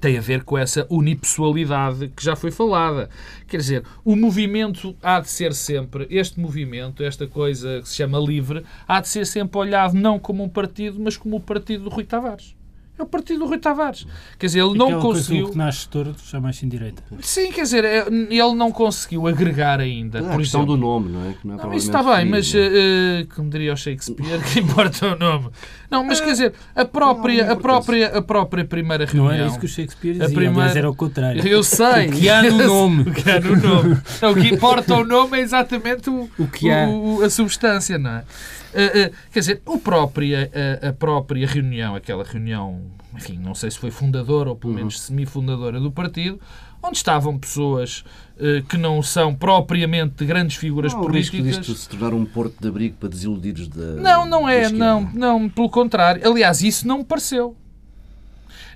tem 0.00 0.16
a 0.16 0.20
ver 0.20 0.44
com 0.44 0.56
essa 0.56 0.86
unipessoalidade 0.90 2.08
que 2.08 2.24
já 2.24 2.36
foi 2.36 2.50
falada. 2.50 3.10
Quer 3.46 3.58
dizer, 3.58 3.84
o 4.04 4.14
movimento 4.16 4.96
há 5.02 5.20
de 5.20 5.30
ser 5.30 5.54
sempre, 5.54 6.06
este 6.10 6.38
movimento, 6.38 7.02
esta 7.02 7.26
coisa 7.26 7.80
que 7.82 7.88
se 7.88 7.96
chama 7.96 8.18
livre, 8.18 8.64
há 8.86 9.00
de 9.00 9.08
ser 9.08 9.26
sempre 9.26 9.58
olhado 9.58 9.94
não 9.94 10.18
como 10.18 10.42
um 10.42 10.48
partido, 10.48 10.98
mas 11.00 11.16
como 11.16 11.36
o 11.36 11.40
partido 11.40 11.84
do 11.84 11.90
Rui 11.90 12.04
Tavares. 12.04 12.59
É 13.00 13.02
o 13.02 13.06
partido 13.06 13.38
do 13.40 13.46
Rui 13.46 13.56
Tavares. 13.58 14.06
Quer 14.38 14.46
dizer, 14.46 14.60
ele 14.60 14.76
não 14.76 14.86
Aquela 14.88 15.02
conseguiu. 15.02 15.48
que 15.48 15.56
nasce 15.56 15.88
torto, 15.88 16.20
chama-se 16.22 16.66
indireita. 16.66 17.02
Sim, 17.22 17.50
quer 17.50 17.62
dizer, 17.62 17.82
é- 17.84 18.06
ele 18.08 18.54
não 18.54 18.70
conseguiu 18.70 19.26
agregar 19.26 19.80
ainda. 19.80 20.18
Ah, 20.18 20.20
a 20.20 20.24
por 20.32 20.38
questão 20.38 20.60
exemplo, 20.60 20.76
do 20.76 20.80
nome, 20.80 21.08
não 21.10 21.30
é? 21.30 21.32
Que 21.32 21.46
não, 21.48 21.54
é 21.58 21.62
não, 21.62 21.72
isso 21.74 21.90
provavelmente 21.90 21.90
está 21.90 22.02
bem, 22.16 22.30
mas, 22.30 22.54
é? 22.54 23.20
eh, 23.22 23.26
como 23.34 23.48
diria 23.48 23.72
o 23.72 23.76
Shakespeare, 23.76 24.38
que 24.52 24.60
importa 24.60 25.14
o 25.14 25.18
nome. 25.18 25.48
Não, 25.90 26.04
mas 26.04 26.20
quer 26.20 26.32
dizer, 26.32 26.52
a 26.76 26.84
própria, 26.84 27.50
a 27.52 27.56
própria, 27.56 28.18
a 28.18 28.22
própria 28.22 28.64
primeira 28.64 29.06
reunião... 29.06 29.24
Não 29.24 29.32
era 29.32 29.46
isso 29.46 29.58
que 29.58 29.64
o 29.64 29.68
Shakespeare 29.68 30.16
A 30.16 30.26
dizia, 30.26 30.34
primeira- 30.36 30.60
aliás, 30.60 30.76
era 30.76 30.90
o 30.90 30.94
contrário. 30.94 31.46
Eu 31.48 31.62
sei. 31.62 32.08
O 32.08 32.12
que 32.12 32.28
há 32.28 32.42
no 32.42 32.58
nome. 32.66 33.02
o 33.02 33.12
que 33.14 33.30
há 33.30 33.40
no 33.40 33.56
nome. 33.56 33.98
Não, 34.20 34.32
o 34.32 34.34
que 34.34 34.48
importa 34.54 34.94
o 34.94 35.04
nome 35.04 35.38
é 35.38 35.40
exatamente 35.40 36.10
o, 36.10 36.28
O 36.38 36.46
que 36.46 36.70
há. 36.70 36.86
o- 36.86 37.22
a 37.24 37.30
substância, 37.30 37.98
não 37.98 38.10
é? 38.10 38.24
Eh, 38.72 39.00
eh, 39.00 39.12
quer 39.32 39.40
dizer, 39.40 39.62
o 39.66 39.78
própria, 39.78 40.48
a, 40.80 40.90
a 40.90 40.92
própria 40.92 41.44
reunião, 41.44 41.96
aquela 41.96 42.22
reunião, 42.22 42.80
enfim, 43.14 43.38
não 43.38 43.54
sei 43.54 43.70
se 43.70 43.78
foi 43.78 43.90
fundadora 43.90 44.50
ou 44.50 44.56
pelo 44.56 44.74
menos 44.74 45.00
semifundadora 45.00 45.80
do 45.80 45.90
partido, 45.90 46.40
onde 46.82 46.96
estavam 46.96 47.38
pessoas 47.38 48.04
eh, 48.38 48.62
que 48.68 48.78
não 48.78 49.02
são 49.02 49.34
propriamente 49.34 50.24
grandes 50.24 50.56
figuras 50.56 50.92
Não 50.92 51.00
há 51.00 51.04
o 51.04 51.08
risco 51.10 51.36
políticas. 51.36 51.66
disto 51.66 51.78
se 51.80 51.88
tornar 51.88 52.14
um 52.14 52.24
porto 52.24 52.56
de 52.60 52.68
abrigo 52.68 52.96
para 52.98 53.08
desiludidos 53.08 53.68
da. 53.68 53.94
Não, 54.00 54.24
não 54.24 54.48
é, 54.48 54.70
não, 54.70 55.02
não, 55.12 55.48
pelo 55.48 55.68
contrário. 55.68 56.26
Aliás, 56.26 56.62
isso 56.62 56.86
não 56.86 56.98
me 56.98 57.04
pareceu. 57.04 57.56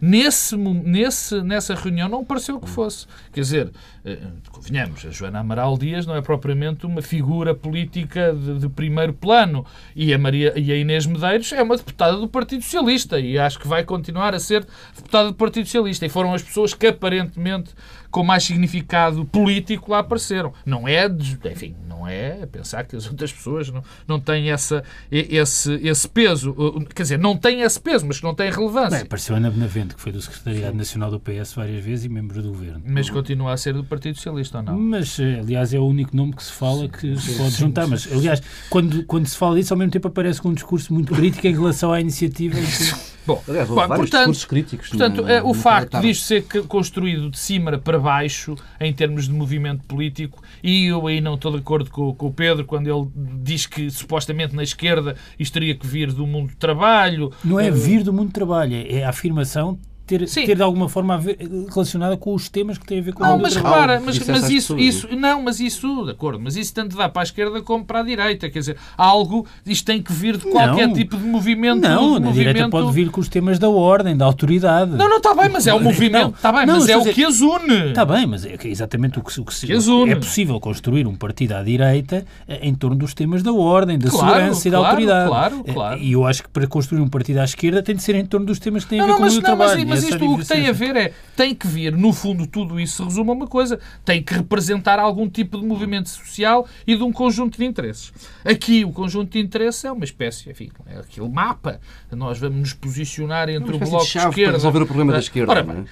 Nesse, 0.00 0.56
nesse, 0.56 1.42
nessa 1.42 1.74
reunião 1.74 2.08
não 2.08 2.24
pareceu 2.24 2.60
que 2.60 2.68
fosse. 2.68 3.06
Quer 3.32 3.40
dizer, 3.40 3.72
eh, 4.04 4.18
convenhamos, 4.50 5.04
a 5.04 5.10
Joana 5.10 5.40
Amaral 5.40 5.76
Dias 5.78 6.06
não 6.06 6.16
é 6.16 6.22
propriamente 6.22 6.86
uma 6.86 7.02
figura 7.02 7.54
política 7.54 8.32
de, 8.32 8.58
de 8.58 8.68
primeiro 8.68 9.12
plano 9.12 9.64
e 9.94 10.12
a, 10.12 10.18
Maria, 10.18 10.52
e 10.56 10.72
a 10.72 10.76
Inês 10.76 11.06
Medeiros 11.06 11.52
é 11.52 11.62
uma 11.62 11.76
deputada 11.76 12.16
do 12.16 12.28
Partido 12.28 12.62
Socialista 12.62 13.18
e 13.18 13.38
acho 13.38 13.58
que 13.58 13.68
vai 13.68 13.84
continuar 13.84 14.34
a 14.34 14.40
ser 14.40 14.66
deputada 14.94 15.28
do 15.28 15.34
Partido 15.34 15.66
Socialista. 15.66 16.06
E 16.06 16.08
foram 16.08 16.34
as 16.34 16.42
pessoas 16.42 16.74
que 16.74 16.86
aparentemente 16.86 17.74
com 18.14 18.22
mais 18.22 18.44
significado 18.44 19.24
político 19.24 19.90
lá 19.90 19.98
apareceram. 19.98 20.52
Não 20.64 20.86
é, 20.86 21.08
de- 21.08 21.36
enfim, 21.50 21.74
não 21.88 22.06
é 22.06 22.46
pensar 22.46 22.84
que 22.84 22.94
as 22.94 23.08
outras 23.08 23.32
pessoas 23.32 23.70
não, 23.70 23.82
não 24.06 24.20
têm 24.20 24.52
essa, 24.52 24.84
esse, 25.10 25.72
esse 25.82 26.08
peso. 26.08 26.52
Uh, 26.52 26.84
Quer 26.94 27.02
dizer, 27.02 27.18
não 27.18 27.36
têm 27.36 27.62
esse 27.62 27.80
peso, 27.80 28.06
mas 28.06 28.18
que 28.18 28.24
não 28.24 28.32
têm 28.32 28.52
relevância. 28.52 28.90
Bem, 28.98 29.00
apareceu 29.02 29.34
Ana 29.34 29.50
Benavente, 29.50 29.96
que 29.96 30.00
foi 30.00 30.12
do 30.12 30.22
Secretariado 30.22 30.76
Nacional 30.76 31.10
do 31.10 31.18
PS 31.18 31.54
várias 31.54 31.84
vezes 31.84 32.04
e 32.04 32.08
membro 32.08 32.40
do 32.40 32.50
governo. 32.50 32.80
mas 32.86 33.10
continua 33.10 33.52
a 33.52 33.56
ser 33.56 33.74
do 33.74 33.82
Partido 33.82 34.14
Socialista 34.14 34.58
ou 34.58 34.62
não? 34.62 34.78
Mas, 34.78 35.18
eh, 35.18 35.40
aliás, 35.40 35.74
é 35.74 35.78
o 35.80 35.84
único 35.84 36.16
nome 36.16 36.34
que 36.34 36.44
se 36.44 36.52
fala 36.52 36.88
que 36.88 37.16
se 37.18 37.34
pode 37.36 37.56
juntar. 37.56 37.88
Mas, 37.88 38.06
aliás, 38.12 38.40
quando, 38.70 39.02
quando 39.06 39.26
se 39.26 39.36
fala 39.36 39.56
disso, 39.56 39.74
ao 39.74 39.78
mesmo 39.78 39.90
tempo 39.90 40.06
aparece 40.06 40.40
com 40.40 40.50
um 40.50 40.54
discurso 40.54 40.94
muito 40.94 41.12
crítico 41.12 41.44
em 41.48 41.52
relação 41.52 41.92
à 41.92 42.00
iniciativa. 42.00 42.60
em 42.60 42.64
que- 42.64 43.14
Bom, 43.26 43.42
Aliás, 43.48 43.70
houve 43.70 43.80
vários 43.88 43.96
portanto, 44.10 44.18
discursos 44.32 44.44
críticos. 44.44 44.88
Portanto, 44.90 45.22
no- 45.22 45.28
é, 45.30 45.42
o 45.42 45.46
no 45.48 45.54
facto 45.54 45.98
disto 45.98 46.24
ser 46.26 46.42
construído 46.68 47.30
de 47.30 47.38
cima 47.38 47.78
para 47.78 47.96
baixo, 48.04 48.54
em 48.80 48.92
termos 48.92 49.26
de 49.26 49.32
movimento 49.32 49.84
político, 49.84 50.42
e 50.62 50.86
eu 50.86 51.06
aí 51.06 51.20
não 51.20 51.34
estou 51.34 51.50
de 51.50 51.58
acordo 51.58 51.90
com, 51.90 52.14
com 52.14 52.26
o 52.26 52.32
Pedro 52.32 52.64
quando 52.64 52.86
ele 52.86 53.10
diz 53.42 53.66
que 53.66 53.90
supostamente 53.90 54.54
na 54.54 54.62
esquerda 54.62 55.16
isto 55.38 55.54
teria 55.54 55.74
que 55.74 55.86
vir 55.86 56.12
do 56.12 56.26
mundo 56.26 56.50
do 56.50 56.56
trabalho. 56.56 57.32
Não 57.44 57.58
é 57.58 57.66
eh, 57.66 57.70
vir 57.70 58.02
do 58.02 58.12
mundo 58.12 58.28
do 58.28 58.32
trabalho, 58.32 58.74
é 58.88 59.02
a 59.02 59.08
afirmação 59.08 59.78
ter, 60.06 60.28
Sim. 60.28 60.44
ter 60.46 60.56
de 60.56 60.62
alguma 60.62 60.88
forma 60.88 61.14
a 61.14 61.16
ver- 61.16 61.38
relacionada 61.72 62.16
com 62.16 62.34
os 62.34 62.48
temas 62.48 62.76
que 62.78 62.86
têm 62.86 62.98
a 62.98 63.02
ver 63.02 63.12
com 63.14 63.22
Não, 63.24 63.36
o 63.36 63.42
mas 63.42 63.54
trabalho. 63.54 63.74
repara, 63.74 64.02
mas, 64.04 64.14
dissesse 64.16 64.40
mas 64.40 64.50
isso, 64.50 64.78
isso, 64.78 65.08
não, 65.16 65.42
mas 65.42 65.60
isso, 65.60 66.04
de 66.04 66.10
acordo, 66.10 66.40
mas 66.42 66.56
isso 66.56 66.74
tanto 66.74 66.96
dá 66.96 67.08
para 67.08 67.22
a 67.22 67.24
esquerda 67.24 67.62
como 67.62 67.84
para 67.84 68.00
a 68.00 68.02
direita, 68.02 68.48
quer 68.50 68.58
dizer, 68.58 68.76
algo, 68.96 69.46
isto 69.66 69.84
tem 69.86 70.02
que 70.02 70.12
vir 70.12 70.36
de 70.36 70.44
qualquer 70.50 70.86
Não. 70.88 70.94
tipo 70.94 71.16
de 71.16 71.24
movimento. 71.24 71.80
Não, 71.80 72.14
de 72.14 72.20
na 72.20 72.26
movimento... 72.26 72.34
direita 72.34 72.68
pode 72.68 72.92
vir 72.92 73.10
com 73.10 73.20
os 73.20 73.28
temas 73.28 73.58
da 73.58 73.68
ordem, 73.68 74.16
da 74.16 74.24
autoridade. 74.24 74.90
Não, 74.92 75.08
não, 75.08 75.16
está 75.18 75.34
bem, 75.34 75.48
mas 75.48 75.66
é 75.66 75.74
o 75.74 75.80
movimento, 75.80 76.34
está 76.36 76.52
bem, 76.52 76.66
Não, 76.66 76.74
mas 76.78 76.88
é 76.88 76.92
a 76.94 76.98
o 76.98 77.04
que 77.04 77.24
as 77.24 77.40
une. 77.40 77.88
Está 77.88 78.04
bem, 78.04 78.26
mas 78.26 78.44
é 78.44 78.54
é 78.54 78.68
exatamente 78.68 79.18
o 79.18 79.22
que, 79.22 79.32
se- 79.32 79.40
o 79.40 79.44
que 79.44 79.54
se- 79.54 79.66
Que 79.66 79.72
as 79.72 79.86
une. 79.86 80.12
é 80.12 80.16
possível 80.16 80.58
construir 80.60 81.06
um 81.06 81.14
partido 81.14 81.52
à 81.52 81.62
direita 81.62 82.24
eh, 82.48 82.60
em 82.62 82.74
torno 82.74 82.96
dos 82.96 83.12
temas 83.14 83.42
da 83.42 83.52
ordem, 83.52 83.98
da 83.98 84.08
Claro, 84.10 84.26
segurança 84.34 84.68
e 84.68 84.70
da 84.70 84.78
autoridade. 84.78 85.28
claro, 85.28 85.62
Eh, 85.66 85.72
claro. 85.72 85.98
E 86.00 86.12
eu 86.12 86.26
acho 86.26 86.42
que 86.44 86.48
para 86.48 86.66
construir 86.66 87.00
um 87.00 87.08
partido 87.08 87.38
à 87.40 87.44
esquerda 87.44 87.82
tem 87.82 87.94
de 87.96 88.02
ser 88.02 88.14
em 88.14 88.24
torno 88.24 88.46
dos 88.46 88.58
temas 88.58 88.84
que 88.84 88.90
têm 88.90 89.00
a 89.00 89.04
ver 89.04 89.10
não, 89.10 89.16
com 89.16 89.22
mas, 89.24 89.36
o 89.36 89.40
não, 89.42 89.56
mas, 89.56 89.58
trabalho. 89.72 89.88
Mas 89.94 90.04
Essa 90.04 90.14
isto 90.14 90.32
o 90.32 90.38
que 90.38 90.46
tem 90.46 90.68
a 90.68 90.72
ver 90.72 90.96
é, 90.96 91.12
tem 91.36 91.54
que 91.54 91.66
vir, 91.66 91.96
no 91.96 92.12
fundo, 92.12 92.46
tudo 92.46 92.78
isso 92.78 92.96
se 92.96 93.02
resume 93.02 93.30
a 93.30 93.32
uma 93.32 93.46
coisa, 93.46 93.78
tem 94.04 94.22
que 94.22 94.34
representar 94.34 94.98
algum 94.98 95.28
tipo 95.28 95.58
de 95.58 95.64
movimento 95.64 96.08
social 96.08 96.66
e 96.86 96.96
de 96.96 97.02
um 97.02 97.12
conjunto 97.12 97.58
de 97.58 97.64
interesses. 97.64 98.12
Aqui, 98.44 98.84
o 98.84 98.92
conjunto 98.92 99.32
de 99.32 99.38
interesses 99.38 99.84
é 99.84 99.92
uma 99.92 100.04
espécie, 100.04 100.50
enfim, 100.50 100.70
é 100.86 100.98
aquele 100.98 101.28
mapa. 101.28 101.80
Nós 102.10 102.38
vamos 102.38 102.58
nos 102.58 102.72
posicionar 102.72 103.48
entre 103.48 103.76
Uma 103.76 103.86
o 103.86 103.88
bloco 103.88 104.04
de 104.04 104.06
de 104.06 104.12
chave 104.12 104.24
para 104.24 104.30
esquerda... 104.30 104.52
resolver 104.52 104.82
o 104.82 104.86
problema 104.86 105.12
da 105.12 105.18
esquerda, 105.18 105.50
Ora 105.52 105.60
é? 105.60 105.62
bem, 105.62 105.84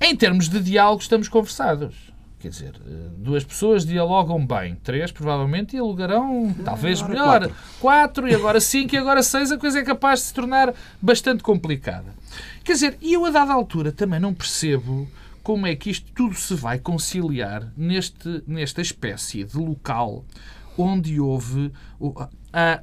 em 0.00 0.16
termos 0.16 0.48
de 0.48 0.60
diálogo, 0.60 1.00
estamos 1.00 1.28
conversados. 1.28 1.94
Quer 2.38 2.50
dizer, 2.50 2.72
duas 3.16 3.42
pessoas 3.44 3.86
dialogam 3.86 4.46
bem, 4.46 4.76
três 4.84 5.10
provavelmente 5.10 5.70
dialogarão 5.70 6.54
talvez 6.64 7.00
agora 7.00 7.14
melhor, 7.14 7.40
quatro. 7.40 7.56
quatro, 7.80 8.28
e 8.28 8.34
agora 8.34 8.60
cinco, 8.60 8.94
e 8.94 8.98
agora 8.98 9.22
seis, 9.22 9.50
a 9.50 9.56
coisa 9.58 9.80
é 9.80 9.82
capaz 9.82 10.20
de 10.20 10.26
se 10.26 10.34
tornar 10.34 10.74
bastante 11.00 11.42
complicada. 11.42 12.14
Quer 12.66 12.72
dizer, 12.72 12.98
e 13.00 13.12
eu 13.12 13.24
a 13.24 13.30
dada 13.30 13.52
altura 13.52 13.92
também 13.92 14.18
não 14.18 14.34
percebo 14.34 15.08
como 15.40 15.68
é 15.68 15.76
que 15.76 15.88
isto 15.88 16.10
tudo 16.12 16.34
se 16.34 16.52
vai 16.52 16.80
conciliar 16.80 17.72
neste, 17.76 18.42
nesta 18.44 18.82
espécie 18.82 19.44
de 19.44 19.56
local 19.56 20.24
onde 20.76 21.20
houve. 21.20 21.70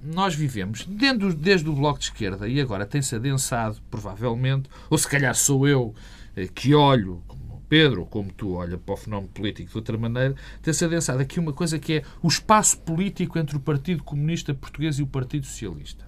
nós 0.01 0.35
vivemos 0.35 0.85
dentro, 0.85 1.33
desde 1.33 1.67
o 1.67 1.73
Bloco 1.73 1.99
de 1.99 2.05
Esquerda 2.05 2.47
e 2.47 2.61
agora 2.61 2.85
tem-se 2.85 3.13
adensado, 3.13 3.81
provavelmente, 3.91 4.69
ou 4.89 4.97
se 4.97 5.05
calhar 5.05 5.35
sou 5.35 5.67
eu 5.67 5.93
eh, 6.33 6.47
que 6.47 6.73
olho, 6.73 7.21
como 7.27 7.61
Pedro, 7.67 8.05
como 8.05 8.31
tu 8.31 8.53
olha 8.53 8.77
para 8.77 8.93
o 8.93 8.97
fenómeno 8.97 9.33
político 9.33 9.69
de 9.69 9.77
outra 9.77 9.97
maneira, 9.97 10.33
tem-se 10.61 10.85
adensado 10.85 11.21
aqui 11.21 11.41
uma 11.41 11.51
coisa 11.51 11.77
que 11.77 11.95
é 11.95 12.03
o 12.21 12.29
espaço 12.29 12.77
político 12.77 13.37
entre 13.37 13.57
o 13.57 13.59
Partido 13.59 14.01
Comunista 14.01 14.53
Português 14.53 14.97
e 14.97 15.03
o 15.03 15.07
Partido 15.07 15.45
Socialista. 15.45 16.02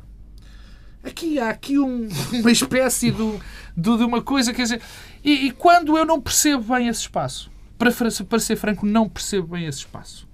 Aqui 1.05 1.39
há 1.39 1.49
aqui 1.49 1.77
um- 1.77 2.07
uma 2.33 2.51
espécie 2.51 3.11
do, 3.11 3.39
do- 3.77 3.97
de 3.97 4.03
uma 4.03 4.21
coisa, 4.21 4.53
quer 4.53 4.63
dizer, 4.63 4.81
e, 5.23 5.47
e 5.47 5.51
quando 5.51 5.97
eu 5.97 6.05
não 6.05 6.19
percebo 6.19 6.73
bem 6.73 6.87
esse 6.87 7.01
espaço, 7.01 7.51
para, 7.77 7.91
para 8.27 8.39
ser 8.39 8.55
franco, 8.55 8.85
não 8.85 9.07
percebo 9.07 9.47
bem 9.49 9.65
esse 9.65 9.79
espaço. 9.79 10.27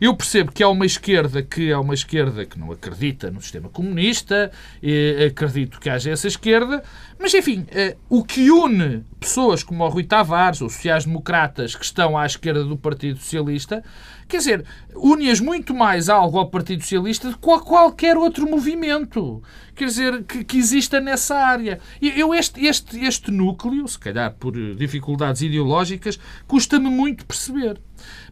Eu 0.00 0.14
percebo 0.14 0.52
que 0.52 0.62
há 0.62 0.68
uma 0.68 0.86
esquerda 0.86 1.42
que 1.42 1.70
é 1.70 1.76
uma 1.76 1.94
esquerda 1.94 2.46
que 2.46 2.58
não 2.58 2.70
acredita 2.70 3.30
no 3.30 3.40
sistema 3.42 3.68
comunista, 3.68 4.50
acredito 5.26 5.80
que 5.80 5.90
haja 5.90 6.10
essa 6.10 6.28
esquerda, 6.28 6.82
mas 7.18 7.34
enfim, 7.34 7.66
eh, 7.72 7.96
o 8.08 8.22
que 8.22 8.48
une 8.50 9.04
pessoas 9.18 9.64
como 9.64 9.84
o 9.84 9.88
Rui 9.88 10.04
Tavares 10.04 10.62
ou 10.62 10.70
sociais-democratas 10.70 11.74
que 11.74 11.84
estão 11.84 12.16
à 12.16 12.24
esquerda 12.24 12.62
do 12.62 12.76
Partido 12.76 13.18
Socialista, 13.18 13.82
quer 14.28 14.38
dizer, 14.38 14.64
une-as 14.94 15.40
muito 15.40 15.74
mais 15.74 16.08
algo 16.08 16.38
ao 16.38 16.48
Partido 16.48 16.82
Socialista 16.82 17.30
do 17.30 17.38
que 17.38 17.50
a 17.50 17.58
qualquer 17.58 18.16
outro 18.16 18.48
movimento, 18.48 19.42
quer 19.74 19.86
dizer, 19.86 20.22
que, 20.22 20.44
que 20.44 20.58
exista 20.58 21.00
nessa 21.00 21.36
área. 21.36 21.80
Eu 22.00 22.32
este, 22.32 22.64
este, 22.64 23.04
este 23.04 23.32
núcleo, 23.32 23.88
se 23.88 23.98
calhar 23.98 24.32
por 24.34 24.52
dificuldades 24.76 25.42
ideológicas, 25.42 26.20
custa-me 26.46 26.88
muito 26.88 27.26
perceber. 27.26 27.80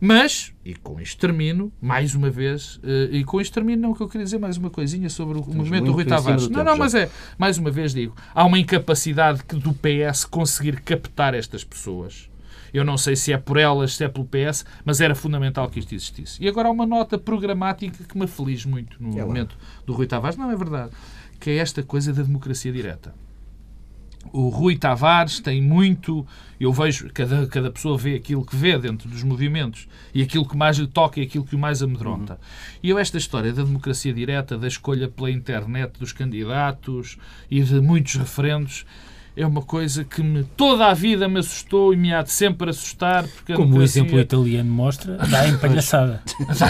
Mas, 0.00 0.52
e 0.64 0.74
com 0.74 1.00
isto 1.00 1.18
termino, 1.20 1.72
mais 1.80 2.14
uma 2.14 2.30
vez, 2.30 2.78
eh, 2.82 3.08
e 3.12 3.24
com 3.24 3.40
isto 3.40 3.52
termino, 3.54 3.82
não, 3.82 3.90
o 3.92 3.94
que 3.94 4.02
eu 4.02 4.08
queria 4.08 4.24
dizer 4.24 4.38
mais 4.38 4.56
uma 4.56 4.70
coisinha 4.70 5.08
sobre 5.08 5.38
o 5.38 5.44
movimento 5.54 5.84
do 5.86 5.92
Rui 5.92 6.04
Tavares. 6.04 6.46
do 6.48 6.52
Não, 6.52 6.64
não, 6.64 6.76
mas 6.76 6.94
é, 6.94 7.10
mais 7.38 7.58
uma 7.58 7.70
vez 7.70 7.92
digo, 7.94 8.14
há 8.34 8.44
uma 8.44 8.58
incapacidade 8.58 9.42
que- 9.44 9.56
do 9.56 9.72
PS 9.72 10.24
conseguir 10.28 10.80
captar 10.80 11.34
estas 11.34 11.64
pessoas. 11.64 12.28
Eu 12.74 12.84
não 12.84 12.98
sei 12.98 13.16
se 13.16 13.32
é 13.32 13.38
por 13.38 13.56
elas, 13.56 13.94
se 13.96 14.04
é 14.04 14.08
pelo 14.08 14.26
PS, 14.26 14.64
mas 14.84 15.00
era 15.00 15.14
fundamental 15.14 15.68
que 15.70 15.78
isto 15.78 15.94
existisse. 15.94 16.42
E 16.42 16.48
agora 16.48 16.68
há 16.68 16.70
uma 16.70 16.84
nota 16.84 17.16
programática 17.16 18.04
que 18.04 18.18
me 18.18 18.24
aflige 18.24 18.68
muito 18.68 19.02
no 19.02 19.18
É 19.18 19.24
momento 19.24 19.56
do 19.86 19.94
Rui 19.94 20.06
Tavares. 20.06 20.36
Não 20.36 20.50
é 20.50 20.56
verdade. 20.56 20.90
Que 21.40 21.50
é 21.50 21.56
esta 21.56 21.82
coisa 21.82 22.12
da 22.12 22.22
democracia 22.22 22.70
direta. 22.72 23.14
O 24.32 24.48
Rui 24.48 24.76
Tavares 24.76 25.40
tem 25.40 25.60
muito. 25.60 26.26
Eu 26.58 26.72
vejo, 26.72 27.10
cada, 27.12 27.46
cada 27.46 27.70
pessoa 27.70 27.98
vê 27.98 28.14
aquilo 28.14 28.44
que 28.44 28.56
vê 28.56 28.78
dentro 28.78 29.08
dos 29.08 29.22
movimentos 29.22 29.86
e 30.14 30.22
aquilo 30.22 30.48
que 30.48 30.56
mais 30.56 30.78
lhe 30.78 30.86
toca 30.86 31.20
e 31.20 31.22
aquilo 31.22 31.44
que 31.44 31.54
o 31.54 31.58
mais 31.58 31.82
amedronta. 31.82 32.38
E 32.82 32.90
eu, 32.90 32.98
esta 32.98 33.18
história 33.18 33.52
da 33.52 33.62
democracia 33.62 34.12
direta, 34.12 34.56
da 34.56 34.66
escolha 34.66 35.08
pela 35.08 35.30
internet 35.30 35.98
dos 35.98 36.12
candidatos 36.12 37.18
e 37.50 37.62
de 37.62 37.80
muitos 37.80 38.14
referendos, 38.14 38.86
é 39.36 39.46
uma 39.46 39.60
coisa 39.62 40.02
que 40.04 40.22
me, 40.22 40.44
toda 40.56 40.86
a 40.86 40.94
vida 40.94 41.28
me 41.28 41.38
assustou 41.40 41.92
e 41.92 41.96
me 41.96 42.12
há 42.12 42.22
de 42.22 42.32
sempre 42.32 42.70
assustar. 42.70 43.24
Porque 43.28 43.52
a 43.52 43.56
Como 43.56 43.76
o 43.78 43.82
exemplo 43.82 44.18
italiano 44.18 44.70
mostra, 44.70 45.16
dá 45.30 45.46
em 45.48 45.56
palhaçada. 45.58 46.22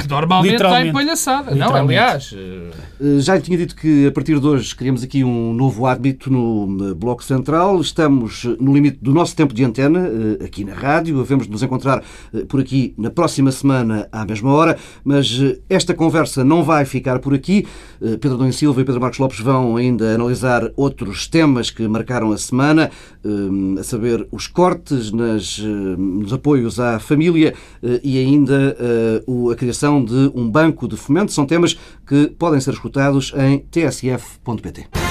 Normalmente 0.08 0.54
está 0.54 0.84
em 0.84 0.92
palhaçada. 0.92 1.54
Não, 1.54 1.74
aliás. 1.74 2.34
eh, 2.36 2.70
Uh, 2.98 3.20
Já 3.20 3.36
lhe 3.36 3.42
tinha 3.42 3.58
dito 3.58 3.76
que 3.76 4.06
a 4.06 4.12
partir 4.12 4.40
de 4.40 4.46
hoje 4.46 4.74
criamos 4.74 5.02
aqui 5.02 5.22
um 5.22 5.52
novo 5.52 5.86
hábito 5.86 6.30
no 6.30 6.64
uh, 6.64 6.94
Bloco 6.94 7.22
Central. 7.22 7.78
Estamos 7.80 8.44
no 8.58 8.72
limite 8.74 8.98
do 9.02 9.12
nosso 9.12 9.36
tempo 9.36 9.52
de 9.54 9.62
antena, 9.64 10.08
aqui 10.42 10.64
na 10.64 10.72
rádio. 10.74 11.20
Havemos 11.20 11.46
de 11.46 11.52
nos 11.52 11.62
encontrar 11.62 12.02
por 12.48 12.58
aqui 12.60 12.94
na 12.96 13.10
próxima 13.10 13.52
semana 13.52 14.08
à 14.10 14.24
mesma 14.24 14.50
hora, 14.52 14.76
mas 15.04 15.28
esta 15.68 15.94
conversa 15.94 16.42
não 16.42 16.62
vai 16.64 16.84
ficar 16.84 17.18
por 17.18 17.34
aqui. 17.34 17.66
Pedro 18.00 18.38
Dom 18.38 18.50
Silva 18.50 18.80
e 18.80 18.84
Pedro 18.84 19.00
Marcos 19.00 19.18
Lopes 19.18 19.40
vão 19.40 19.76
ainda 19.76 20.14
analisar 20.14 20.70
outros 20.76 21.26
temas 21.28 21.70
que 21.70 21.86
marcaram 21.86 22.32
a 22.32 22.38
semana, 22.38 22.55
uh, 22.64 23.78
a 23.78 23.82
saber 23.82 24.26
os 24.32 24.46
cortes 24.46 25.12
nas, 25.12 25.58
uh, 25.58 25.64
nos 25.98 26.32
apoios 26.32 26.80
à 26.80 26.98
família 26.98 27.54
uh, 27.82 28.00
e 28.02 28.18
ainda 28.18 28.76
o- 29.26 29.50
a 29.50 29.54
criação 29.56 30.04
de 30.04 30.30
um 30.34 30.48
banco 30.48 30.88
de 30.88 30.96
fomento. 30.96 31.32
São 31.32 31.46
temas 31.46 31.76
que 32.06 32.28
podem 32.38 32.60
ser 32.60 32.72
escutados 32.72 33.32
em 33.36 33.58
tsf.pt. 33.70 35.05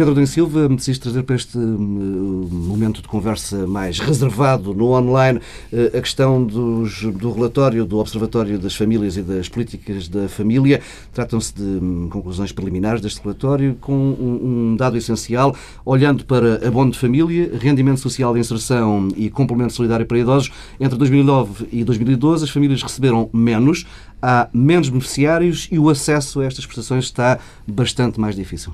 Pedro 0.00 0.14
Dom 0.14 0.24
Silva, 0.24 0.66
me 0.66 0.76
decidiste 0.76 1.02
trazer 1.02 1.22
para 1.24 1.36
este 1.36 1.58
hum, 1.58 2.48
momento 2.50 3.02
de 3.02 3.08
conversa 3.08 3.66
mais 3.66 3.98
reservado 4.00 4.72
no 4.72 4.92
online 4.92 5.40
eh, 5.70 5.92
a 5.94 6.00
questão 6.00 6.42
dos- 6.42 7.02
do 7.02 7.30
relatório 7.30 7.84
do 7.84 7.98
Observatório 7.98 8.58
das 8.58 8.74
Famílias 8.74 9.18
e 9.18 9.22
das 9.22 9.46
Políticas 9.50 10.08
da 10.08 10.26
Família. 10.26 10.80
Tratam-se 11.12 11.54
de 11.54 11.62
hum, 11.62 12.08
conclusões 12.10 12.50
preliminares 12.50 13.02
deste 13.02 13.20
relatório 13.20 13.76
com 13.78 13.92
um, 13.92 14.70
um 14.72 14.74
dado 14.76 14.96
essencial, 14.96 15.54
olhando 15.84 16.24
para 16.24 16.66
abono 16.66 16.92
de 16.92 16.98
família, 16.98 17.50
rendimento 17.60 18.00
social 18.00 18.32
de 18.32 18.40
inserção 18.40 19.08
e 19.14 19.28
complemento 19.28 19.74
solidário 19.74 20.06
para 20.06 20.18
idosos. 20.18 20.50
Entre 20.80 20.96
2009 20.96 21.68
e 21.70 21.84
2012, 21.84 22.44
as 22.44 22.50
famílias 22.50 22.82
receberam 22.82 23.28
menos, 23.34 23.84
há 24.22 24.48
menos 24.50 24.88
beneficiários 24.88 25.68
e 25.70 25.78
o 25.78 25.90
acesso 25.90 26.40
a 26.40 26.46
estas 26.46 26.64
prestações 26.64 27.04
está 27.04 27.38
bastante 27.66 28.18
mais 28.18 28.34
difícil. 28.34 28.72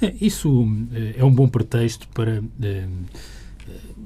É, 0.00 0.14
Isso 0.20 0.66
eh, 0.92 1.14
é 1.18 1.24
um 1.24 1.30
bom 1.30 1.48
pretexto 1.48 2.08
para, 2.08 2.42
eh, 2.62 2.86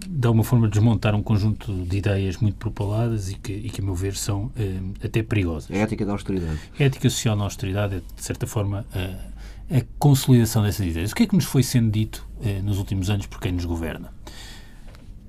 de 0.07 0.27
alguma 0.27 0.45
forma, 0.45 0.69
desmontar 0.69 1.15
um 1.15 1.23
conjunto 1.23 1.73
de 1.85 1.97
ideias 1.97 2.37
muito 2.39 2.57
propaladas 2.57 3.31
e 3.31 3.35
que, 3.35 3.53
e 3.53 3.71
que 3.71 3.81
a 3.81 3.85
meu 3.85 3.95
ver, 3.95 4.15
são 4.15 4.51
eh, 4.57 4.81
até 5.05 5.23
perigosas. 5.23 5.71
É 5.71 5.81
a 5.81 5.83
ética 5.83 6.05
da 6.05 6.13
austeridade. 6.13 6.59
A 6.79 6.83
ética 6.83 7.11
social 7.11 7.37
na 7.37 7.45
austeridade 7.45 7.97
é, 7.97 7.99
de 7.99 8.25
certa 8.25 8.47
forma, 8.47 8.87
a, 8.95 9.77
a 9.77 9.83
consolidação 9.99 10.63
dessas 10.63 10.87
ideias. 10.87 11.13
O 11.13 11.15
que 11.15 11.25
é 11.25 11.27
que 11.27 11.35
nos 11.35 11.45
foi 11.45 11.63
sendo 11.63 11.91
dito 11.91 12.27
eh, 12.43 12.61
nos 12.63 12.79
últimos 12.79 13.11
anos 13.11 13.27
por 13.27 13.41
quem 13.41 13.53
nos 13.53 13.65
governa? 13.65 14.13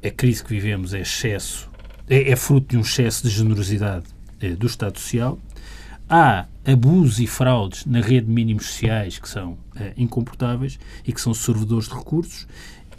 A 0.03 0.09
crise 0.09 0.43
que 0.43 0.49
vivemos 0.49 0.93
é 0.93 1.01
excesso, 1.01 1.69
é, 2.07 2.31
é 2.31 2.35
fruto 2.35 2.69
de 2.69 2.77
um 2.77 2.81
excesso 2.81 3.23
de 3.23 3.29
generosidade 3.29 4.05
eh, 4.39 4.51
do 4.51 4.67
Estado 4.67 4.97
Social. 4.97 5.39
Há 6.09 6.45
abusos 6.71 7.19
e 7.19 7.27
fraudes 7.27 7.85
na 7.85 8.01
rede 8.01 8.27
de 8.27 8.31
mínimos 8.31 8.67
sociais 8.67 9.17
que 9.17 9.27
são 9.27 9.57
eh, 9.75 9.93
incomportáveis 9.97 10.79
e 11.05 11.11
que 11.13 11.21
são 11.21 11.33
servidores 11.33 11.87
de 11.87 11.93
recursos 11.95 12.47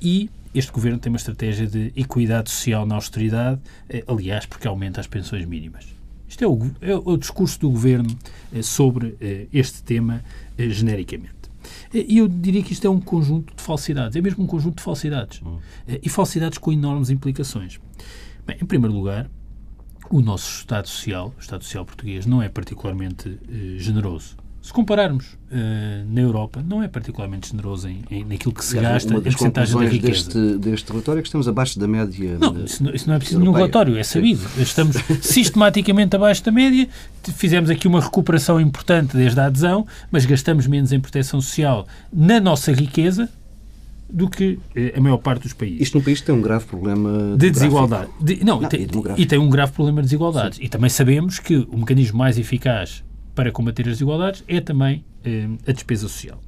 e 0.01 0.31
este 0.55 0.73
governo 0.73 0.99
tem 0.99 1.11
uma 1.13 1.17
estratégia 1.17 1.67
de 1.67 1.93
equidade 1.95 2.51
social 2.51 2.85
na 2.85 2.97
austeridade, 2.97 3.61
eh, 3.89 4.03
aliás, 4.07 4.47
porque 4.47 4.67
aumenta 4.67 5.01
as 5.01 5.07
pensões 5.07 5.45
mínimas. 5.45 5.87
Isto 6.29 6.45
é 6.45 6.49
o, 6.49 6.71
é 6.81 6.95
o 6.95 7.17
discurso 7.17 7.61
do 7.61 7.71
governo 7.71 8.17
eh, 8.53 8.63
sobre 8.63 9.17
este 9.53 9.83
tema 9.83 10.23
genericamente. 10.59 11.41
E 11.93 12.19
eu 12.19 12.29
diria 12.29 12.63
que 12.63 12.73
isto 12.73 12.87
é 12.87 12.91
um 12.91 13.01
conjunto 13.01 13.55
de 13.55 13.63
falsidades, 13.63 14.17
é 14.17 14.21
mesmo 14.21 14.45
um 14.45 14.47
conjunto 14.47 14.77
de 14.77 14.83
falsidades. 14.83 15.41
Eh, 15.89 16.01
E 16.03 16.09
falsidades 16.09 16.59
com 16.59 16.73
enormes 16.73 17.11
implicações. 17.11 17.81
Bem, 18.47 18.57
em 18.63 18.65
primeiro 18.65 18.95
lugar, 18.95 19.29
o 20.11 20.21
nosso 20.21 20.59
Estado 20.59 20.89
Social, 20.89 21.33
o 21.39 21.41
Estado 21.41 21.63
Social 21.63 21.85
português, 21.85 22.27
não 22.27 22.43
é 22.43 22.49
particularmente 22.49 23.39
eh, 23.49 23.79
generoso. 23.79 24.37
se 24.61 24.73
compararmos 24.73 25.35
uh, 25.51 26.13
na 26.13 26.21
Europa, 26.21 26.63
não 26.67 26.83
é 26.83 26.89
particularmente 26.89 27.51
generoso 27.51 27.89
em, 27.89 28.03
em 28.11 28.25
naquilo 28.25 28.53
que 28.53 28.65
se 28.65 28.77
Aliás, 28.77 29.05
gasta 29.05 29.17
em 29.17 29.23
porcentagem 29.23 29.79
da 29.79 29.85
riqueza. 29.87 30.13
deste, 30.13 30.59
deste 30.59 30.91
relatório 30.91 31.21
é 31.21 31.23
que 31.23 31.29
estamos 31.29 31.47
abaixo 31.49 31.79
da 31.79 31.87
média. 31.87 32.37
Não, 32.39 32.65
isso 32.65 32.83
não, 32.83 32.93
isso 32.93 33.09
não 33.09 33.15
é 33.15 33.19
preciso 33.19 33.39
nenhum 33.39 33.53
europeia. 33.53 33.73
relatório, 33.73 33.99
é 33.99 34.03
sabido. 34.03 34.47
Estamos 34.59 34.97
sistematicamente 35.23 36.17
abaixo 36.17 36.45
da 36.45 36.51
média, 36.51 36.89
fizemos 37.37 37.71
aqui 37.71 37.87
uma 37.87 38.01
recuperação 38.01 38.61
importante 38.61 39.17
desde 39.17 39.39
a 39.39 39.47
adesão, 39.47 39.87
mas 40.11 40.27
gastamos 40.27 40.67
menos 40.67 40.93
em 40.93 41.01
proteção 41.01 41.41
social 41.41 41.87
na 42.13 42.41
nossa 42.41 42.73
riqueza 42.73 43.31
do 44.13 44.29
que 44.29 44.59
eh, 44.75 44.95
a 44.97 45.01
maior 45.01 45.19
parte 45.19 45.43
dos 45.43 45.53
países. 45.53 45.81
Isto 45.83 45.99
num 45.99 46.05
país 46.05 46.21
que 46.21 46.27
tem 46.27 46.35
um 46.35 46.41
grave 46.43 46.65
problema 46.67 47.37
de 47.37 47.51
desigualdade. 47.51 48.11
De- 48.21 48.45
não, 48.45 48.61
Não, 48.61 48.69
tem- 48.69 48.87
e 49.17 49.23
e 49.23 49.27
tem 49.27 49.39
um 49.39 49.49
grave 49.51 49.73
problema 49.73 50.01
de 50.01 50.07
desigualdades. 50.07 50.59
E 50.61 50.69
também 50.69 50.91
sabemos 50.91 51.39
que 51.39 51.57
o 51.71 51.77
mecanismo 51.79 52.19
mais 52.19 52.39
eficaz 52.39 53.03
para 53.35 53.51
combater 53.53 53.83
as 53.83 53.95
desigualdades 53.95 54.43
é 54.49 54.61
também 54.61 55.05
eh, 55.25 55.47
a 55.67 55.73
despesa 55.73 56.09
social. 56.09 56.41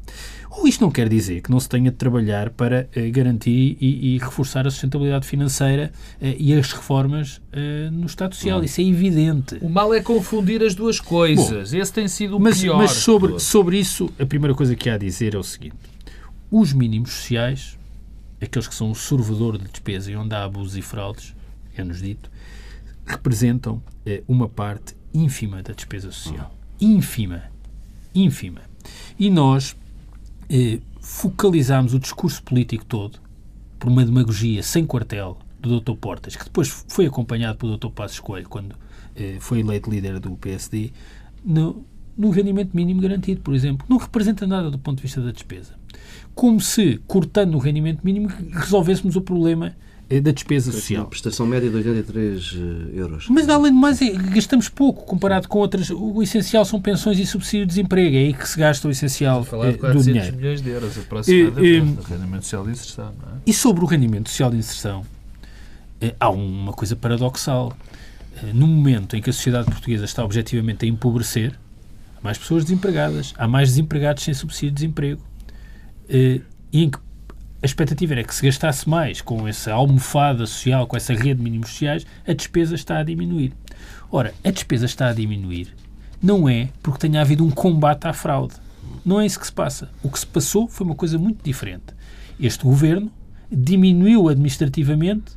Ou 0.54 0.68
isto 0.68 0.82
não 0.82 0.90
quer 0.90 1.08
dizer 1.08 1.40
que 1.40 1.50
não 1.50 1.58
se 1.58 1.66
tenha 1.66 1.90
de 1.90 1.96
trabalhar 1.96 2.50
para 2.50 2.86
eh, 2.94 3.08
garantir 3.10 3.78
e, 3.80 4.14
e 4.14 4.18
reforçar 4.18 4.66
a 4.66 4.70
sustentabilidade 4.70 5.26
financeira 5.26 5.90
eh, 6.20 6.36
e 6.38 6.52
as 6.52 6.70
reformas 6.72 7.40
eh, 7.52 7.88
no 7.90 8.04
Estado 8.04 8.34
Social. 8.34 8.62
Isso 8.62 8.80
é 8.80 8.84
evidente. 8.84 9.56
O 9.62 9.68
mal 9.70 9.94
é 9.94 10.02
confundir 10.02 10.62
as 10.62 10.74
duas 10.74 11.00
coisas. 11.00 11.72
Esse 11.72 11.92
tem 11.92 12.06
sido 12.06 12.36
o 12.36 12.40
Mas, 12.40 12.60
pior. 12.60 12.76
mas 12.76 12.90
sobre, 12.90 13.38
sobre 13.38 13.78
isso, 13.78 14.10
a 14.18 14.26
primeira 14.26 14.54
coisa 14.54 14.74
que 14.76 14.90
há 14.90 14.94
a 14.94 14.98
dizer 14.98 15.34
é 15.34 15.38
o 15.38 15.42
seguinte: 15.42 15.76
os 16.52 16.74
mínimos 16.74 17.12
sociais, 17.12 17.78
aqueles 18.38 18.68
que 18.68 18.74
são 18.74 18.90
o 18.90 18.94
sorvedor 18.94 19.56
de 19.56 19.64
despesa 19.64 20.12
e 20.12 20.16
onde 20.16 20.34
há 20.34 20.44
abusos 20.44 20.76
e 20.76 20.82
fraudes, 20.82 21.34
é-nos 21.74 22.02
dito, 22.02 22.30
representam 23.06 23.82
eh, 24.04 24.22
uma 24.28 24.46
parte 24.46 24.94
ínfima 25.14 25.62
da 25.62 25.72
despesa 25.72 26.12
social. 26.12 26.54
Ínfima. 26.78 27.44
Ínfima. 28.14 28.60
E 29.18 29.30
nós 29.30 29.74
eh, 30.50 30.80
focalizámos 31.00 31.94
o 31.94 31.98
discurso 31.98 32.42
político 32.42 32.84
todo 32.84 33.18
por 33.78 33.88
uma 33.88 34.04
demagogia 34.04 34.62
sem 34.62 34.84
quartel 34.84 35.38
do 35.58 35.80
Dr. 35.80 35.94
Portas, 35.94 36.36
que 36.36 36.44
depois 36.44 36.84
foi 36.86 37.06
acompanhado 37.06 37.56
pelo 37.56 37.78
Dr. 37.78 37.88
Passos 37.88 38.20
Coelho 38.20 38.48
quando 38.50 38.76
eh, 39.16 39.38
foi 39.40 39.60
eleito 39.60 39.88
líder 39.88 40.20
do 40.20 40.36
PSD, 40.36 40.92
no, 41.42 41.82
no 42.16 42.30
rendimento 42.30 42.70
mínimo 42.74 43.00
garantido, 43.00 43.40
por 43.40 43.54
exemplo. 43.54 43.86
Não 43.88 43.96
representa 43.96 44.46
nada 44.46 44.70
do 44.70 44.78
ponto 44.78 44.96
de 44.98 45.02
vista 45.02 45.20
da 45.20 45.30
despesa. 45.30 45.74
Como 46.34 46.60
se, 46.60 47.00
cortando 47.06 47.54
o 47.54 47.58
rendimento 47.58 48.00
mínimo, 48.02 48.28
resolvêssemos 48.52 49.16
o 49.16 49.20
problema 49.20 49.74
eh, 50.08 50.20
da 50.20 50.30
despesa 50.30 50.72
social. 50.72 51.06
prestação 51.06 51.46
média 51.46 51.68
de 51.68 51.76
83 51.76 52.54
eh, 52.54 52.98
euros. 52.98 53.26
Mas, 53.28 53.48
além 53.48 53.72
de 53.72 53.78
mais, 53.78 54.00
é- 54.00 54.10
gastamos 54.10 54.68
pouco 54.68 55.04
comparado 55.04 55.46
com 55.48 55.58
outras. 55.58 55.90
O 55.90 56.22
essencial 56.22 56.64
são 56.64 56.80
pensões 56.80 57.18
e 57.18 57.26
subsídio 57.26 57.66
de 57.66 57.74
desemprego. 57.74 58.16
É 58.16 58.18
aí 58.20 58.32
que 58.34 58.48
se 58.48 58.58
gasta 58.58 58.88
o 58.88 58.90
essencial 58.90 59.44
Falar 59.44 59.66
eh, 59.66 59.70
de 59.72 59.76
do 59.76 59.80
400 59.80 60.04
dinheiro. 60.14 60.36
milhões 60.36 60.62
de 60.62 60.70
euros 60.70 60.98
aproximadamente. 60.98 61.66
E- 61.66 61.76
e- 61.78 62.12
rendimento 62.14 62.42
social 62.42 62.64
de 62.64 62.70
inserção, 62.70 63.04
não 63.20 63.28
é? 63.28 63.38
E 63.46 63.52
sobre 63.52 63.84
o 63.84 63.86
rendimento 63.86 64.28
social 64.30 64.50
de 64.50 64.56
inserção, 64.56 65.04
há 66.18 66.30
uma 66.30 66.72
coisa 66.72 66.96
paradoxal. 66.96 67.76
No 68.54 68.66
momento 68.66 69.14
em 69.14 69.20
que 69.20 69.28
a 69.28 69.32
sociedade 69.32 69.66
portuguesa 69.70 70.04
está 70.06 70.24
objetivamente 70.24 70.84
a 70.86 70.88
empobrecer, 70.88 71.52
mais 72.22 72.38
pessoas 72.38 72.64
desempregadas, 72.64 73.34
há 73.36 73.48
mais 73.48 73.70
desempregados 73.70 74.22
sem 74.22 74.34
subsídio 74.34 74.70
de 74.70 74.74
desemprego, 74.74 75.22
eh, 76.08 76.40
e 76.72 76.84
em 76.84 76.90
que 76.90 76.98
a 77.62 77.66
expectativa 77.66 78.14
era 78.14 78.24
que 78.24 78.34
se 78.34 78.44
gastasse 78.44 78.88
mais 78.88 79.20
com 79.20 79.46
essa 79.46 79.72
almofada 79.72 80.46
social, 80.46 80.86
com 80.86 80.96
essa 80.96 81.12
rede 81.12 81.34
de 81.34 81.42
mínimos 81.42 81.70
sociais, 81.70 82.06
a 82.26 82.32
despesa 82.32 82.74
está 82.74 82.98
a 82.98 83.02
diminuir. 83.02 83.52
Ora, 84.10 84.34
a 84.44 84.50
despesa 84.50 84.86
está 84.86 85.08
a 85.08 85.12
diminuir 85.12 85.74
não 86.22 86.48
é 86.48 86.68
porque 86.80 87.00
tenha 87.00 87.20
havido 87.20 87.44
um 87.44 87.50
combate 87.50 88.06
à 88.06 88.12
fraude. 88.12 88.54
Não 89.04 89.20
é 89.20 89.26
isso 89.26 89.40
que 89.40 89.46
se 89.46 89.52
passa. 89.52 89.90
O 90.02 90.08
que 90.08 90.18
se 90.18 90.26
passou 90.26 90.68
foi 90.68 90.86
uma 90.86 90.94
coisa 90.94 91.18
muito 91.18 91.42
diferente. 91.42 91.86
Este 92.38 92.62
governo 92.62 93.10
diminuiu 93.50 94.28
administrativamente 94.28 95.32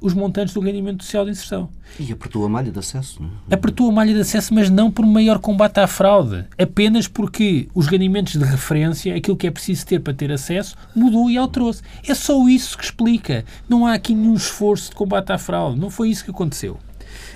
os 0.00 0.14
montantes 0.14 0.54
do 0.54 0.60
rendimento 0.60 1.02
social 1.02 1.24
de 1.24 1.32
inserção. 1.32 1.68
E 1.98 2.12
apertou 2.12 2.44
a 2.44 2.48
malha 2.48 2.70
de 2.70 2.78
acesso, 2.78 3.22
não 3.22 3.30
é? 3.50 3.54
Apertou 3.54 3.88
a 3.88 3.92
malha 3.92 4.14
de 4.14 4.20
acesso, 4.20 4.54
mas 4.54 4.70
não 4.70 4.90
por 4.90 5.04
maior 5.04 5.38
combate 5.38 5.80
à 5.80 5.86
fraude. 5.86 6.44
Apenas 6.56 7.08
porque 7.08 7.68
os 7.74 7.86
rendimentos 7.86 8.34
de 8.34 8.44
referência, 8.44 9.14
aquilo 9.16 9.36
que 9.36 9.46
é 9.46 9.50
preciso 9.50 9.86
ter 9.86 10.00
para 10.00 10.14
ter 10.14 10.30
acesso, 10.30 10.76
mudou 10.94 11.28
e 11.30 11.36
alterou-se. 11.36 11.82
É 12.06 12.14
só 12.14 12.48
isso 12.48 12.78
que 12.78 12.84
explica. 12.84 13.44
Não 13.68 13.86
há 13.86 13.94
aqui 13.94 14.14
nenhum 14.14 14.34
esforço 14.34 14.90
de 14.90 14.96
combate 14.96 15.32
à 15.32 15.38
fraude. 15.38 15.78
Não 15.78 15.90
foi 15.90 16.10
isso 16.10 16.24
que 16.24 16.30
aconteceu. 16.30 16.78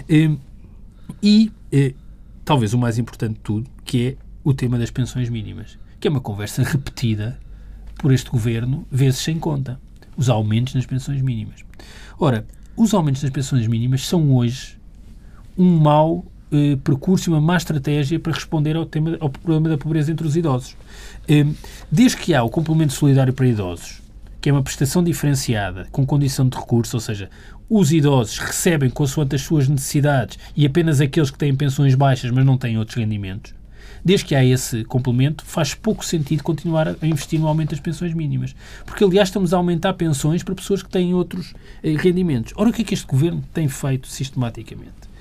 Hum, 0.09 0.39
E, 1.23 1.53
eh, 1.71 1.95
talvez 2.45 2.73
o 2.75 2.79
mais 2.79 2.99
importante 2.99 3.35
de 3.35 3.41
tudo, 3.41 3.71
que 3.85 4.09
é 4.09 4.17
o 4.45 4.53
tema 4.55 4.79
das 4.79 4.91
pensões 4.91 5.29
mínimas, 5.29 5.79
que 6.01 6.09
é 6.09 6.11
uma 6.11 6.21
conversa 6.21 6.63
repetida 6.63 7.39
por 7.99 8.13
este 8.13 8.31
governo, 8.31 8.87
vezes 8.91 9.21
sem 9.21 9.39
conta. 9.39 9.81
Os 10.17 10.29
aumentos 10.29 10.75
nas 10.75 10.85
pensões 10.87 11.23
mínimas. 11.23 11.65
Ora, 12.19 12.47
os 12.77 12.95
aumentos 12.95 13.23
das 13.23 13.31
pensões 13.31 13.67
mínimas 13.67 14.07
são 14.07 14.35
hoje 14.35 14.79
um 15.57 15.79
mau 15.79 16.25
eh, 16.51 16.77
percurso 16.83 17.29
e 17.29 17.33
uma 17.33 17.41
má 17.41 17.57
estratégia 17.57 18.19
para 18.19 18.33
responder 18.33 18.77
ao, 18.77 18.85
tema, 18.85 19.17
ao 19.21 19.31
problema 19.31 19.69
da 19.69 19.79
pobreza 19.79 20.13
entre 20.13 20.27
os 20.27 20.37
idosos. 20.37 20.77
Eh, 21.29 21.47
desde 21.91 22.17
que 22.17 22.35
há 22.35 22.43
o 22.43 22.51
complemento 22.51 22.93
solidário 22.93 23.33
para 23.33 23.47
idosos, 23.47 24.03
que 24.41 24.51
é 24.51 24.53
uma 24.53 24.63
prestação 24.63 25.03
diferenciada 25.03 25.87
com 25.91 26.05
condição 26.05 26.49
de 26.49 26.57
recurso, 26.57 26.97
ou 26.97 27.01
seja, 27.01 27.31
os 27.71 27.93
idosos 27.93 28.39
recebem 28.39 28.91
consoante 28.91 29.37
as 29.37 29.43
suas 29.43 29.69
necessidades 29.69 30.39
e 30.57 30.67
apenas 30.67 31.01
aqueles 31.01 31.31
que 31.31 31.39
têm 31.39 31.55
pensões 31.55 31.95
baixas, 31.95 32.31
mas 32.31 32.45
não 32.45 32.59
têm 32.59 32.77
outros 32.77 32.97
rendimentos. 32.97 33.55
Desde 34.05 34.27
que 34.27 34.35
há 34.35 34.45
esse 34.45 34.85
complemento, 34.85 35.45
faz 35.45 35.75
pouco 35.75 36.05
sentido 36.05 36.43
continuar 36.43 36.97
a 37.01 37.07
investir 37.07 37.39
no 37.39 37.47
aumento 37.47 37.71
das 37.71 37.81
pensões 37.81 38.13
mínimas. 38.13 38.55
Porque, 38.85 39.05
aliás, 39.05 39.29
estamos 39.29 39.55
a 39.55 39.57
aumentar 39.57 39.93
pensões 39.95 40.43
para 40.43 40.55
pessoas 40.55 40.83
que 40.83 40.89
têm 40.89 41.15
outros 41.15 41.55
eh, 41.83 41.95
rendimentos. 41.97 42.53
Ora, 42.57 42.71
o 42.71 42.73
que 42.73 42.83
é 42.83 42.85
que 42.85 42.95
este 42.95 43.07
governo 43.07 43.43
tem 43.55 43.69
feito 43.69 44.09
sistematicamente? 44.09 45.13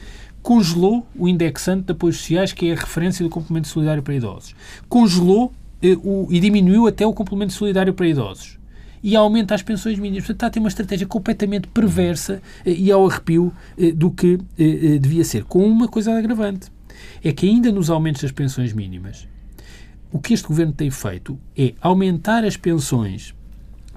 Congelou 0.41 1.05
o 1.15 1.27
indexante 1.27 1.85
de 1.85 1.91
apoios 1.91 2.17
sociais, 2.17 2.53
que 2.53 2.69
é 2.69 2.73
a 2.73 2.75
referência 2.75 3.23
do 3.23 3.29
complemento 3.29 3.67
solidário 3.67 4.01
para 4.01 4.15
idosos. 4.15 4.55
Congelou 4.89 5.53
eh, 5.81 5.95
o, 6.03 6.27
e 6.31 6.39
diminuiu 6.39 6.87
até 6.87 7.05
o 7.05 7.13
complemento 7.13 7.53
solidário 7.53 7.93
para 7.93 8.07
idosos 8.07 8.61
e 9.03 9.15
aumenta 9.15 9.55
as 9.55 9.61
pensões 9.61 9.97
mínimas. 9.97 10.23
Portanto, 10.23 10.35
está 10.37 10.47
a 10.47 10.49
ter 10.49 10.59
uma 10.59 10.69
estratégia 10.69 11.07
completamente 11.07 11.67
perversa 11.67 12.41
eh, 12.65 12.71
e 12.71 12.91
ao 12.91 13.07
arrepio 13.07 13.51
eh, 13.77 13.91
do 13.91 14.11
que 14.11 14.39
eh, 14.57 14.97
devia 14.99 15.23
ser. 15.23 15.43
Com 15.43 15.65
uma 15.65 15.87
coisa 15.87 16.17
agravante. 16.17 16.71
É 17.23 17.31
que 17.31 17.47
ainda 17.47 17.71
nos 17.71 17.89
aumentos 17.89 18.21
das 18.21 18.31
pensões 18.31 18.73
mínimas, 18.73 19.27
o 20.11 20.19
que 20.19 20.33
este 20.33 20.47
governo 20.47 20.73
tem 20.73 20.89
feito 20.89 21.39
é 21.57 21.73
aumentar 21.81 22.43
as 22.43 22.57
pensões 22.57 23.33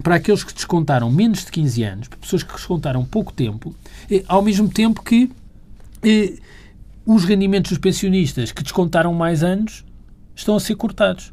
para 0.03 0.17
aqueles 0.17 0.43
que 0.43 0.53
descontaram 0.53 1.11
menos 1.11 1.45
de 1.45 1.53
15 1.53 1.83
anos, 1.83 2.09
para 2.09 2.19
pessoas 2.19 2.43
que 2.43 2.53
descontaram 2.53 3.05
pouco 3.05 3.33
tempo, 3.33 3.75
eh, 4.11 4.25
ao 4.27 4.43
mesmo 4.43 4.69
tempo 4.69 5.03
que 5.03 5.31
eh, 6.03 6.35
os 7.07 7.25
rendimentos 7.25 7.71
dos 7.71 7.79
pensionistas 7.79 8.51
que 8.51 8.63
descontaram 8.63 9.13
mais 9.15 9.43
anos 9.43 9.85
estão 10.35 10.57
a 10.57 10.61
ser 10.61 10.75
cortados. 10.75 11.33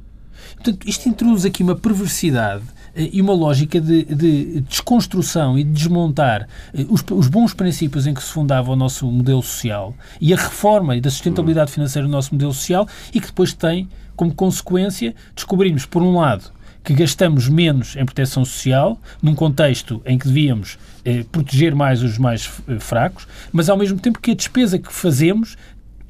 Portanto, 0.55 0.87
isto 0.87 1.07
introduz 1.07 1.45
aqui 1.45 1.63
uma 1.63 1.75
perversidade 1.75 2.63
e 2.95 3.21
uma 3.21 3.33
lógica 3.33 3.79
de, 3.79 4.03
de 4.03 4.61
desconstrução 4.61 5.57
e 5.57 5.63
de 5.63 5.71
desmontar 5.71 6.47
eh, 6.73 6.85
os, 6.89 7.03
os 7.11 7.27
bons 7.27 7.53
princípios 7.53 8.05
em 8.05 8.13
que 8.13 8.23
se 8.23 8.31
fundava 8.31 8.71
o 8.71 8.75
nosso 8.75 9.09
modelo 9.09 9.41
social 9.41 9.93
e 10.19 10.33
a 10.33 10.37
reforma 10.37 10.95
e 10.95 11.01
da 11.01 11.09
sustentabilidade 11.09 11.71
financeira 11.71 12.07
do 12.07 12.11
nosso 12.11 12.33
modelo 12.33 12.53
social 12.53 12.87
e 13.13 13.19
que 13.19 13.27
depois 13.27 13.53
tem 13.53 13.87
como 14.15 14.33
consequência 14.33 15.15
descobrirmos, 15.35 15.85
por 15.85 16.01
um 16.01 16.17
lado, 16.17 16.51
que 16.83 16.93
gastamos 16.93 17.47
menos 17.47 17.95
em 17.95 18.05
proteção 18.05 18.43
social, 18.43 18.99
num 19.21 19.35
contexto 19.35 20.01
em 20.05 20.17
que 20.17 20.27
devíamos 20.27 20.77
eh, 21.05 21.23
proteger 21.31 21.75
mais 21.75 22.01
os 22.01 22.17
mais 22.17 22.49
eh, 22.67 22.79
fracos, 22.79 23.27
mas 23.51 23.69
ao 23.69 23.77
mesmo 23.77 23.99
tempo 23.99 24.19
que 24.19 24.31
a 24.31 24.35
despesa 24.35 24.79
que 24.79 24.91
fazemos 24.91 25.55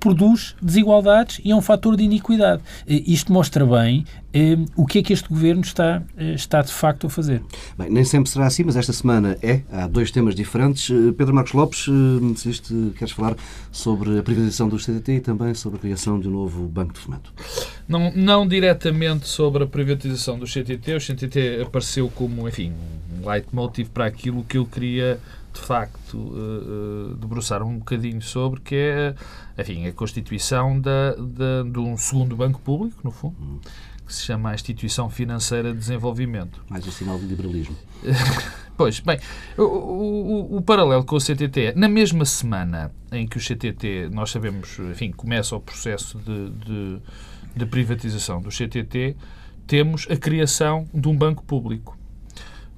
produz 0.01 0.55
desigualdades 0.59 1.39
e 1.45 1.51
é 1.51 1.55
um 1.55 1.61
fator 1.61 1.95
de 1.95 2.03
iniquidade. 2.03 2.61
Eh, 2.87 3.03
Isto 3.05 3.31
mostra 3.31 3.65
bem 3.65 4.03
eh, 4.33 4.57
o 4.75 4.85
que 4.85 4.99
é 4.99 5.03
que 5.03 5.13
este 5.13 5.29
governo 5.29 5.61
está, 5.61 6.01
eh, 6.17 6.33
está 6.33 6.61
de 6.61 6.73
facto 6.73 7.05
a 7.05 7.09
fazer. 7.09 7.41
Bem, 7.77 7.89
nem 7.89 8.03
sempre 8.03 8.29
será 8.29 8.47
assim, 8.47 8.63
mas 8.63 8.75
esta 8.75 8.91
semana 8.91 9.37
é. 9.43 9.61
Há 9.71 9.87
dois 9.87 10.09
temas 10.09 10.33
diferentes. 10.33 10.87
Pedro 11.15 11.33
Marcos 11.35 11.53
Lopes, 11.53 11.85
se 12.35 12.49
isto 12.49 12.93
queres 12.97 13.13
falar 13.13 13.35
sobre 13.71 14.17
a 14.17 14.23
privatização 14.23 14.67
do 14.67 14.77
CTT 14.77 15.11
e 15.13 15.19
também 15.19 15.53
sobre 15.53 15.77
a 15.77 15.81
criação 15.81 16.19
de 16.19 16.27
um 16.27 16.31
novo 16.31 16.67
banco 16.67 16.93
de 16.93 16.99
fomento. 16.99 17.31
Não, 17.87 18.11
não 18.15 18.47
diretamente 18.47 19.27
sobre 19.27 19.63
a 19.63 19.67
privatização 19.67 20.39
do 20.39 20.45
CTT. 20.47 20.95
O 20.95 20.99
CTT 20.99 21.61
apareceu 21.61 22.09
como, 22.09 22.47
enfim, 22.47 22.73
um 23.21 23.29
leitmotiv 23.29 23.89
para 23.89 24.05
aquilo 24.05 24.43
que 24.43 24.57
eu 24.57 24.65
queria, 24.65 25.19
de 25.53 25.59
facto, 25.59 26.17
uh, 26.17 27.11
uh, 27.11 27.15
debruçar 27.15 27.61
um 27.63 27.77
bocadinho 27.77 28.21
sobre, 28.21 28.61
que 28.61 28.75
é, 28.75 29.15
enfim, 29.57 29.85
a 29.87 29.91
constituição 29.91 30.79
da, 30.79 31.15
da, 31.15 31.63
de 31.63 31.79
um 31.79 31.97
segundo 31.97 32.35
banco 32.35 32.59
público, 32.61 32.99
no 33.03 33.11
fundo, 33.11 33.59
que 34.05 34.13
se 34.13 34.23
chama 34.23 34.51
a 34.51 34.55
Instituição 34.55 35.09
Financeira 35.09 35.71
de 35.71 35.79
Desenvolvimento. 35.79 36.63
Mais 36.69 36.85
um 36.87 36.91
sinal 36.91 37.19
de 37.19 37.25
liberalismo. 37.25 37.75
Pois, 38.77 38.99
bem, 38.99 39.19
o, 39.59 39.61
o, 39.61 40.57
o, 40.57 40.61
paralelo 40.63 41.03
com 41.03 41.15
o 41.15 41.19
CTT 41.19 41.65
é, 41.65 41.75
na 41.75 41.87
mesma 41.87 42.25
semana 42.25 42.91
em 43.11 43.27
que 43.27 43.37
o 43.37 43.39
CTT, 43.39 44.09
nós 44.11 44.31
sabemos, 44.31 44.79
enfim, 44.79 45.11
começa 45.11 45.55
o 45.55 45.59
processo 45.59 46.17
de, 46.17 46.49
de, 46.49 46.99
de 47.55 47.65
privatização 47.67 48.41
do 48.41 48.49
CTT, 48.49 49.15
temos 49.67 50.07
a 50.09 50.15
criação 50.15 50.87
de 50.91 51.07
um 51.07 51.15
banco 51.15 51.43
público. 51.43 51.95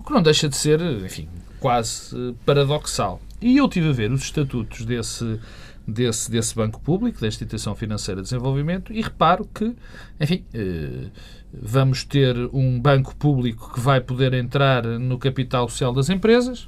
O 0.03 0.05
que 0.05 0.11
não 0.11 0.21
deixa 0.21 0.49
de 0.49 0.57
ser, 0.57 0.81
enfim, 0.81 1.29
quase 1.61 2.35
paradoxal. 2.45 3.21
E 3.41 3.55
eu 3.55 3.69
tive 3.69 3.87
a 3.87 3.93
ver 3.93 4.11
os 4.11 4.21
estatutos 4.21 4.83
desse, 4.83 5.39
desse, 5.87 6.29
desse 6.29 6.53
banco 6.53 6.77
público, 6.81 7.21
da 7.21 7.27
Instituição 7.27 7.73
Financeira 7.73 8.21
de 8.21 8.25
Desenvolvimento, 8.25 8.91
e 8.91 9.01
reparo 9.01 9.45
que, 9.45 9.73
enfim, 10.19 10.43
eh, 10.53 11.05
vamos 11.53 12.03
ter 12.03 12.35
um 12.51 12.77
banco 12.81 13.15
público 13.15 13.73
que 13.73 13.79
vai 13.79 14.01
poder 14.01 14.33
entrar 14.33 14.83
no 14.83 15.17
capital 15.17 15.69
social 15.69 15.93
das 15.93 16.09
empresas 16.09 16.67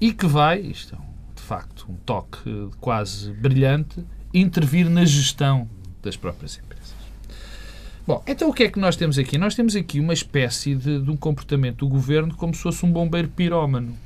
e 0.00 0.10
que 0.10 0.26
vai, 0.26 0.60
isto 0.60 0.94
é 0.94 0.98
de 1.36 1.42
facto 1.42 1.84
um 1.86 1.96
toque 1.96 2.70
quase 2.80 3.30
brilhante, 3.30 4.02
intervir 4.32 4.88
na 4.88 5.04
gestão 5.04 5.68
das 6.02 6.16
próprias 6.16 6.56
empresas. 6.56 6.73
Bom, 8.06 8.22
então 8.26 8.50
o 8.50 8.52
que 8.52 8.64
é 8.64 8.68
que 8.68 8.78
nós 8.78 8.96
temos 8.96 9.16
aqui? 9.16 9.38
Nós 9.38 9.54
temos 9.54 9.74
aqui 9.74 9.98
uma 9.98 10.12
espécie 10.12 10.74
de, 10.74 11.00
de 11.00 11.10
um 11.10 11.16
comportamento 11.16 11.78
do 11.78 11.88
governo 11.88 12.34
como 12.36 12.52
se 12.54 12.60
fosse 12.60 12.84
um 12.84 12.92
bombeiro 12.92 13.28
pirómano. 13.28 13.96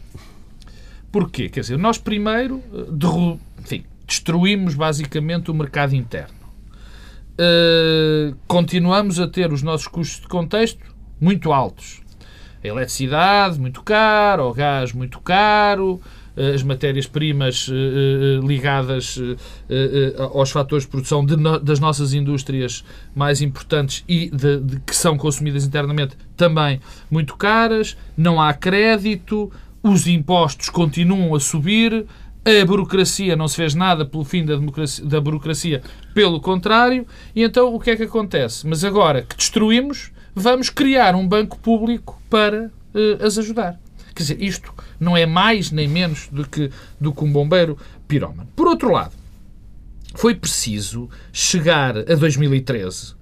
Porquê? 1.10 1.48
Quer 1.48 1.60
dizer, 1.60 1.78
nós 1.78 1.98
primeiro 1.98 2.62
eh, 2.72 3.38
enfim, 3.60 3.84
destruímos 4.06 4.74
basicamente 4.74 5.50
o 5.50 5.54
mercado 5.54 5.94
interno. 5.96 6.38
Uh, 7.40 8.36
continuamos 8.48 9.20
a 9.20 9.28
ter 9.28 9.52
os 9.52 9.62
nossos 9.62 9.86
custos 9.86 10.20
de 10.20 10.28
contexto 10.28 10.84
muito 11.20 11.52
altos. 11.52 12.00
A 12.62 12.66
eletricidade 12.66 13.60
muito 13.60 13.82
caro, 13.82 14.48
o 14.48 14.54
gás 14.54 14.92
muito 14.92 15.20
caro, 15.20 16.00
as 16.54 16.62
matérias-primas 16.62 17.68
uh, 17.68 18.46
ligadas 18.46 19.16
uh, 19.16 19.36
aos 20.34 20.50
fatores 20.50 20.84
de 20.84 20.90
produção 20.90 21.24
de 21.24 21.36
no, 21.36 21.58
das 21.58 21.80
nossas 21.80 22.14
indústrias 22.14 22.84
mais 23.14 23.42
importantes 23.42 24.04
e 24.08 24.30
de, 24.30 24.60
de, 24.60 24.80
que 24.80 24.94
são 24.94 25.16
consumidas 25.16 25.64
internamente 25.64 26.16
também 26.36 26.80
muito 27.10 27.36
caras, 27.36 27.96
não 28.16 28.40
há 28.40 28.52
crédito, 28.54 29.50
os 29.82 30.06
impostos 30.06 30.68
continuam 30.68 31.34
a 31.34 31.40
subir, 31.40 32.06
a 32.44 32.64
burocracia 32.64 33.34
não 33.34 33.48
se 33.48 33.56
fez 33.56 33.74
nada 33.74 34.06
pelo 34.06 34.24
fim 34.24 34.44
da, 34.44 34.54
da 35.04 35.20
burocracia, 35.20 35.82
pelo 36.14 36.40
contrário, 36.40 37.06
e 37.34 37.42
então 37.42 37.74
o 37.74 37.80
que 37.80 37.90
é 37.90 37.96
que 37.96 38.04
acontece? 38.04 38.66
Mas 38.66 38.84
agora 38.84 39.22
que 39.22 39.36
destruímos, 39.36 40.12
vamos 40.34 40.70
criar 40.70 41.14
um 41.14 41.26
banco 41.26 41.58
público 41.58 42.20
para 42.30 42.70
as 43.20 43.38
ajudar. 43.38 43.78
Quer 44.14 44.22
dizer, 44.22 44.42
isto 44.42 44.72
não 44.98 45.16
é 45.16 45.26
mais 45.26 45.70
nem 45.70 45.88
menos 45.88 46.28
do 46.30 46.48
que, 46.48 46.70
do 47.00 47.12
que 47.12 47.24
um 47.24 47.32
bombeiro 47.32 47.78
pirómano. 48.06 48.48
Por 48.54 48.66
outro 48.66 48.90
lado, 48.90 49.12
foi 50.14 50.34
preciso 50.34 51.08
chegar 51.32 51.96
a 51.96 52.14
2013 52.14 53.14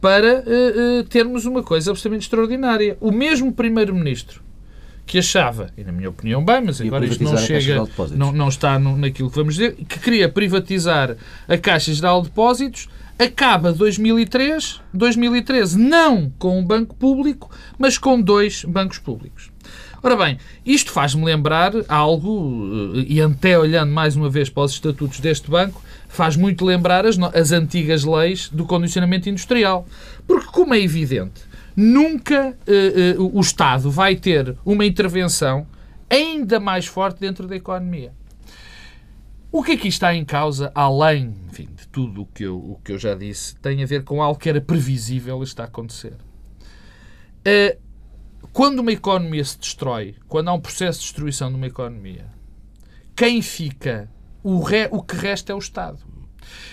para 0.00 0.40
uh, 0.40 1.00
uh, 1.00 1.04
termos 1.04 1.46
uma 1.46 1.62
coisa 1.62 1.90
absolutamente 1.90 2.24
extraordinária. 2.24 2.96
O 3.00 3.10
mesmo 3.10 3.52
Primeiro-Ministro 3.52 4.46
que 5.06 5.18
achava, 5.18 5.70
e 5.76 5.84
na 5.84 5.92
minha 5.92 6.10
opinião 6.10 6.44
bem, 6.44 6.60
mas 6.64 6.80
agora 6.80 7.06
isto 7.06 7.22
não 7.22 7.36
chega, 7.36 7.84
não, 8.16 8.32
não 8.32 8.48
está 8.48 8.76
no, 8.76 8.98
naquilo 8.98 9.30
que 9.30 9.36
vamos 9.36 9.54
dizer, 9.54 9.76
que 9.76 10.00
queria 10.00 10.28
privatizar 10.28 11.16
a 11.46 11.56
Caixa 11.56 11.94
Geral 11.94 12.22
de 12.22 12.28
Depósitos, 12.28 12.88
acaba 13.16 13.72
2003, 13.72 14.80
2013 14.92 15.78
não 15.78 16.28
com 16.38 16.58
um 16.58 16.64
banco 16.64 16.96
público, 16.96 17.48
mas 17.78 17.96
com 17.96 18.20
dois 18.20 18.64
bancos 18.64 18.98
públicos. 18.98 19.50
Ora 20.06 20.14
bem, 20.14 20.38
isto 20.64 20.92
faz-me 20.92 21.24
lembrar 21.24 21.72
algo, 21.88 22.94
eh, 22.94 23.06
e 23.08 23.20
até 23.20 23.58
olhando 23.58 23.90
mais 23.90 24.14
uma 24.14 24.30
vez 24.30 24.48
para 24.48 24.62
os 24.62 24.70
estatutos 24.70 25.18
deste 25.18 25.50
banco, 25.50 25.82
faz 26.06 26.36
muito 26.36 26.64
lembrar 26.64 27.04
as, 27.04 27.18
as 27.34 27.50
antigas 27.50 28.04
leis 28.04 28.48
do 28.48 28.64
condicionamento 28.64 29.28
industrial. 29.28 29.84
Porque, 30.24 30.46
como 30.52 30.74
é 30.74 30.78
evidente, 30.78 31.42
nunca 31.74 32.50
uh, 32.50 33.20
uh, 33.20 33.36
o 33.36 33.40
Estado 33.40 33.90
vai 33.90 34.14
ter 34.14 34.56
uma 34.64 34.86
intervenção 34.86 35.66
ainda 36.08 36.60
mais 36.60 36.86
forte 36.86 37.18
dentro 37.18 37.48
da 37.48 37.56
economia. 37.56 38.12
O 39.50 39.60
que 39.60 39.72
aqui 39.72 39.88
está 39.88 40.14
em 40.14 40.24
causa, 40.24 40.70
além 40.72 41.34
enfim, 41.48 41.68
de 41.74 41.88
tudo 41.88 42.22
o 42.22 42.26
que, 42.26 42.44
eu, 42.44 42.56
o 42.56 42.80
que 42.84 42.92
eu 42.92 42.98
já 42.98 43.16
disse, 43.16 43.56
tem 43.56 43.82
a 43.82 43.86
ver 43.86 44.04
com 44.04 44.22
algo 44.22 44.38
que 44.38 44.48
era 44.48 44.60
previsível 44.60 45.42
está 45.42 45.64
a 45.64 45.66
acontecer. 45.66 46.14
Uh, 47.40 47.85
quando 48.56 48.78
uma 48.78 48.90
economia 48.90 49.44
se 49.44 49.58
destrói, 49.58 50.14
quando 50.26 50.48
há 50.48 50.54
um 50.54 50.60
processo 50.62 51.00
de 51.00 51.04
destruição 51.04 51.50
de 51.50 51.56
uma 51.56 51.66
economia, 51.66 52.24
quem 53.14 53.42
fica, 53.42 54.10
o, 54.42 54.60
re, 54.60 54.88
o 54.90 55.02
que 55.02 55.14
resta 55.14 55.52
é 55.52 55.54
o 55.54 55.58
Estado. 55.58 55.98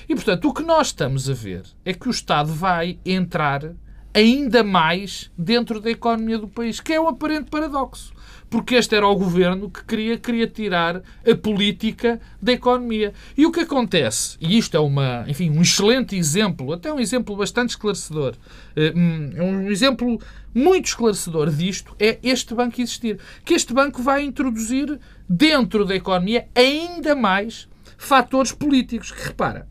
E, 0.08 0.16
portanto, 0.16 0.48
o 0.48 0.54
que 0.54 0.64
nós 0.64 0.88
estamos 0.88 1.30
a 1.30 1.34
ver 1.34 1.64
é 1.84 1.94
que 1.94 2.08
o 2.08 2.12
Estado 2.12 2.54
vai 2.54 3.00
entrar 3.06 3.74
ainda 4.14 4.64
mais 4.64 5.30
dentro 5.38 5.82
da 5.82 5.92
economia 5.92 6.38
do 6.38 6.48
país, 6.48 6.80
que 6.80 6.94
é 6.94 7.02
um 7.02 7.10
aparente 7.10 7.50
paradoxo. 7.50 8.14
Porque 8.50 8.76
este 8.76 8.96
era 8.96 9.08
o 9.08 9.16
governo 9.16 9.70
que 9.70 9.84
queria, 9.84 10.18
queria 10.18 10.46
tirar 10.46 10.98
a 10.98 11.36
política 11.36 12.22
da 12.40 12.54
economia. 12.54 13.12
E 13.36 13.48
o 13.48 13.52
que 13.52 13.62
acontece, 13.62 14.38
e 14.40 14.58
isto 14.58 14.78
é 14.78 14.80
uma, 14.80 15.26
enfim, 15.28 15.50
um 15.50 15.62
excelente 15.62 16.16
exemplo, 16.16 16.72
até 16.72 16.94
um 16.94 17.00
exemplo 17.00 17.36
bastante 17.36 17.72
esclarecedor, 17.72 18.36
eh, 18.76 18.94
hum, 18.96 19.32
é 19.36 19.42
um 19.42 19.72
exemplo 19.72 20.20
muito 20.54 20.86
esclarecedor 20.86 21.50
disto, 21.50 21.96
é 22.00 22.20
este 22.24 22.54
banco 22.54 22.82
existir. 22.82 23.20
Que 23.44 23.54
este 23.54 23.74
banco 23.74 24.02
vai 24.02 24.24
introduzir 24.24 25.00
dentro 25.28 25.86
da 25.86 25.96
economia 25.96 26.48
ainda 26.54 27.16
mais 27.16 27.68
fatores 27.98 28.52
políticos. 28.52 29.12
Que 29.12 29.24
repara, 29.28 29.68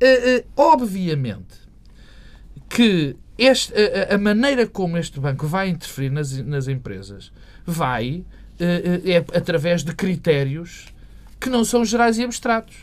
eh, 0.00 0.36
eh, 0.36 0.44
obviamente 0.56 1.60
que 2.68 3.16
este, 3.36 3.72
a, 3.74 4.14
a, 4.14 4.18
maneira 4.18 4.66
como 4.66 4.96
este 4.96 5.18
banco 5.18 5.46
vai 5.46 5.68
interferir 5.68 6.10
nas, 6.10 6.32
nas 6.38 6.68
empresas 6.68 7.32
vai 7.66 8.24
é 8.60 9.16
através 9.36 9.82
de 9.82 9.94
critérios 9.94 10.86
que 11.40 11.48
não 11.48 11.64
são 11.64 11.84
gerais 11.84 12.18
e 12.18 12.24
abstratos. 12.24 12.76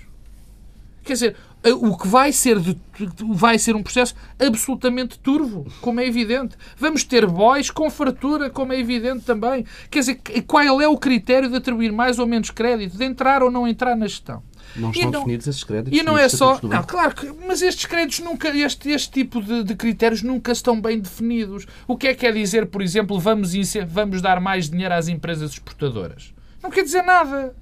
Quer 1.03 1.13
dizer, 1.13 1.35
o 1.73 1.97
que 1.97 2.07
vai 2.07 2.31
ser, 2.31 2.59
de, 2.59 2.77
vai 3.29 3.57
ser 3.57 3.75
um 3.75 3.83
processo 3.83 4.15
absolutamente 4.39 5.19
turvo, 5.19 5.65
como 5.81 5.99
é 5.99 6.07
evidente. 6.07 6.55
Vamos 6.77 7.03
ter 7.03 7.25
boys 7.25 7.69
com 7.69 7.89
fartura, 7.89 8.49
como 8.49 8.73
é 8.73 8.79
evidente 8.79 9.25
também. 9.25 9.65
Quer 9.89 9.99
dizer, 9.99 10.21
qual 10.45 10.81
é 10.81 10.87
o 10.87 10.97
critério 10.97 11.49
de 11.49 11.55
atribuir 11.55 11.91
mais 11.91 12.19
ou 12.19 12.27
menos 12.27 12.49
crédito, 12.49 12.97
de 12.97 13.03
entrar 13.03 13.41
ou 13.43 13.51
não 13.51 13.67
entrar 13.67 13.95
na 13.95 14.07
gestão? 14.07 14.43
Não 14.75 14.91
estão 14.91 15.11
não, 15.11 15.19
definidos 15.21 15.47
esses 15.47 15.63
créditos. 15.63 15.97
E 15.97 16.03
não 16.03 16.17
é 16.17 16.27
só. 16.29 16.59
Não, 16.61 16.83
claro 16.83 17.15
que. 17.15 17.31
Mas 17.47 17.61
estes 17.61 17.85
créditos 17.85 18.19
nunca. 18.19 18.49
Este, 18.49 18.89
este 18.91 19.11
tipo 19.11 19.41
de, 19.41 19.63
de, 19.63 19.75
critérios 19.75 20.21
nunca 20.21 20.51
estão 20.51 20.79
bem 20.79 20.99
definidos. 20.99 21.65
O 21.87 21.97
que 21.97 22.07
é 22.07 22.13
que 22.13 22.21
quer 22.21 22.33
dizer, 22.33 22.67
por 22.67 22.81
exemplo, 22.81 23.19
vamos, 23.19 23.53
vamos 23.87 24.21
dar 24.21 24.39
mais 24.39 24.69
dinheiro 24.69 24.93
às 24.93 25.07
empresas 25.07 25.51
exportadoras? 25.51 26.33
Não 26.61 26.69
quer 26.69 26.83
dizer 26.83 27.01
nada. 27.01 27.55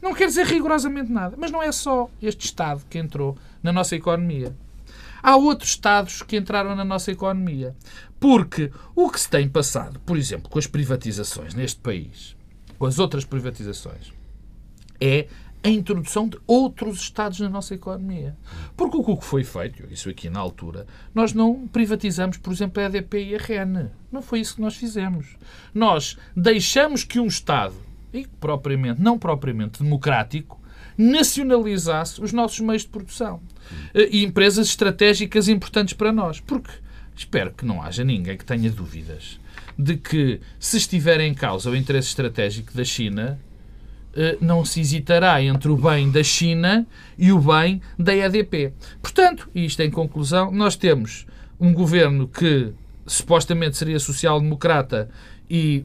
Não 0.00 0.14
quer 0.14 0.26
dizer 0.26 0.46
rigorosamente 0.46 1.10
nada. 1.10 1.36
Mas 1.38 1.50
não 1.50 1.62
é 1.62 1.72
só 1.72 2.08
este 2.22 2.46
Estado 2.46 2.84
que 2.88 2.98
entrou 2.98 3.36
na 3.62 3.72
nossa 3.72 3.96
economia. 3.96 4.54
Há 5.22 5.36
outros 5.36 5.70
Estados 5.70 6.22
que 6.22 6.36
entraram 6.36 6.74
na 6.76 6.84
nossa 6.84 7.10
economia. 7.10 7.74
Porque 8.20 8.70
o 8.94 9.10
que 9.10 9.20
se 9.20 9.28
tem 9.28 9.48
passado, 9.48 10.00
por 10.00 10.16
exemplo, 10.16 10.50
com 10.50 10.58
as 10.58 10.66
privatizações 10.66 11.54
neste 11.54 11.80
país, 11.80 12.36
com 12.78 12.86
as 12.86 12.98
outras 12.98 13.24
privatizações, 13.24 14.12
é 15.00 15.28
a 15.62 15.68
introdução 15.68 16.28
de 16.28 16.38
outros 16.46 17.00
Estados 17.00 17.40
na 17.40 17.48
nossa 17.48 17.74
economia. 17.74 18.36
Porque 18.76 18.96
o 18.96 19.16
que 19.16 19.24
foi 19.24 19.44
feito, 19.44 19.84
isso 19.92 20.08
aqui 20.08 20.30
na 20.30 20.40
altura, 20.40 20.86
nós 21.14 21.32
não 21.32 21.66
privatizamos, 21.68 22.36
por 22.36 22.52
exemplo, 22.52 22.82
a 22.82 22.86
EDP 22.86 23.24
e 23.24 23.34
a 23.34 23.38
REN. 23.38 23.90
Não 24.10 24.22
foi 24.22 24.40
isso 24.40 24.56
que 24.56 24.60
nós 24.60 24.76
fizemos. 24.76 25.36
Nós 25.74 26.16
deixamos 26.36 27.04
que 27.04 27.20
um 27.20 27.26
Estado, 27.26 27.74
e 28.12 28.26
propriamente, 28.40 29.00
não 29.00 29.18
propriamente 29.18 29.82
democrático, 29.82 30.60
nacionalizasse 30.96 32.20
os 32.20 32.32
nossos 32.32 32.58
meios 32.60 32.82
de 32.82 32.88
produção 32.88 33.40
eh, 33.94 34.08
e 34.10 34.24
empresas 34.24 34.68
estratégicas 34.68 35.48
importantes 35.48 35.94
para 35.94 36.12
nós. 36.12 36.40
Porque 36.40 36.72
espero 37.14 37.52
que 37.52 37.64
não 37.64 37.82
haja 37.82 38.02
ninguém 38.02 38.36
que 38.36 38.44
tenha 38.44 38.70
dúvidas 38.70 39.38
de 39.78 39.96
que, 39.96 40.40
se 40.58 40.76
estiver 40.76 41.20
em 41.20 41.32
causa 41.32 41.70
o 41.70 41.76
interesse 41.76 42.08
estratégico 42.08 42.76
da 42.76 42.84
China, 42.84 43.38
eh, 44.14 44.36
não 44.40 44.64
se 44.64 44.80
hesitará 44.80 45.40
entre 45.40 45.70
o 45.70 45.76
bem 45.76 46.10
da 46.10 46.24
China 46.24 46.84
e 47.16 47.30
o 47.30 47.38
bem 47.38 47.80
da 47.96 48.14
EDP. 48.14 48.72
Portanto, 49.00 49.48
isto 49.54 49.80
em 49.80 49.90
conclusão, 49.90 50.50
nós 50.50 50.74
temos 50.74 51.26
um 51.60 51.72
governo 51.72 52.26
que 52.26 52.72
supostamente 53.06 53.76
seria 53.76 54.00
social-democrata 54.00 55.08
e 55.48 55.84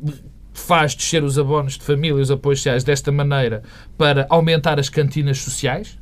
faz 0.54 0.96
descer 0.96 1.24
os 1.24 1.38
abonos 1.38 1.78
de 1.78 1.84
família 1.84 2.20
e 2.20 2.22
os 2.22 2.32
apoios 2.32 2.60
sociais 2.60 2.84
desta 2.84 3.12
maneira 3.12 3.64
para 3.98 4.26
aumentar 4.30 4.80
as 4.80 4.90
cantinas 4.90 5.40
sociais, 5.40 5.98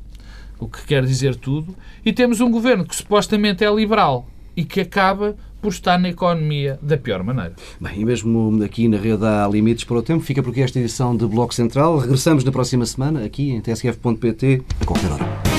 o 0.60 0.68
que 0.68 0.86
quer 0.86 1.06
dizer 1.06 1.36
tudo, 1.36 1.76
e 2.06 2.14
temos 2.14 2.40
um 2.40 2.52
governo 2.52 2.86
que 2.86 2.96
supostamente 2.96 3.64
é 3.64 3.74
liberal 3.74 4.28
e 4.56 4.64
que 4.64 4.82
acaba 4.82 5.36
por 5.62 5.70
estar 5.70 5.98
na 6.00 6.10
economia 6.10 6.80
da 6.82 6.98
pior 6.98 7.24
maneira. 7.24 7.54
Bem, 7.80 8.02
e 8.02 8.06
mesmo 8.06 8.64
aqui 8.64 8.88
na 8.88 8.98
rede 8.98 9.24
há 9.26 9.48
limites 9.48 9.84
para 9.84 9.98
o 9.98 10.02
tempo. 10.02 10.24
Fica 10.24 10.42
por 10.42 10.50
aqui 10.50 10.62
esta 10.62 10.80
edição 10.80 11.16
de 11.16 11.26
Bloco 11.26 11.54
Central. 11.54 12.00
Regressamos 12.00 12.44
na 12.44 12.52
próxima 12.52 12.86
semana, 12.86 13.24
aqui 13.24 13.52
em 13.52 13.62
tsf.pt, 13.62 14.64
a 14.82 14.86
qualquer 14.86 15.12
hora. 15.12 15.51